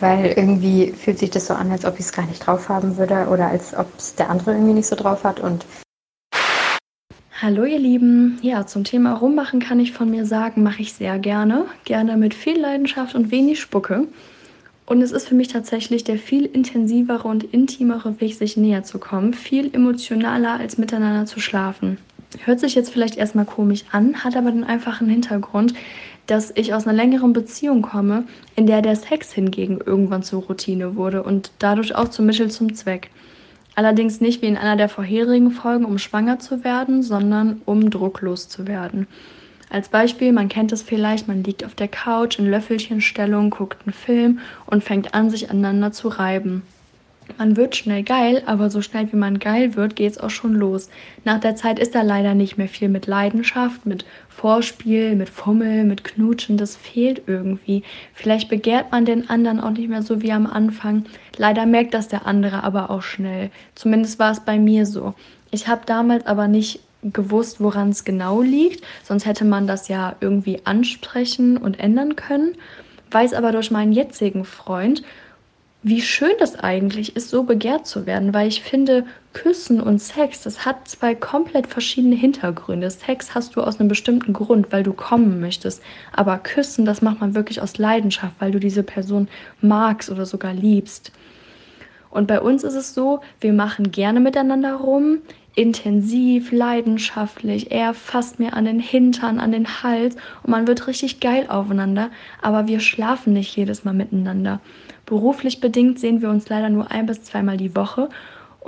weil 0.00 0.26
irgendwie 0.36 0.92
fühlt 0.92 1.18
sich 1.18 1.30
das 1.30 1.46
so 1.46 1.54
an, 1.54 1.70
als 1.70 1.86
ob 1.86 1.94
ich 1.94 2.06
es 2.06 2.12
gar 2.12 2.26
nicht 2.26 2.46
drauf 2.46 2.68
haben 2.68 2.98
würde 2.98 3.26
oder 3.28 3.46
als 3.46 3.74
ob 3.74 3.86
es 3.96 4.14
der 4.14 4.28
andere 4.28 4.52
irgendwie 4.52 4.74
nicht 4.74 4.88
so 4.88 4.96
drauf 4.96 5.24
hat. 5.24 5.40
Und 5.40 5.64
Hallo 7.40 7.64
ihr 7.64 7.78
Lieben, 7.78 8.36
ja 8.42 8.66
zum 8.66 8.82
Thema 8.82 9.12
Rummachen 9.12 9.60
kann 9.60 9.78
ich 9.78 9.92
von 9.92 10.10
mir 10.10 10.26
sagen, 10.26 10.64
mache 10.64 10.82
ich 10.82 10.94
sehr 10.94 11.20
gerne, 11.20 11.66
gerne 11.84 12.16
mit 12.16 12.34
viel 12.34 12.58
Leidenschaft 12.58 13.14
und 13.14 13.30
wenig 13.30 13.60
Spucke. 13.60 14.08
Und 14.86 15.02
es 15.02 15.12
ist 15.12 15.28
für 15.28 15.36
mich 15.36 15.46
tatsächlich 15.46 16.02
der 16.02 16.18
viel 16.18 16.46
intensivere 16.46 17.28
und 17.28 17.44
intimere 17.44 18.20
Weg, 18.20 18.34
sich 18.34 18.56
näher 18.56 18.82
zu 18.82 18.98
kommen, 18.98 19.34
viel 19.34 19.72
emotionaler 19.72 20.58
als 20.58 20.78
miteinander 20.78 21.26
zu 21.26 21.38
schlafen. 21.38 21.98
Hört 22.44 22.58
sich 22.58 22.74
jetzt 22.74 22.90
vielleicht 22.90 23.16
erstmal 23.16 23.44
komisch 23.44 23.84
an, 23.92 24.24
hat 24.24 24.36
aber 24.36 24.50
den 24.50 24.64
einfachen 24.64 25.08
Hintergrund, 25.08 25.74
dass 26.26 26.50
ich 26.56 26.74
aus 26.74 26.88
einer 26.88 26.96
längeren 26.96 27.34
Beziehung 27.34 27.82
komme, 27.82 28.24
in 28.56 28.66
der 28.66 28.82
der 28.82 28.96
Sex 28.96 29.32
hingegen 29.32 29.78
irgendwann 29.86 30.24
zur 30.24 30.42
Routine 30.42 30.96
wurde 30.96 31.22
und 31.22 31.52
dadurch 31.60 31.94
auch 31.94 32.08
zum 32.08 32.26
Mittel 32.26 32.50
zum 32.50 32.74
Zweck. 32.74 33.10
Allerdings 33.78 34.20
nicht 34.20 34.42
wie 34.42 34.46
in 34.46 34.56
einer 34.56 34.74
der 34.74 34.88
vorherigen 34.88 35.52
Folgen, 35.52 35.84
um 35.84 35.98
schwanger 35.98 36.40
zu 36.40 36.64
werden, 36.64 37.00
sondern 37.04 37.62
um 37.64 37.90
drucklos 37.90 38.48
zu 38.48 38.66
werden. 38.66 39.06
Als 39.70 39.88
Beispiel, 39.88 40.32
man 40.32 40.48
kennt 40.48 40.72
es 40.72 40.82
vielleicht, 40.82 41.28
man 41.28 41.44
liegt 41.44 41.64
auf 41.64 41.76
der 41.76 41.86
Couch 41.86 42.40
in 42.40 42.50
Löffelchenstellung, 42.50 43.50
guckt 43.50 43.86
einen 43.86 43.92
Film 43.92 44.40
und 44.66 44.82
fängt 44.82 45.14
an, 45.14 45.30
sich 45.30 45.48
aneinander 45.48 45.92
zu 45.92 46.08
reiben. 46.08 46.64
Man 47.36 47.56
wird 47.56 47.76
schnell 47.76 48.02
geil, 48.02 48.42
aber 48.46 48.70
so 48.70 48.80
schnell 48.80 49.12
wie 49.12 49.16
man 49.16 49.38
geil 49.38 49.76
wird, 49.76 49.96
geht 49.96 50.12
es 50.12 50.18
auch 50.18 50.30
schon 50.30 50.54
los. 50.54 50.88
Nach 51.24 51.38
der 51.38 51.56
Zeit 51.56 51.78
ist 51.78 51.94
da 51.94 52.02
leider 52.02 52.34
nicht 52.34 52.56
mehr 52.56 52.68
viel 52.68 52.88
mit 52.88 53.06
Leidenschaft, 53.06 53.86
mit 53.86 54.04
Vorspiel, 54.28 55.14
mit 55.14 55.28
Fummel, 55.28 55.84
mit 55.84 56.04
Knutschen. 56.04 56.56
Das 56.56 56.76
fehlt 56.76 57.22
irgendwie. 57.26 57.82
Vielleicht 58.14 58.48
begehrt 58.48 58.90
man 58.92 59.04
den 59.04 59.28
anderen 59.28 59.60
auch 59.60 59.70
nicht 59.70 59.88
mehr 59.88 60.02
so 60.02 60.22
wie 60.22 60.32
am 60.32 60.46
Anfang. 60.46 61.04
Leider 61.36 61.66
merkt 61.66 61.94
das 61.94 62.08
der 62.08 62.26
andere 62.26 62.64
aber 62.64 62.90
auch 62.90 63.02
schnell. 63.02 63.50
Zumindest 63.74 64.18
war 64.18 64.30
es 64.30 64.40
bei 64.40 64.58
mir 64.58 64.86
so. 64.86 65.14
Ich 65.50 65.68
habe 65.68 65.82
damals 65.86 66.26
aber 66.26 66.48
nicht 66.48 66.80
gewusst, 67.02 67.60
woran 67.60 67.90
es 67.90 68.04
genau 68.04 68.42
liegt. 68.42 68.84
Sonst 69.04 69.26
hätte 69.26 69.44
man 69.44 69.66
das 69.66 69.88
ja 69.88 70.16
irgendwie 70.20 70.60
ansprechen 70.64 71.56
und 71.56 71.78
ändern 71.78 72.16
können. 72.16 72.56
Weiß 73.10 73.32
aber 73.32 73.52
durch 73.52 73.70
meinen 73.70 73.92
jetzigen 73.92 74.44
Freund, 74.44 75.02
wie 75.82 76.02
schön 76.02 76.32
das 76.40 76.56
eigentlich 76.56 77.14
ist, 77.14 77.30
so 77.30 77.44
begehrt 77.44 77.86
zu 77.86 78.04
werden, 78.04 78.34
weil 78.34 78.48
ich 78.48 78.62
finde, 78.62 79.06
Küssen 79.32 79.80
und 79.80 80.00
Sex, 80.00 80.42
das 80.42 80.66
hat 80.66 80.88
zwei 80.88 81.14
komplett 81.14 81.68
verschiedene 81.68 82.16
Hintergründe. 82.16 82.90
Sex 82.90 83.34
hast 83.34 83.54
du 83.54 83.62
aus 83.62 83.78
einem 83.78 83.88
bestimmten 83.88 84.32
Grund, 84.32 84.72
weil 84.72 84.82
du 84.82 84.92
kommen 84.92 85.40
möchtest, 85.40 85.80
aber 86.12 86.38
Küssen, 86.38 86.84
das 86.84 87.00
macht 87.00 87.20
man 87.20 87.34
wirklich 87.36 87.62
aus 87.62 87.78
Leidenschaft, 87.78 88.34
weil 88.40 88.50
du 88.50 88.58
diese 88.58 88.82
Person 88.82 89.28
magst 89.60 90.10
oder 90.10 90.26
sogar 90.26 90.52
liebst. 90.52 91.12
Und 92.10 92.26
bei 92.26 92.40
uns 92.40 92.64
ist 92.64 92.74
es 92.74 92.94
so, 92.94 93.20
wir 93.40 93.52
machen 93.52 93.92
gerne 93.92 94.18
miteinander 94.18 94.74
rum, 94.74 95.18
intensiv, 95.58 96.52
leidenschaftlich. 96.52 97.72
Er 97.72 97.92
fasst 97.92 98.38
mir 98.38 98.54
an 98.54 98.64
den 98.64 98.78
Hintern, 98.78 99.40
an 99.40 99.50
den 99.50 99.82
Hals 99.82 100.14
und 100.44 100.50
man 100.50 100.68
wird 100.68 100.86
richtig 100.86 101.18
geil 101.18 101.46
aufeinander, 101.48 102.10
aber 102.40 102.68
wir 102.68 102.78
schlafen 102.78 103.32
nicht 103.32 103.56
jedes 103.56 103.84
Mal 103.84 103.92
miteinander. 103.92 104.60
Beruflich 105.04 105.60
bedingt 105.60 105.98
sehen 105.98 106.22
wir 106.22 106.30
uns 106.30 106.48
leider 106.48 106.68
nur 106.68 106.92
ein 106.92 107.06
bis 107.06 107.24
zweimal 107.24 107.56
die 107.56 107.74
Woche. 107.74 108.08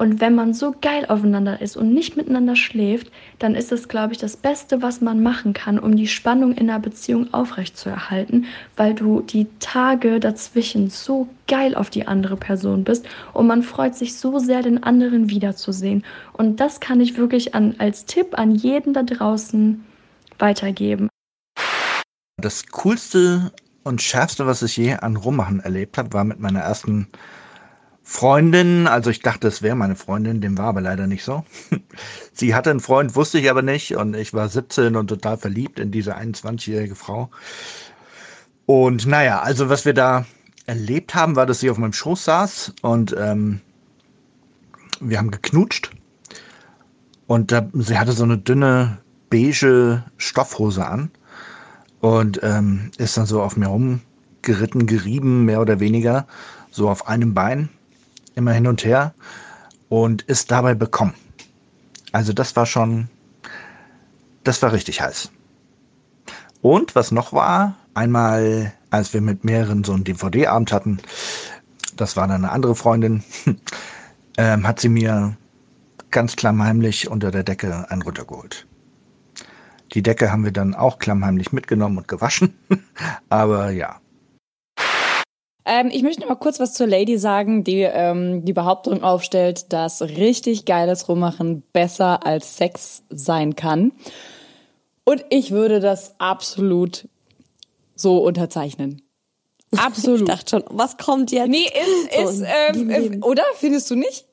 Und 0.01 0.18
wenn 0.22 0.34
man 0.34 0.55
so 0.55 0.74
geil 0.80 1.05
aufeinander 1.07 1.61
ist 1.61 1.76
und 1.76 1.92
nicht 1.92 2.16
miteinander 2.16 2.57
schläft, 2.57 3.12
dann 3.38 3.55
ist 3.55 3.70
es, 3.70 3.86
glaube 3.86 4.14
ich, 4.14 4.18
das 4.18 4.34
Beste, 4.34 4.80
was 4.80 5.03
man 5.03 5.22
machen 5.22 5.53
kann, 5.53 5.78
um 5.78 5.94
die 5.94 6.09
Spannung 6.09 6.53
in 6.53 6.70
einer 6.70 6.80
Beziehung 6.80 7.34
aufrechtzuerhalten, 7.34 8.46
weil 8.78 8.94
du 8.94 9.20
die 9.20 9.46
Tage 9.59 10.18
dazwischen 10.18 10.88
so 10.88 11.28
geil 11.48 11.74
auf 11.74 11.90
die 11.90 12.09
andere 12.09 12.38
Person 12.38 12.82
bist 12.82 13.07
und 13.34 13.46
man 13.46 13.62
freut 13.62 13.94
sich 13.94 14.16
so 14.16 14.38
sehr, 14.38 14.62
den 14.62 14.82
anderen 14.82 15.28
wiederzusehen. 15.28 16.03
Und 16.32 16.61
das 16.61 16.80
kann 16.80 17.03
ich 17.03 17.18
wirklich 17.18 17.55
an, 17.55 17.74
als 17.76 18.07
Tipp 18.07 18.38
an 18.38 18.55
jeden 18.55 18.94
da 18.94 19.03
draußen 19.03 19.84
weitergeben. 20.38 21.11
Das 22.40 22.66
Coolste 22.68 23.53
und 23.84 24.01
Schärfste, 24.01 24.46
was 24.46 24.62
ich 24.62 24.78
je 24.78 24.94
an 24.94 25.16
Rummachen 25.16 25.61
erlebt 25.61 25.98
habe, 25.98 26.14
war 26.14 26.24
mit 26.24 26.40
meiner 26.40 26.61
ersten 26.61 27.09
Freundin. 28.11 28.89
Also 28.89 29.09
ich 29.09 29.21
dachte, 29.21 29.47
es 29.47 29.63
wäre 29.63 29.77
meine 29.77 29.95
Freundin, 29.95 30.41
dem 30.41 30.59
war 30.59 30.67
aber 30.67 30.81
leider 30.81 31.07
nicht 31.07 31.23
so. 31.23 31.45
Sie 32.33 32.57
hatte 32.57 32.69
einen 32.69 32.81
Freund, 32.81 33.15
wusste 33.15 33.39
ich 33.39 33.49
aber 33.49 33.63
nicht. 33.63 33.95
Und 33.95 34.17
ich 34.17 34.35
war 34.35 34.49
17 34.49 34.97
und 34.97 35.07
total 35.07 35.39
verliebt 35.39 35.79
in 35.79 35.93
diese 35.93 36.17
21-jährige 36.17 36.97
Frau. 36.97 37.31
Und 38.67 39.07
naja, 39.07 39.41
also 39.43 39.69
was 39.69 39.85
wir 39.85 39.95
da 39.95 40.27
erlebt 40.67 41.15
haben, 41.15 41.37
war, 41.37 41.47
dass 41.47 41.61
sie 41.61 41.71
auf 41.71 41.79
meinem 41.79 41.93
Schoß 41.93 42.25
saß 42.25 42.75
und 42.83 43.15
ähm, 43.17 43.61
wir 45.01 45.19
haben 45.19 45.31
geknutscht. 45.31 45.93
Und 47.29 47.53
da, 47.53 47.71
sie 47.75 47.97
hatte 47.97 48.13
so 48.13 48.25
eine 48.25 48.39
dünne 48.39 48.99
beige 49.31 50.03
Stoffhose 50.17 50.85
an 50.85 51.13
und 52.01 52.41
ähm, 52.43 52.91
ist 52.99 53.17
dann 53.17 53.27
so 53.27 53.41
auf 53.41 53.57
mir 53.57 53.69
rumgeritten, 53.69 54.87
gerieben, 54.87 55.45
mehr 55.45 55.61
oder 55.61 55.79
weniger, 55.79 56.27
so 56.73 56.91
auf 56.91 57.07
einem 57.07 57.35
Bein, 57.35 57.69
immer 58.35 58.53
hin 58.53 58.66
und 58.66 58.85
her 58.85 59.14
und 59.89 60.22
ist 60.22 60.51
dabei 60.51 60.74
bekommen. 60.74 61.14
Also 62.12 62.33
das 62.33 62.57
war 62.57 62.66
schon, 62.66 63.09
das 64.45 64.62
war 64.62 64.72
richtig 64.72 65.01
heiß. 65.01 65.31
Und 66.62 66.95
was 66.95 67.11
noch 67.11 67.33
war, 67.33 67.76
einmal, 67.95 68.72
als 68.91 69.14
wir 69.14 69.20
mit 69.20 69.45
mehreren 69.45 69.85
so 69.85 69.93
einen 69.93 70.05
DVD-Abend 70.05 70.72
hatten, 70.72 70.99
das 71.97 72.16
war 72.16 72.26
dann 72.26 72.45
eine 72.45 72.53
andere 72.53 72.74
Freundin, 72.74 73.22
ähm, 74.37 74.66
hat 74.66 74.81
sie 74.81 74.89
mir 74.89 75.37
ganz 76.11 76.37
klammheimlich 76.37 77.09
unter 77.09 77.31
der 77.31 77.45
Decke 77.45 77.91
einen 77.91 78.03
runtergeholt. 78.03 78.66
Die 79.93 80.03
Decke 80.03 80.31
haben 80.31 80.45
wir 80.45 80.53
dann 80.53 80.74
auch 80.74 80.99
klammheimlich 80.99 81.53
mitgenommen 81.53 81.99
und 81.99 82.09
gewaschen. 82.09 82.55
Aber 83.28 83.70
ja. 83.70 84.01
Ähm, 85.65 85.91
ich 85.93 86.03
möchte 86.03 86.23
noch 86.23 86.29
mal 86.29 86.37
kurz 86.37 86.59
was 86.59 86.75
zur 86.75 86.87
Lady 86.87 87.19
sagen, 87.19 87.65
die 87.65 87.83
ähm, 87.83 88.45
die 88.45 88.53
Behauptung 88.53 89.03
aufstellt, 89.03 89.73
dass 89.73 90.03
richtig 90.03 90.65
geiles 90.65 91.09
Rummachen 91.09 91.63
besser 91.73 92.27
als 92.27 92.57
Sex 92.57 93.03
sein 93.11 93.57
kann. 93.57 93.93
Und 95.05 95.25
ich 95.31 95.51
würde 95.51 95.81
das 95.81 96.15
absolut 96.19 97.09
so 97.95 98.19
unterzeichnen. 98.19 99.03
Absolut. 99.77 100.21
Ich 100.23 100.27
dachte 100.27 100.51
schon, 100.51 100.65
was 100.71 100.97
kommt 100.97 101.31
jetzt? 101.33 101.49
Nee, 101.49 101.67
ist, 102.13 102.43
ist, 102.43 102.45
ähm, 102.75 102.91
äh, 102.91 103.19
oder? 103.19 103.43
Findest 103.57 103.91
du 103.91 103.97
nicht? 103.97 104.27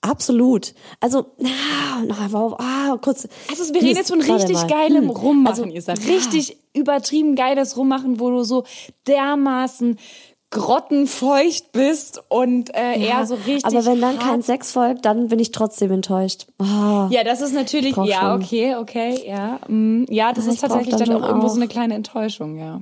Absolut. 0.00 0.74
Also, 1.00 1.26
ah, 1.42 2.02
ah, 2.10 2.56
ah, 2.58 2.98
kurz. 3.02 3.26
Also 3.50 3.74
wir 3.74 3.82
reden 3.82 3.96
jetzt 3.96 4.10
von 4.10 4.20
richtig 4.20 4.66
geilem 4.68 5.08
hm. 5.08 5.10
Rummachen, 5.10 5.64
also, 5.64 5.64
ihr 5.64 5.82
sagt. 5.82 6.06
Richtig 6.06 6.56
übertrieben 6.72 7.34
geiles 7.34 7.76
Rummachen, 7.76 8.20
wo 8.20 8.30
du 8.30 8.44
so 8.44 8.64
dermaßen 9.08 9.98
grottenfeucht 10.50 11.72
bist 11.72 12.22
und 12.28 12.74
äh, 12.74 12.98
ja, 12.98 13.18
eher 13.18 13.26
so 13.26 13.34
richtig. 13.34 13.64
Aber 13.64 13.84
wenn 13.84 14.00
dann 14.00 14.18
kein 14.18 14.42
Sex 14.42 14.72
folgt, 14.72 15.04
dann 15.04 15.28
bin 15.28 15.38
ich 15.38 15.52
trotzdem 15.52 15.90
enttäuscht. 15.92 16.46
Oh, 16.58 17.08
ja, 17.10 17.22
das 17.24 17.42
ist 17.42 17.52
natürlich, 17.52 17.96
ja, 17.96 18.34
okay, 18.34 18.76
okay, 18.76 19.20
ja. 19.26 19.60
Mm, 19.68 20.04
ja, 20.08 20.32
das 20.32 20.46
ja, 20.46 20.52
ist 20.52 20.60
tatsächlich 20.60 20.96
dann, 20.96 21.08
dann 21.08 21.22
auch 21.22 21.28
irgendwo 21.28 21.48
so 21.48 21.56
eine 21.56 21.68
kleine 21.68 21.94
Enttäuschung, 21.94 22.56
ja. 22.56 22.80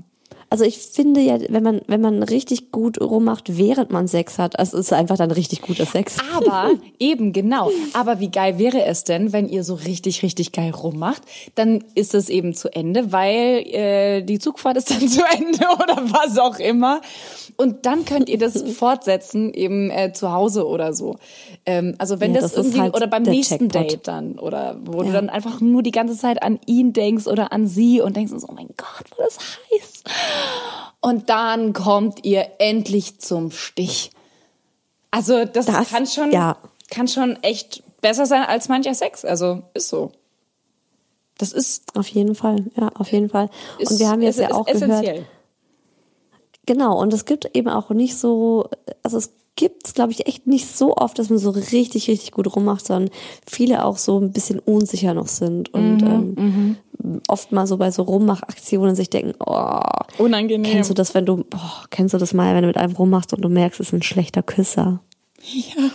Also 0.49 0.64
ich 0.64 0.79
finde 0.79 1.21
ja, 1.21 1.39
wenn 1.49 1.62
man, 1.62 1.81
wenn 1.89 2.01
man 2.01 2.23
richtig 2.23 2.71
gut 2.71 3.01
rummacht, 3.01 3.59
während 3.59 3.91
man 3.91 4.07
Sex 4.07 4.39
hat, 4.39 4.59
also 4.59 4.79
ist 4.79 4.93
einfach 4.93 5.17
dann 5.17 5.33
richtig 5.33 5.61
guter 5.61 5.87
Sex. 5.87 6.19
Aber, 6.37 6.71
eben, 7.01 7.33
genau. 7.33 7.71
Aber 7.95 8.21
wie 8.21 8.31
geil 8.31 8.59
wäre 8.59 8.85
es 8.85 9.03
denn, 9.03 9.33
wenn 9.33 9.49
ihr 9.49 9.64
so 9.64 9.75
richtig, 9.75 10.23
richtig 10.23 10.53
geil 10.53 10.71
rummacht? 10.71 11.23
Dann 11.57 11.83
ist 11.97 12.14
es 12.14 12.29
eben 12.29 12.55
zu 12.55 12.73
Ende, 12.73 13.11
weil 13.11 13.67
äh, 13.67 14.23
die 14.23 14.39
Zugfahrt 14.39 14.77
ist 14.77 14.91
dann 14.91 15.09
zu 15.09 15.23
Ende 15.25 15.67
oder 15.83 15.97
was 16.12 16.39
auch 16.39 16.59
immer. 16.61 17.01
Und 17.57 17.86
dann 17.86 18.04
könnt 18.04 18.28
ihr 18.28 18.38
das 18.38 18.62
fortsetzen, 18.76 19.52
eben 19.52 19.90
äh, 19.90 20.12
zu 20.12 20.32
Hause 20.32 20.66
oder 20.66 20.92
so. 20.92 21.16
Ähm, 21.64 21.94
also 21.98 22.20
wenn 22.20 22.34
ja, 22.34 22.40
das, 22.40 22.52
das 22.52 22.66
irgendwie, 22.66 22.80
halt 22.80 22.94
oder 22.94 23.07
beim 23.07 23.22
nächsten 23.22 23.68
Jackpot. 23.68 23.92
Date 23.92 24.09
dann, 24.09 24.38
oder 24.38 24.78
wo 24.84 24.98
ja. 25.00 25.09
du 25.09 25.12
dann 25.12 25.30
einfach 25.30 25.61
nur 25.61 25.82
die 25.82 25.90
ganze 25.90 26.16
Zeit 26.16 26.42
an 26.42 26.61
ihn 26.66 26.92
denkst 26.92 27.26
oder 27.26 27.52
an 27.52 27.66
sie 27.66 28.00
und 28.00 28.16
denkst, 28.16 28.32
oh 28.46 28.52
mein 28.52 28.68
Gott, 28.76 29.18
war 29.18 29.24
das 29.24 29.38
heiß. 29.38 30.04
Und 31.00 31.30
dann 31.30 31.72
kommt 31.72 32.24
ihr 32.24 32.46
endlich 32.59 33.18
zum 33.20 33.50
Stich. 33.50 34.11
Also 35.11 35.44
das, 35.44 35.66
das 35.66 35.88
kann 35.88 36.07
schon, 36.07 36.32
ja. 36.32 36.59
kann 36.90 37.09
schon 37.09 37.42
echt 37.42 37.82
besser 38.02 38.26
sein 38.26 38.42
als 38.42 38.68
mancher 38.68 38.94
Sex. 38.94 39.24
Also 39.24 39.62
ist 39.72 39.88
so. 39.88 40.12
Das 41.38 41.52
ist 41.52 41.96
auf 41.96 42.09
jeden 42.09 42.34
Fall, 42.34 42.64
ja, 42.76 42.88
auf 42.94 43.12
jeden 43.12 43.28
Fall. 43.28 43.50
und 43.78 43.98
wir 43.98 44.09
haben 44.09 44.22
jetzt 44.22 44.38
ja 44.38 44.50
auch 44.52 44.64
gehört. 44.64 45.26
Genau, 46.67 47.01
und 47.01 47.12
es 47.12 47.25
gibt 47.25 47.57
eben 47.57 47.69
auch 47.69 47.91
nicht 47.91 48.17
so, 48.17 48.69
also 49.03 49.19
es 49.19 49.33
gibt 49.55 49.87
es, 49.87 49.95
glaube 49.95 50.12
ich, 50.12 50.27
echt 50.27 50.47
nicht 50.47 50.67
so 50.67 50.97
oft, 50.97 51.19
dass 51.19 51.31
man 51.31 51.39
so 51.39 51.51
richtig, 51.51 52.09
richtig 52.09 52.33
gut 52.33 52.55
rummacht, 52.55 52.87
sondern 52.87 53.11
viele 53.49 53.85
auch 53.85 53.97
so 53.97 54.21
ein 54.21 54.33
bisschen 54.33 54.59
unsicher 54.59 55.14
noch 55.14 55.29
sind 55.29 55.73
und 55.73 56.03
mhm, 56.03 56.07
ähm, 56.07 56.35
mhm 56.37 56.77
oft 57.29 57.53
mal 57.53 57.67
so 57.67 57.77
bei 57.77 57.91
so 57.91 58.03
Rummachaktionen 58.03 58.95
sich 58.95 59.11
denken, 59.11 59.35
oh, 59.45 59.81
unangenehm. 60.19 60.71
Kennst 60.71 60.91
du 60.91 60.95
das, 60.95 61.14
wenn 61.14 61.27
du, 61.27 61.45
oh, 61.55 61.85
kennst 61.91 62.14
du 62.14 62.19
das 62.19 62.35
mal, 62.35 62.55
wenn 62.55 62.62
du 62.62 62.69
mit 62.69 62.77
einem 62.77 62.95
rummachst 62.95 63.33
und 63.33 63.43
du 63.43 63.49
merkst, 63.49 63.81
es 63.81 63.89
ist 63.89 63.93
ein 63.93 64.03
schlechter 64.03 64.43
Küsser? 64.43 65.01
Ja. 65.43 65.91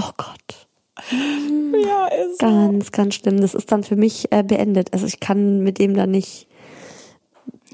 Oh 0.00 0.10
Gott. 0.16 0.68
Ja, 1.10 2.06
ist 2.06 2.38
Ganz, 2.38 2.86
so. 2.86 2.90
ganz 2.92 3.14
schlimm. 3.16 3.40
Das 3.40 3.54
ist 3.54 3.70
dann 3.72 3.82
für 3.82 3.96
mich 3.96 4.30
äh, 4.30 4.42
beendet. 4.42 4.92
Also 4.92 5.06
ich 5.06 5.20
kann 5.20 5.60
mit 5.60 5.78
dem 5.78 5.94
dann 5.94 6.10
nicht, 6.10 6.46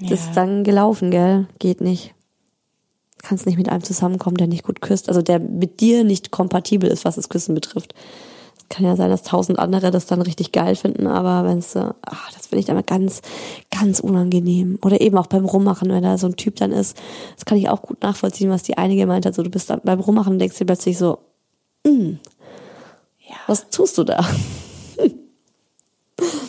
ja. 0.00 0.14
ist 0.14 0.32
dann 0.34 0.64
gelaufen, 0.64 1.10
gell? 1.10 1.46
Geht 1.58 1.80
nicht. 1.80 2.14
kannst 3.22 3.46
nicht 3.46 3.58
mit 3.58 3.68
einem 3.68 3.82
zusammenkommen, 3.82 4.36
der 4.36 4.46
nicht 4.46 4.64
gut 4.64 4.80
küsst, 4.80 5.08
also 5.08 5.22
der 5.22 5.38
mit 5.38 5.80
dir 5.80 6.04
nicht 6.04 6.30
kompatibel 6.30 6.88
ist, 6.88 7.04
was 7.04 7.16
das 7.16 7.28
Küssen 7.28 7.54
betrifft. 7.54 7.94
Es 8.56 8.68
kann 8.68 8.84
ja 8.84 8.96
sein, 8.96 9.10
dass 9.10 9.22
tausend 9.22 9.58
andere 9.58 9.90
das 9.90 10.06
dann 10.06 10.22
richtig 10.22 10.52
geil 10.52 10.76
finden, 10.76 11.06
aber 11.06 11.48
wenn 11.48 11.58
es, 11.58 11.74
ach, 11.76 12.32
das 12.32 12.46
finde 12.46 12.60
ich 12.60 12.66
dann 12.66 12.76
mal 12.76 12.82
ganz, 12.82 13.22
ganz 13.70 13.98
unangenehm. 13.98 14.78
Oder 14.82 15.00
eben 15.00 15.16
auch 15.18 15.26
beim 15.26 15.44
Rummachen, 15.44 15.90
wenn 15.90 16.02
da 16.02 16.18
so 16.18 16.26
ein 16.26 16.36
Typ 16.36 16.56
dann 16.56 16.72
ist, 16.72 16.96
das 17.34 17.44
kann 17.44 17.58
ich 17.58 17.68
auch 17.68 17.82
gut 17.82 18.02
nachvollziehen, 18.02 18.50
was 18.50 18.62
die 18.62 18.78
eine 18.78 18.94
gemeint 18.94 19.26
hat. 19.26 19.34
So, 19.34 19.42
du 19.42 19.50
bist 19.50 19.70
dann 19.70 19.80
beim 19.82 20.00
Rummachen 20.00 20.34
und 20.34 20.38
denkst 20.38 20.58
dir 20.58 20.66
plötzlich 20.66 20.98
so, 20.98 21.18
mm, 21.84 22.18
ja. 23.26 23.36
was 23.46 23.70
tust 23.70 23.98
du 23.98 24.04
da? 24.04 24.24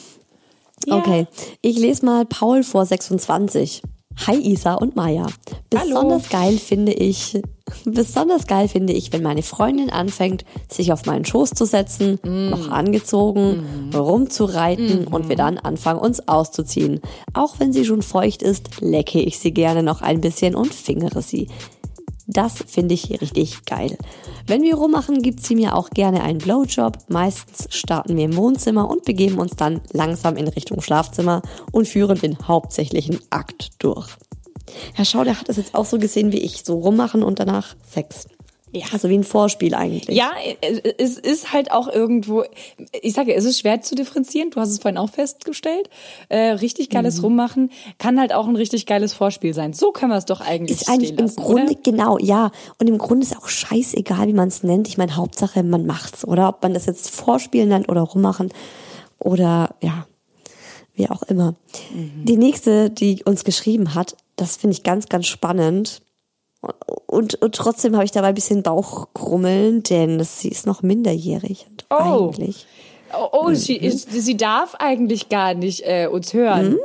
Ja. 0.86 0.98
Okay, 0.98 1.28
ich 1.62 1.78
lese 1.78 2.06
mal 2.06 2.26
Paul 2.26 2.64
vor 2.64 2.86
26. 2.86 3.82
Hi 4.28 4.36
Isa 4.36 4.74
und 4.74 4.98
Maya. 4.98 5.28
Besonders 5.70 6.30
geil 6.30 6.58
finde 6.58 6.92
ich, 6.92 7.42
besonders 7.86 8.48
geil 8.48 8.68
finde 8.68 8.92
ich, 8.92 9.14
wenn 9.14 9.24
meine 9.24 9.44
Freundin 9.44 9.90
anfängt, 9.90 10.44
sich 10.70 10.92
auf 10.92 11.06
meinen 11.06 11.24
Schoß 11.24 11.52
zu 11.52 11.64
setzen, 11.64 12.20
noch 12.24 12.70
angezogen, 12.70 13.92
rumzureiten 13.96 15.08
und 15.08 15.30
wir 15.30 15.38
dann 15.38 15.58
anfangen, 15.58 16.02
uns 16.02 16.28
auszuziehen. 16.28 17.00
Auch 17.34 17.60
wenn 17.60 17.72
sie 17.72 17.86
schon 17.86 18.02
feucht 18.02 18.42
ist, 18.42 18.82
lecke 18.82 19.22
ich 19.22 19.40
sie 19.40 19.54
gerne 19.54 19.84
noch 19.84 20.02
ein 20.02 20.20
bisschen 20.20 20.54
und 20.54 20.74
fingere 20.74 21.22
sie. 21.22 21.48
Das 22.32 22.64
finde 22.68 22.94
ich 22.94 23.10
richtig 23.22 23.66
geil. 23.66 23.98
Wenn 24.46 24.62
wir 24.62 24.76
rummachen, 24.76 25.24
gibt 25.24 25.44
sie 25.44 25.56
mir 25.56 25.76
auch 25.76 25.90
gerne 25.90 26.22
einen 26.22 26.38
Blowjob. 26.38 27.00
Meistens 27.08 27.76
starten 27.76 28.16
wir 28.18 28.26
im 28.26 28.36
Wohnzimmer 28.36 28.88
und 28.88 29.04
begeben 29.04 29.40
uns 29.40 29.56
dann 29.56 29.82
langsam 29.94 30.38
in 30.38 30.48
Richtung 30.48 30.80
Schlafzimmer 30.80 31.42
und 31.72 31.88
führen 31.88 32.20
den 32.20 32.38
hauptsächlichen 32.48 33.18
Akt 33.32 33.72
durch. 33.80 34.10
Herr 34.94 35.06
Schau, 35.06 35.24
der 35.24 35.40
hat 35.40 35.50
das 35.50 35.58
jetzt 35.58 35.74
auch 35.74 35.86
so 35.86 35.98
gesehen 35.98 36.32
wie 36.32 36.38
ich, 36.38 36.64
so 36.64 36.78
rummachen 36.78 37.24
und 37.24 37.40
danach 37.40 37.76
Sex. 37.90 38.28
Ja. 38.72 38.86
Also 38.92 39.10
wie 39.10 39.18
ein 39.18 39.24
Vorspiel 39.24 39.74
eigentlich. 39.74 40.16
Ja, 40.16 40.32
es 40.98 41.18
ist 41.18 41.54
halt 41.54 41.72
auch 41.72 41.88
irgendwo, 41.88 42.44
ich 43.02 43.14
sage, 43.14 43.34
es 43.34 43.46
ist 43.46 43.60
schwer 43.60 43.82
zu 43.82 43.96
differenzieren, 43.96 44.52
du 44.52 44.60
hast 44.60 44.70
es 44.70 44.80
vorhin 44.80 44.98
auch 44.98 45.10
festgestellt. 45.10 45.90
Äh, 46.30 46.52
richtig 46.52 46.90
geiles 46.90 47.18
Mhm. 47.18 47.24
Rummachen 47.24 47.72
kann 47.98 48.20
halt 48.20 48.32
auch 48.34 48.48
ein 48.48 48.56
richtig 48.56 48.86
geiles 48.86 49.14
Vorspiel 49.14 49.54
sein. 49.54 49.74
So 49.74 49.92
können 49.92 50.12
wir 50.12 50.18
es 50.18 50.26
doch 50.26 50.42
eigentlich 50.42 50.82
Ist 50.82 50.90
eigentlich 50.90 51.12
im 51.12 51.18
lassen, 51.18 51.42
Grunde, 51.42 51.72
oder? 51.72 51.82
genau, 51.84 52.18
ja. 52.20 52.52
Und 52.80 52.88
im 52.88 53.00
Grunde 53.00 53.26
ist 53.26 53.36
auch 53.36 53.48
scheißegal, 53.48 54.28
wie 54.28 54.34
man 54.34 54.50
es 54.50 54.62
nennt. 54.62 54.88
Ich 54.88 54.98
meine, 54.98 55.16
Hauptsache, 55.16 55.64
man 55.64 55.86
macht's, 55.88 56.24
oder? 56.26 56.50
Ob 56.50 56.62
man 56.62 56.74
das 56.76 56.86
jetzt 56.86 57.10
Vorspielen 57.10 57.70
nennt 57.70 57.90
oder 57.90 58.02
rummachen 58.02 58.54
oder, 59.18 59.76
ja, 59.82 60.06
wie 60.94 61.10
auch 61.10 61.24
immer. 61.24 61.56
Mhm. 61.94 62.26
Die 62.26 62.38
nächste, 62.38 62.90
die 62.90 63.24
uns 63.24 63.44
geschrieben 63.44 63.96
hat, 63.96 64.16
das 64.36 64.58
finde 64.58 64.76
ich 64.76 64.84
ganz, 64.84 65.10
ganz 65.10 65.26
spannend. 65.28 66.02
Und, 67.08 67.42
und 67.42 67.56
trotzdem 67.56 67.96
habe 67.96 68.06
ich 68.06 68.12
dabei 68.12 68.28
ein 68.30 68.36
bisschen 68.36 68.64
Bauchkrummeln, 68.64 69.84
denn 69.84 70.22
sie 70.24 70.50
ist 70.50 70.66
noch 70.68 70.82
minderjährig. 70.82 71.68
Und 71.70 71.86
Oh. 71.90 72.28
Eigentlich. 72.30 72.66
Oh, 73.18 73.28
oh 73.32 73.50
Mhm. 73.50 73.56
sie, 73.56 73.78
ist, 73.78 74.12
sie 74.12 74.38
darf 74.38 74.76
eigentlich 74.76 75.30
gar 75.30 75.54
nicht 75.56 75.82
äh, 75.86 76.08
uns 76.08 76.34
hören. 76.34 76.78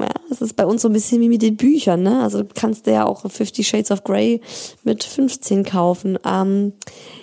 Ja, 0.00 0.08
das 0.30 0.40
ist 0.40 0.54
bei 0.56 0.64
uns 0.64 0.82
so 0.82 0.88
ein 0.88 0.92
bisschen 0.92 1.20
wie 1.20 1.28
mit 1.28 1.42
den 1.42 1.56
Büchern, 1.56 2.02
ne? 2.02 2.22
Also 2.22 2.42
du 2.42 2.48
kannst 2.54 2.86
dir 2.86 2.92
ja 2.92 3.06
auch 3.06 3.28
Fifty 3.28 3.64
Shades 3.64 3.90
of 3.90 4.04
Grey 4.04 4.40
mit 4.84 5.02
15 5.02 5.64
kaufen. 5.64 6.16
Ähm, 6.24 6.72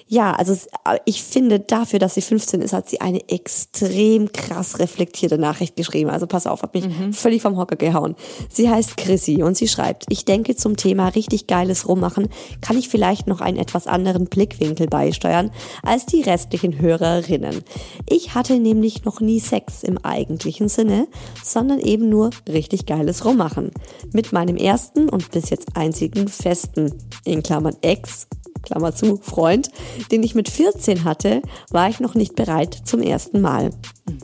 ja, 0.08 0.34
also 0.34 0.54
äh, 0.54 1.00
ich 1.06 1.24
finde 1.24 1.60
dafür, 1.60 1.98
dass 1.98 2.14
sie 2.14 2.22
15 2.22 2.62
ist, 2.62 2.74
hat 2.74 2.88
sie 2.90 3.02
eine 3.02 3.28
extrem 3.28 4.32
krass 4.32 4.78
reflektierte 4.78 5.40
Nachricht 5.40 5.76
geschrieben. 5.76 6.12
Also 6.12 6.28
pass 6.28 6.46
auf, 6.46 6.62
hat 6.62 6.76
mich 6.76 6.86
völlig 7.12 7.42
vom 7.42 7.58
Hocker 7.58 7.76
gehauen. 7.76 8.16
Sie 8.50 8.70
heißt 8.70 8.98
Chrissy 8.98 9.42
und 9.42 9.58
sie 9.58 9.68
schreibt, 9.68 10.06
ich 10.10 10.24
denke 10.24 10.56
zum 10.56 10.78
Thema 10.78 11.08
richtig 11.10 11.48
geiles 11.48 11.88
Rummachen 11.88 12.30
kann 12.62 12.78
ich 12.78 12.88
vielleicht 12.88 13.26
noch 13.26 13.42
einen 13.42 13.58
etwas 13.58 13.88
anderen 13.88 14.26
Blickwinkel 14.26 14.88
beisteuern 14.88 15.52
als 15.82 16.06
die 16.06 16.22
restlichen 16.22 16.80
Hörerinnen. 16.80 17.64
Ich 18.08 18.36
hatte 18.36 18.60
nämlich 18.60 19.06
noch 19.06 19.22
nie 19.22 19.40
Sex 19.40 19.82
im 19.82 19.98
eigentlichen 19.98 20.70
Sinne, 20.70 21.08
sondern 21.44 21.80
eben 21.80 22.10
nur 22.10 22.30
richtig 22.48 22.86
geiles 22.86 23.26
Rummachen. 23.26 23.72
Mit 24.14 24.34
meinem 24.34 24.58
ersten 24.58 25.10
und 25.10 25.32
bis 25.32 25.50
jetzt 25.50 25.76
einzigen 25.76 26.28
festen, 26.28 26.94
in 27.24 27.42
Klammern 27.42 27.76
Ex, 27.82 28.28
Klammer 28.64 28.96
zu, 28.96 29.18
Freund, 29.18 29.70
den 30.12 30.24
ich 30.24 30.36
mit 30.36 30.50
14 30.50 31.04
hatte, 31.04 31.42
war 31.70 31.90
ich 31.90 32.00
noch 32.00 32.16
nicht 32.16 32.36
bereit 32.36 32.78
zum 32.86 33.02
ersten 33.02 33.42
Mal. 33.42 33.72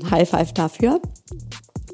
High 0.10 0.30
five 0.30 0.54
dafür. 0.54 1.02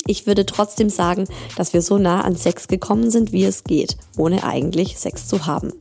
Ich 0.05 0.25
würde 0.25 0.45
trotzdem 0.45 0.89
sagen, 0.89 1.25
dass 1.57 1.73
wir 1.73 1.81
so 1.81 1.97
nah 1.97 2.21
an 2.21 2.37
Sex 2.37 2.67
gekommen 2.67 3.11
sind, 3.11 3.33
wie 3.33 3.43
es 3.43 3.65
geht, 3.65 3.97
ohne 4.17 4.43
eigentlich 4.43 4.97
Sex 4.97 5.27
zu 5.27 5.45
haben. 5.45 5.73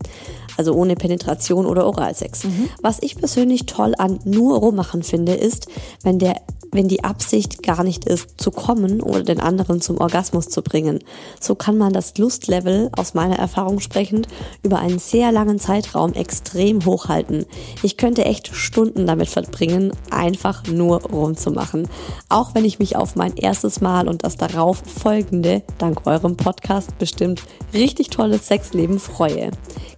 Also 0.57 0.75
ohne 0.75 0.95
Penetration 0.95 1.67
oder 1.67 1.87
Oralsex. 1.87 2.43
Was 2.83 3.03
ich 3.03 3.17
persönlich 3.17 3.67
toll 3.67 3.95
an 3.99 4.21
nur 4.25 4.59
rummachen 4.59 5.03
finde, 5.03 5.35
ist, 5.35 5.67
wenn 6.03 6.19
der 6.19 6.37
wenn 6.73 6.89
die 6.89 7.05
Absicht 7.05 7.63
gar 7.63 7.83
nicht 7.83 8.05
ist, 8.05 8.41
zu 8.41 8.51
kommen 8.51 9.01
oder 9.01 9.23
den 9.23 9.41
anderen 9.41 9.81
zum 9.81 9.99
Orgasmus 9.99 10.49
zu 10.49 10.63
bringen. 10.63 11.01
So 11.41 11.55
kann 11.55 11.77
man 11.77 11.93
das 11.93 12.17
Lustlevel 12.19 12.91
aus 12.97 13.15
meiner 13.15 13.37
Erfahrung 13.37 13.81
sprechend 13.81 14.29
über 14.63 14.79
einen 14.79 14.99
sehr 14.99 15.33
langen 15.33 15.59
Zeitraum 15.59 16.13
extrem 16.13 16.85
hochhalten. 16.85 17.47
Ich 17.83 17.97
könnte 17.97 18.25
echt 18.25 18.55
Stunden 18.55 19.07
damit 19.07 19.29
verbringen, 19.29 19.93
einfach 20.11 20.67
nur 20.67 21.03
rumzumachen. 21.03 21.89
Auch 22.29 22.55
wenn 22.55 22.65
ich 22.65 22.79
mich 22.79 22.97
auf 22.97 23.17
mein 23.17 23.37
erstes 23.37 23.81
Mal 23.81 24.09
und 24.09 24.25
das 24.25 24.37
darauf 24.37 24.83
folgende, 24.87 25.63
dank 25.79 26.07
eurem 26.07 26.37
Podcast 26.37 26.99
bestimmt, 26.99 27.43
richtig 27.73 28.11
tolles 28.11 28.47
Sexleben 28.47 28.99
freue. 28.99 29.51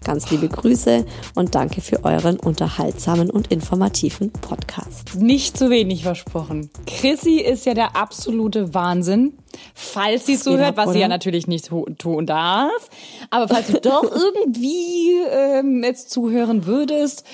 Ganz 0.04 0.30
liebe 0.30 0.47
Grüße 0.48 1.04
und 1.34 1.54
danke 1.54 1.80
für 1.80 2.04
euren 2.04 2.38
unterhaltsamen 2.38 3.30
und 3.30 3.48
informativen 3.52 4.30
Podcast. 4.32 5.14
Nicht 5.16 5.56
zu 5.56 5.70
wenig 5.70 6.02
versprochen. 6.02 6.70
Chrissy 6.86 7.36
ist 7.40 7.66
ja 7.66 7.74
der 7.74 7.96
absolute 7.96 8.74
Wahnsinn. 8.74 9.34
Falls 9.74 10.26
sie 10.26 10.34
es 10.34 10.44
so 10.44 10.56
hört, 10.56 10.76
was 10.76 10.92
sie 10.92 11.00
ja 11.00 11.08
natürlich 11.08 11.46
nicht 11.46 11.66
tu- 11.68 11.86
tun 11.98 12.26
darf. 12.26 12.88
Aber 13.30 13.48
falls 13.48 13.68
du 13.68 13.80
doch 13.80 14.04
irgendwie 14.14 15.18
ähm, 15.30 15.82
jetzt 15.84 16.10
zuhören 16.10 16.66
würdest. 16.66 17.24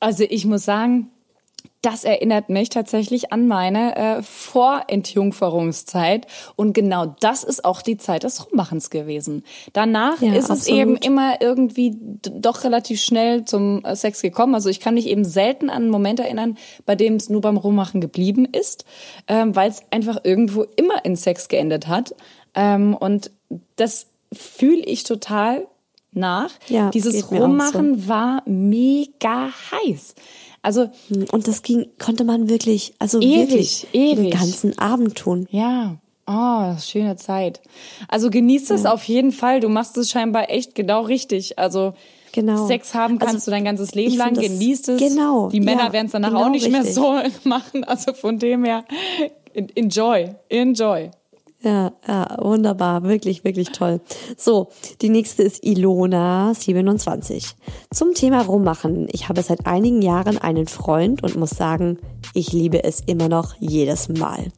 Also 0.00 0.24
ich 0.28 0.44
muss 0.44 0.64
sagen, 0.64 1.08
das 1.84 2.04
erinnert 2.04 2.48
mich 2.48 2.70
tatsächlich 2.70 3.32
an 3.32 3.46
meine 3.46 3.96
äh, 3.96 4.22
Vorentjungferungszeit. 4.22 6.26
Und 6.56 6.72
genau 6.72 7.14
das 7.20 7.44
ist 7.44 7.64
auch 7.64 7.82
die 7.82 7.98
Zeit 7.98 8.22
des 8.22 8.50
Rummachens 8.50 8.90
gewesen. 8.90 9.44
Danach 9.72 10.20
Ja, 10.22 10.32
ist 10.32 10.44
es 10.44 10.50
absolut. 10.50 10.80
eben 10.80 10.96
immer 10.96 11.42
irgendwie 11.42 11.96
doch 12.22 12.64
relativ 12.64 13.00
schnell 13.00 13.44
zum 13.44 13.84
äh, 13.84 13.96
Sex 13.96 14.22
gekommen. 14.22 14.54
Also 14.54 14.70
ich 14.70 14.80
kann 14.80 14.94
mich 14.94 15.06
eben 15.06 15.24
selten 15.24 15.68
an 15.68 15.82
einen 15.82 15.90
Moment 15.90 16.20
erinnern, 16.20 16.56
bei 16.86 16.96
dem 16.96 17.16
es 17.16 17.28
nur 17.28 17.42
beim 17.42 17.56
Rummachen 17.56 18.00
geblieben 18.00 18.46
ist, 18.50 18.84
ähm, 19.28 19.54
weil 19.54 19.70
es 19.70 19.82
einfach 19.90 20.20
irgendwo 20.24 20.62
immer 20.76 21.04
in 21.04 21.16
Sex 21.16 21.48
geendet 21.48 21.86
hat. 21.86 22.14
Ähm, 22.54 22.94
und 22.94 23.30
das 23.76 24.06
fühle 24.32 24.82
ich 24.82 25.04
total 25.04 25.66
nach. 26.14 26.50
Ja, 26.68 26.90
Dieses 26.90 27.30
Rummachen 27.30 28.08
war 28.08 28.42
mega 28.46 29.50
heiß. 29.70 30.14
Also 30.64 30.88
Und 31.30 31.46
das 31.46 31.62
ging, 31.62 31.86
konnte 31.98 32.24
man 32.24 32.48
wirklich, 32.48 32.94
also 32.98 33.20
Ewig, 33.20 33.50
wirklich 33.50 33.86
ewig. 33.92 34.30
den 34.30 34.38
ganzen 34.40 34.78
Abend 34.78 35.14
tun. 35.16 35.46
Ja. 35.50 35.96
Oh, 36.26 36.74
schöne 36.80 37.16
Zeit. 37.16 37.60
Also 38.08 38.30
genieß 38.30 38.70
es 38.70 38.86
auf 38.86 39.04
jeden 39.04 39.30
Fall. 39.30 39.60
Du 39.60 39.68
machst 39.68 39.96
es 39.98 40.10
scheinbar 40.10 40.50
echt 40.50 40.74
genau 40.74 41.02
richtig. 41.02 41.58
Also 41.58 41.92
Genau. 42.32 42.66
Sex 42.66 42.94
haben 42.94 43.20
kannst 43.20 43.34
Also, 43.36 43.44
du 43.44 43.50
dein 43.52 43.64
ganzes 43.64 43.94
Leben 43.94 44.16
lang. 44.16 44.34
Genießt 44.34 44.88
es. 44.88 44.98
genau, 45.00 45.50
Die 45.50 45.60
Männer 45.60 45.84
ja, 45.84 45.92
werden 45.92 46.06
es 46.06 46.12
danach 46.12 46.30
genau 46.30 46.44
auch 46.46 46.48
nicht 46.50 46.64
richtig. 46.66 46.82
mehr 46.82 46.92
so 46.92 47.14
machen. 47.48 47.84
Also 47.84 48.12
von 48.12 48.40
dem 48.40 48.64
her, 48.64 48.84
enjoy, 49.76 50.34
enjoy. 50.48 51.10
Ja, 51.64 51.92
ja, 52.06 52.36
wunderbar, 52.42 53.04
wirklich, 53.04 53.42
wirklich 53.42 53.70
toll. 53.70 54.02
So, 54.36 54.68
die 55.00 55.08
nächste 55.08 55.42
ist 55.42 55.64
Ilona, 55.64 56.52
27. 56.52 57.56
Zum 57.90 58.12
Thema 58.12 58.42
Rummachen. 58.42 59.08
Ich 59.12 59.30
habe 59.30 59.42
seit 59.42 59.66
einigen 59.66 60.02
Jahren 60.02 60.36
einen 60.36 60.66
Freund 60.66 61.22
und 61.22 61.36
muss 61.36 61.50
sagen, 61.50 61.98
ich 62.34 62.52
liebe 62.52 62.84
es 62.84 63.00
immer 63.06 63.30
noch 63.30 63.54
jedes 63.60 64.10
Mal. 64.10 64.52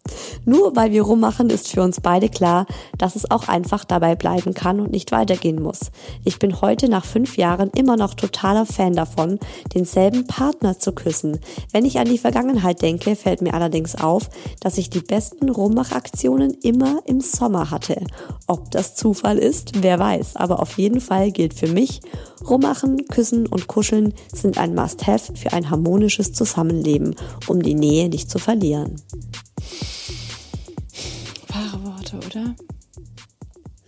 Nur 0.45 0.75
weil 0.75 0.91
wir 0.91 1.03
rummachen, 1.03 1.51
ist 1.51 1.69
für 1.69 1.83
uns 1.83 2.01
beide 2.01 2.29
klar, 2.29 2.67
dass 2.99 3.15
es 3.15 3.31
auch 3.31 3.47
einfach 3.47 3.85
dabei 3.85 4.17
bleiben 4.17 4.55
kann 4.55 4.81
und 4.81 4.91
nicht 4.91 5.13
weitergehen 5.13 5.63
muss. 5.63 5.93
Ich 6.25 6.41
bin 6.41 6.61
heute 6.61 6.89
nach 6.89 7.05
fünf 7.05 7.37
Jahren 7.37 7.71
immer 7.71 7.97
noch 7.97 8.15
totaler 8.15 8.67
Fan 8.67 8.95
davon, 8.95 9.39
denselben 9.75 10.27
Partner 10.27 10.79
zu 10.79 10.93
küssen. 10.93 11.39
Wenn 11.73 11.85
ich 11.85 12.01
an 12.01 12.07
die 12.07 12.19
Vergangenheit 12.19 12.83
denke, 12.83 13.15
fällt 13.15 13.43
mir 13.43 13.55
allerdings 13.55 13.95
auf, 13.95 14.29
dass 14.61 14.79
ich 14.79 14.91
die 14.91 15.01
besten 15.01 15.51
Rummachaktionen 15.51 16.53
immer 16.63 16.96
im 17.05 17.21
Sommer 17.21 17.71
hatte. 17.71 18.03
Ob 18.47 18.71
das 18.71 18.95
Zufall 18.95 19.39
ist, 19.39 19.83
wer 19.83 19.99
weiß. 19.99 20.37
Aber 20.37 20.61
auf 20.61 20.79
jeden 20.79 21.01
Fall 21.01 21.31
gilt 21.31 21.55
für 21.55 21.69
mich, 21.69 22.01
Rummachen, 22.49 23.07
Küssen 23.09 23.47
und 23.47 23.67
Kuscheln 23.67 24.15
sind 24.33 24.59
ein 24.59 24.75
Must-Have 24.75 25.35
für 25.35 25.53
ein 25.53 25.71
harmonisches 25.71 26.33
Zusammenleben, 26.33 27.17
um 27.47 27.63
die 27.63 27.75
Nähe 27.75 28.09
nicht 28.09 28.31
zu 28.31 28.39
verlieren. 28.39 28.97
Wahre 31.49 31.85
Worte, 31.85 32.17
oder? 32.17 32.55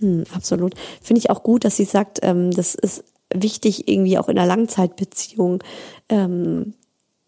Hm, 0.00 0.24
absolut. 0.34 0.74
Finde 1.02 1.20
ich 1.20 1.30
auch 1.30 1.42
gut, 1.42 1.64
dass 1.64 1.76
sie 1.76 1.84
sagt, 1.84 2.20
ähm, 2.22 2.50
das 2.50 2.74
ist 2.74 3.04
wichtig 3.34 3.88
irgendwie 3.88 4.18
auch 4.18 4.28
in 4.28 4.38
einer 4.38 4.46
Langzeitbeziehung, 4.46 5.62
ähm, 6.08 6.74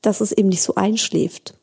dass 0.02 0.20
es 0.20 0.32
eben 0.32 0.48
nicht 0.48 0.62
so 0.62 0.74
einschläft. 0.74 1.54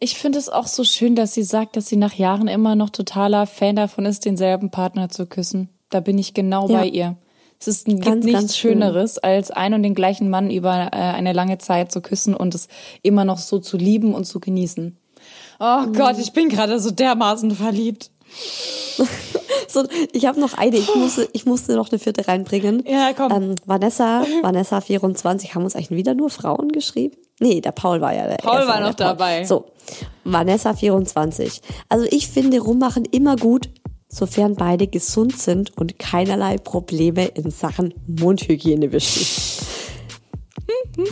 Ich 0.00 0.16
finde 0.16 0.38
es 0.38 0.48
auch 0.48 0.66
so 0.66 0.84
schön, 0.84 1.16
dass 1.16 1.34
sie 1.34 1.42
sagt, 1.42 1.76
dass 1.76 1.86
sie 1.86 1.96
nach 1.96 2.14
Jahren 2.14 2.46
immer 2.46 2.76
noch 2.76 2.90
totaler 2.90 3.46
Fan 3.46 3.76
davon 3.76 4.06
ist, 4.06 4.24
denselben 4.24 4.70
Partner 4.70 5.08
zu 5.08 5.26
küssen. 5.26 5.70
Da 5.90 6.00
bin 6.00 6.18
ich 6.18 6.34
genau 6.34 6.68
ja. 6.68 6.78
bei 6.78 6.86
ihr. 6.86 7.16
Es 7.60 7.66
ist, 7.66 7.86
gibt 7.86 8.04
ganz, 8.04 8.24
nichts 8.24 8.40
ganz 8.40 8.56
Schöneres, 8.56 9.18
als 9.18 9.50
ein 9.50 9.74
und 9.74 9.82
den 9.82 9.94
gleichen 9.94 10.30
Mann 10.30 10.50
über 10.50 10.90
äh, 10.92 10.96
eine 10.96 11.32
lange 11.32 11.58
Zeit 11.58 11.90
zu 11.90 12.00
küssen 12.00 12.34
und 12.34 12.54
es 12.54 12.68
immer 13.02 13.24
noch 13.24 13.38
so 13.38 13.58
zu 13.58 13.76
lieben 13.76 14.14
und 14.14 14.26
zu 14.26 14.38
genießen. 14.38 14.96
Oh 15.58 15.80
mhm. 15.86 15.92
Gott, 15.92 16.18
ich 16.18 16.32
bin 16.32 16.48
gerade 16.48 16.78
so 16.78 16.92
dermaßen 16.92 17.50
verliebt. 17.50 18.12
so, 19.68 19.84
ich 20.12 20.26
habe 20.26 20.38
noch 20.38 20.54
eine, 20.54 20.76
ich 20.76 20.94
musste, 20.94 21.28
ich 21.32 21.46
musste 21.46 21.74
noch 21.74 21.90
eine 21.90 21.98
vierte 21.98 22.28
reinbringen. 22.28 22.84
Ja, 22.86 23.12
komm. 23.16 23.32
Ähm, 23.32 23.54
Vanessa, 23.66 24.24
Vanessa 24.42 24.80
24, 24.80 25.56
haben 25.56 25.64
uns 25.64 25.74
eigentlich 25.74 25.90
wieder 25.90 26.14
nur 26.14 26.30
Frauen 26.30 26.68
geschrieben? 26.68 27.16
Nee, 27.40 27.60
der 27.60 27.72
Paul 27.72 28.00
war 28.00 28.14
ja 28.14 28.26
der 28.26 28.36
Paul 28.36 28.66
war 28.66 28.80
noch 28.80 28.94
dabei. 28.94 29.44
So, 29.44 29.66
Vanessa 30.24 30.74
24. 30.74 31.60
Also 31.88 32.06
ich 32.10 32.28
finde 32.28 32.60
Rummachen 32.60 33.04
immer 33.04 33.36
gut, 33.36 33.70
sofern 34.08 34.54
beide 34.54 34.86
gesund 34.86 35.38
sind 35.38 35.76
und 35.76 35.98
keinerlei 35.98 36.58
Probleme 36.58 37.26
in 37.26 37.50
Sachen 37.50 37.94
Mundhygiene 38.06 38.88
bestehen. 38.88 39.57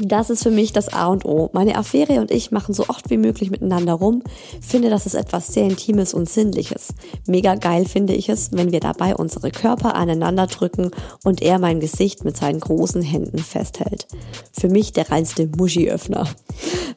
Das 0.02 0.30
ist 0.30 0.42
für 0.42 0.50
mich 0.50 0.72
das 0.72 0.92
A 0.92 1.06
und 1.06 1.24
O. 1.24 1.48
Meine 1.52 1.76
Affäre 1.76 2.20
und 2.20 2.30
ich 2.30 2.50
machen 2.50 2.74
so 2.74 2.84
oft 2.88 3.08
wie 3.08 3.16
möglich 3.16 3.50
miteinander 3.50 3.94
rum. 3.94 4.22
Finde, 4.60 4.90
das 4.90 5.06
ist 5.06 5.14
etwas 5.14 5.48
sehr 5.48 5.64
Intimes 5.64 6.12
und 6.12 6.28
Sinnliches. 6.28 6.88
Mega 7.26 7.54
geil 7.54 7.86
finde 7.86 8.14
ich 8.14 8.28
es, 8.28 8.50
wenn 8.52 8.72
wir 8.72 8.80
dabei 8.80 9.14
unsere 9.14 9.50
Körper 9.50 9.94
aneinander 9.94 10.48
drücken 10.48 10.90
und 11.24 11.40
er 11.40 11.58
mein 11.58 11.80
Gesicht 11.80 12.24
mit 12.24 12.36
seinen 12.36 12.60
großen 12.60 13.02
Händen 13.02 13.38
festhält. 13.38 14.06
Für 14.52 14.68
mich 14.68 14.92
der 14.92 15.10
reinste 15.10 15.46
Muschi-Öffner. 15.46 16.26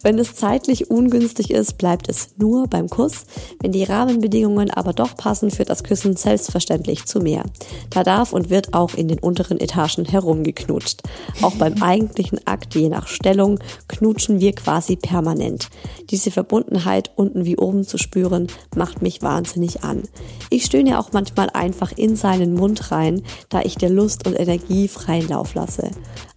Wenn 0.02 0.18
es 0.18 0.36
zeitlich 0.36 0.90
ungünstig 0.90 1.52
ist, 1.52 1.78
bleibt 1.78 2.10
es 2.10 2.30
nur 2.38 2.68
beim 2.68 2.90
Kuss. 2.90 3.26
Wenn 3.62 3.72
die 3.72 3.84
Rahmenbedingungen 3.84 4.72
aber 4.72 4.94
doch 4.94 5.16
passen, 5.16 5.52
führt 5.52 5.70
das 5.70 5.84
Küssen 5.84 6.16
selbstverständlich 6.16 7.06
zu 7.06 7.20
mehr. 7.20 7.44
Da 7.90 8.04
darf 8.04 8.34
und 8.34 8.50
wird 8.50 8.74
auch 8.74 8.94
in 8.94 9.08
den 9.08 9.20
unteren 9.20 9.60
Etagen 9.60 10.06
herumgeknutscht. 10.06 11.02
Auch 11.42 11.56
beim 11.56 11.82
eigentlichen 11.82 12.40
Akt 12.50 12.76
je 12.76 12.90
nach 12.90 13.08
Stellung 13.08 13.60
knutschen 13.88 14.40
wir 14.40 14.54
quasi 14.54 14.96
permanent. 14.96 15.70
Diese 16.10 16.32
Verbundenheit 16.32 17.12
unten 17.16 17.46
wie 17.46 17.58
oben 17.58 17.86
zu 17.86 17.98
spüren, 17.98 18.48
macht 18.76 19.02
mich 19.02 19.22
wahnsinnig 19.22 19.84
an. 19.84 20.04
Ich 20.50 20.66
stöhne 20.66 21.00
auch 21.00 21.12
manchmal 21.14 21.50
einfach 21.52 21.92
in 21.92 22.16
seinen 22.16 22.54
Mund 22.54 22.92
rein, 22.92 23.22
da 23.50 23.62
ich 23.62 23.76
der 23.76 23.90
Lust 23.90 24.28
und 24.28 24.40
Energie 24.40 24.88
freien 24.88 25.28
Lauf 25.28 25.54
lasse. 25.54 25.92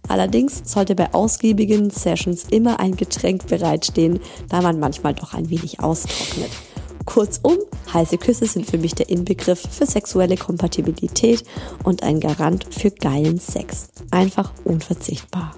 Allerdings 0.07 0.61
sollte 0.65 0.95
bei 0.95 1.13
ausgiebigen 1.13 1.89
Sessions 1.89 2.45
immer 2.49 2.79
ein 2.79 2.95
Getränk 2.95 3.47
bereitstehen, 3.47 4.19
da 4.49 4.61
man 4.61 4.79
manchmal 4.79 5.13
doch 5.13 5.33
ein 5.33 5.49
wenig 5.49 5.79
austrocknet. 5.79 6.51
Kurzum, 7.05 7.57
heiße 7.93 8.17
Küsse 8.17 8.45
sind 8.45 8.65
für 8.65 8.77
mich 8.77 8.95
der 8.95 9.09
Inbegriff 9.09 9.61
für 9.69 9.85
sexuelle 9.85 10.37
Kompatibilität 10.37 11.43
und 11.83 12.03
ein 12.03 12.19
Garant 12.19 12.65
für 12.73 12.91
geilen 12.91 13.39
Sex. 13.39 13.89
Einfach 14.11 14.53
unverzichtbar. 14.63 15.55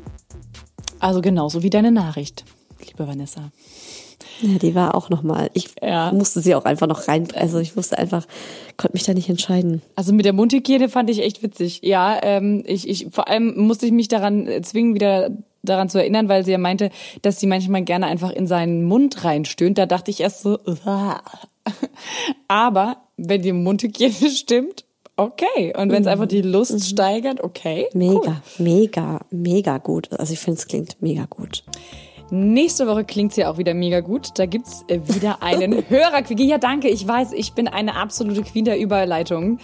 Also 1.06 1.22
genauso 1.22 1.62
wie 1.62 1.70
deine 1.70 1.92
Nachricht, 1.92 2.46
liebe 2.84 3.08
Vanessa. 3.08 3.52
Ja, 4.42 4.58
die 4.58 4.74
war 4.74 4.96
auch 4.96 5.10
nochmal. 5.10 5.52
Ich 5.54 5.70
ja. 5.80 6.12
musste 6.12 6.42
sie 6.42 6.56
auch 6.56 6.66
einfach 6.66 6.88
noch 6.88 7.08
rein. 7.08 7.28
Also 7.36 7.60
ich 7.60 7.76
musste 7.76 8.00
einfach, 8.00 8.26
konnte 8.76 8.96
mich 8.96 9.04
da 9.04 9.14
nicht 9.14 9.30
entscheiden. 9.30 9.84
Also 9.96 10.14
mit 10.14 10.26
der 10.26 10.34
Mundhygiene 10.34 10.90
fand 10.90 11.12
ich 11.12 11.22
echt 11.22 11.44
witzig. 11.44 11.82
Ja, 11.84 12.20
ähm, 12.24 12.64
ich, 12.66 12.90
ich 12.90 13.10
vor 13.12 13.28
allem 13.28 13.56
musste 13.56 13.86
ich 13.86 13.92
mich 13.92 14.08
daran 14.08 14.50
zwingen, 14.64 14.96
wieder 14.96 15.30
daran 15.62 15.90
zu 15.90 16.00
erinnern, 16.00 16.28
weil 16.28 16.44
sie 16.44 16.54
ja 16.54 16.58
meinte, 16.58 16.90
dass 17.22 17.40
sie 17.40 17.46
manchmal 17.46 17.84
gerne 17.84 18.08
einfach 18.08 18.32
in 18.32 18.48
seinen 18.48 18.84
Mund 18.86 19.24
reinstöhnt. 19.24 19.78
Da 19.78 19.86
dachte 19.86 20.10
ich 20.10 20.22
erst 20.22 20.42
so, 20.42 20.58
Uah. 20.66 21.22
aber 22.48 22.98
wenn 23.16 23.44
die 23.44 23.54
Mundhygiene 23.54 24.30
stimmt, 24.32 24.86
okay. 25.18 25.74
Und 25.76 25.92
wenn 25.92 26.02
es 26.02 26.06
mhm. 26.06 26.12
einfach 26.12 26.28
die 26.28 26.42
Lust 26.42 26.74
mhm. 26.74 26.80
steigert, 26.80 27.44
okay. 27.44 27.88
Mega, 27.94 28.42
cool. 28.60 28.66
mega, 28.66 29.22
mega 29.32 29.78
gut. 29.78 30.10
Also 30.14 30.34
ich 30.34 30.40
finde, 30.40 30.60
es 30.60 30.68
klingt 30.68 31.02
mega 31.02 31.26
gut. 31.30 31.64
Nächste 32.36 32.86
Woche 32.86 33.06
klingt's 33.06 33.38
ja 33.38 33.50
auch 33.50 33.58
wieder 33.58 33.74
mega 33.74 34.02
gut. 34.02 34.32
Da 34.38 34.46
gibt's 34.46 34.84
äh, 34.90 35.00
wieder 35.06 35.42
einen 35.42 35.86
Hörerquickie. 35.90 36.46
Ja, 36.46 36.58
danke. 36.58 36.90
Ich 36.90 37.08
weiß, 37.08 37.32
ich 37.32 37.54
bin 37.54 37.70
eine 37.70 37.96
absolute 37.96 38.44
Queen 38.44 38.66
der 38.66 38.78
Überleitung. 38.78 39.60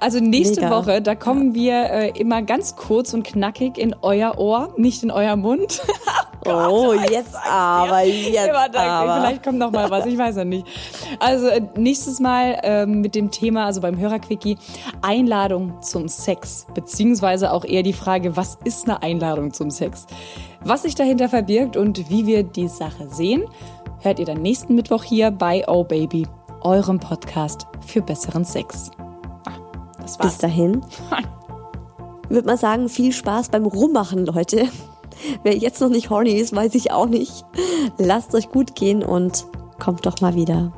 Also 0.00 0.18
nächste 0.18 0.62
mega. 0.62 0.76
Woche, 0.76 1.02
da 1.02 1.14
kommen 1.14 1.54
wir 1.54 1.74
äh, 1.74 2.08
immer 2.18 2.42
ganz 2.42 2.74
kurz 2.74 3.14
und 3.14 3.22
knackig 3.22 3.78
in 3.78 3.94
euer 4.02 4.38
Ohr, 4.38 4.74
nicht 4.76 5.04
in 5.04 5.12
euer 5.12 5.36
Mund. 5.36 5.80
Gott, 6.44 6.70
oh, 6.70 6.94
jetzt 6.94 7.34
aber, 7.34 8.02
jetzt 8.02 8.54
aber. 8.54 9.20
Vielleicht 9.20 9.42
kommt 9.42 9.58
noch 9.58 9.72
mal 9.72 9.90
was, 9.90 10.06
ich 10.06 10.16
weiß 10.16 10.36
ja 10.36 10.44
nicht. 10.44 10.66
Also 11.18 11.48
äh, 11.48 11.60
nächstes 11.76 12.20
Mal 12.20 12.60
ähm, 12.62 13.00
mit 13.00 13.14
dem 13.14 13.30
Thema, 13.30 13.66
also 13.66 13.80
beim 13.80 13.98
Hörerquickie, 13.98 14.56
Einladung 15.02 15.82
zum 15.82 16.08
Sex. 16.08 16.66
Beziehungsweise 16.74 17.52
auch 17.52 17.64
eher 17.64 17.82
die 17.82 17.92
Frage, 17.92 18.36
was 18.36 18.58
ist 18.64 18.88
eine 18.88 19.02
Einladung 19.02 19.52
zum 19.52 19.70
Sex? 19.70 20.06
Was 20.68 20.82
sich 20.82 20.96
dahinter 20.96 21.28
verbirgt 21.28 21.76
und 21.76 22.10
wie 22.10 22.26
wir 22.26 22.42
die 22.42 22.66
Sache 22.66 23.08
sehen, 23.08 23.44
hört 24.00 24.18
ihr 24.18 24.24
dann 24.24 24.42
nächsten 24.42 24.74
Mittwoch 24.74 25.04
hier 25.04 25.30
bei 25.30 25.62
Oh 25.68 25.84
Baby, 25.84 26.26
eurem 26.60 26.98
Podcast 26.98 27.68
für 27.86 28.02
besseren 28.02 28.44
Sex. 28.44 28.90
Ah, 29.44 29.52
das 30.00 30.18
war's. 30.18 30.32
Bis 30.32 30.38
dahin. 30.38 30.80
würde 32.28 32.48
mal 32.48 32.58
sagen, 32.58 32.88
viel 32.88 33.12
Spaß 33.12 33.50
beim 33.50 33.64
Rummachen, 33.64 34.26
Leute. 34.26 34.66
Wer 35.44 35.56
jetzt 35.56 35.80
noch 35.80 35.88
nicht 35.88 36.10
horny 36.10 36.32
ist, 36.32 36.52
weiß 36.52 36.74
ich 36.74 36.90
auch 36.90 37.06
nicht. 37.06 37.44
Lasst 37.96 38.34
euch 38.34 38.48
gut 38.48 38.74
gehen 38.74 39.04
und 39.04 39.46
kommt 39.78 40.04
doch 40.04 40.20
mal 40.20 40.34
wieder. 40.34 40.72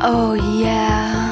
Oh 0.00 0.34
yeah. 0.60 1.25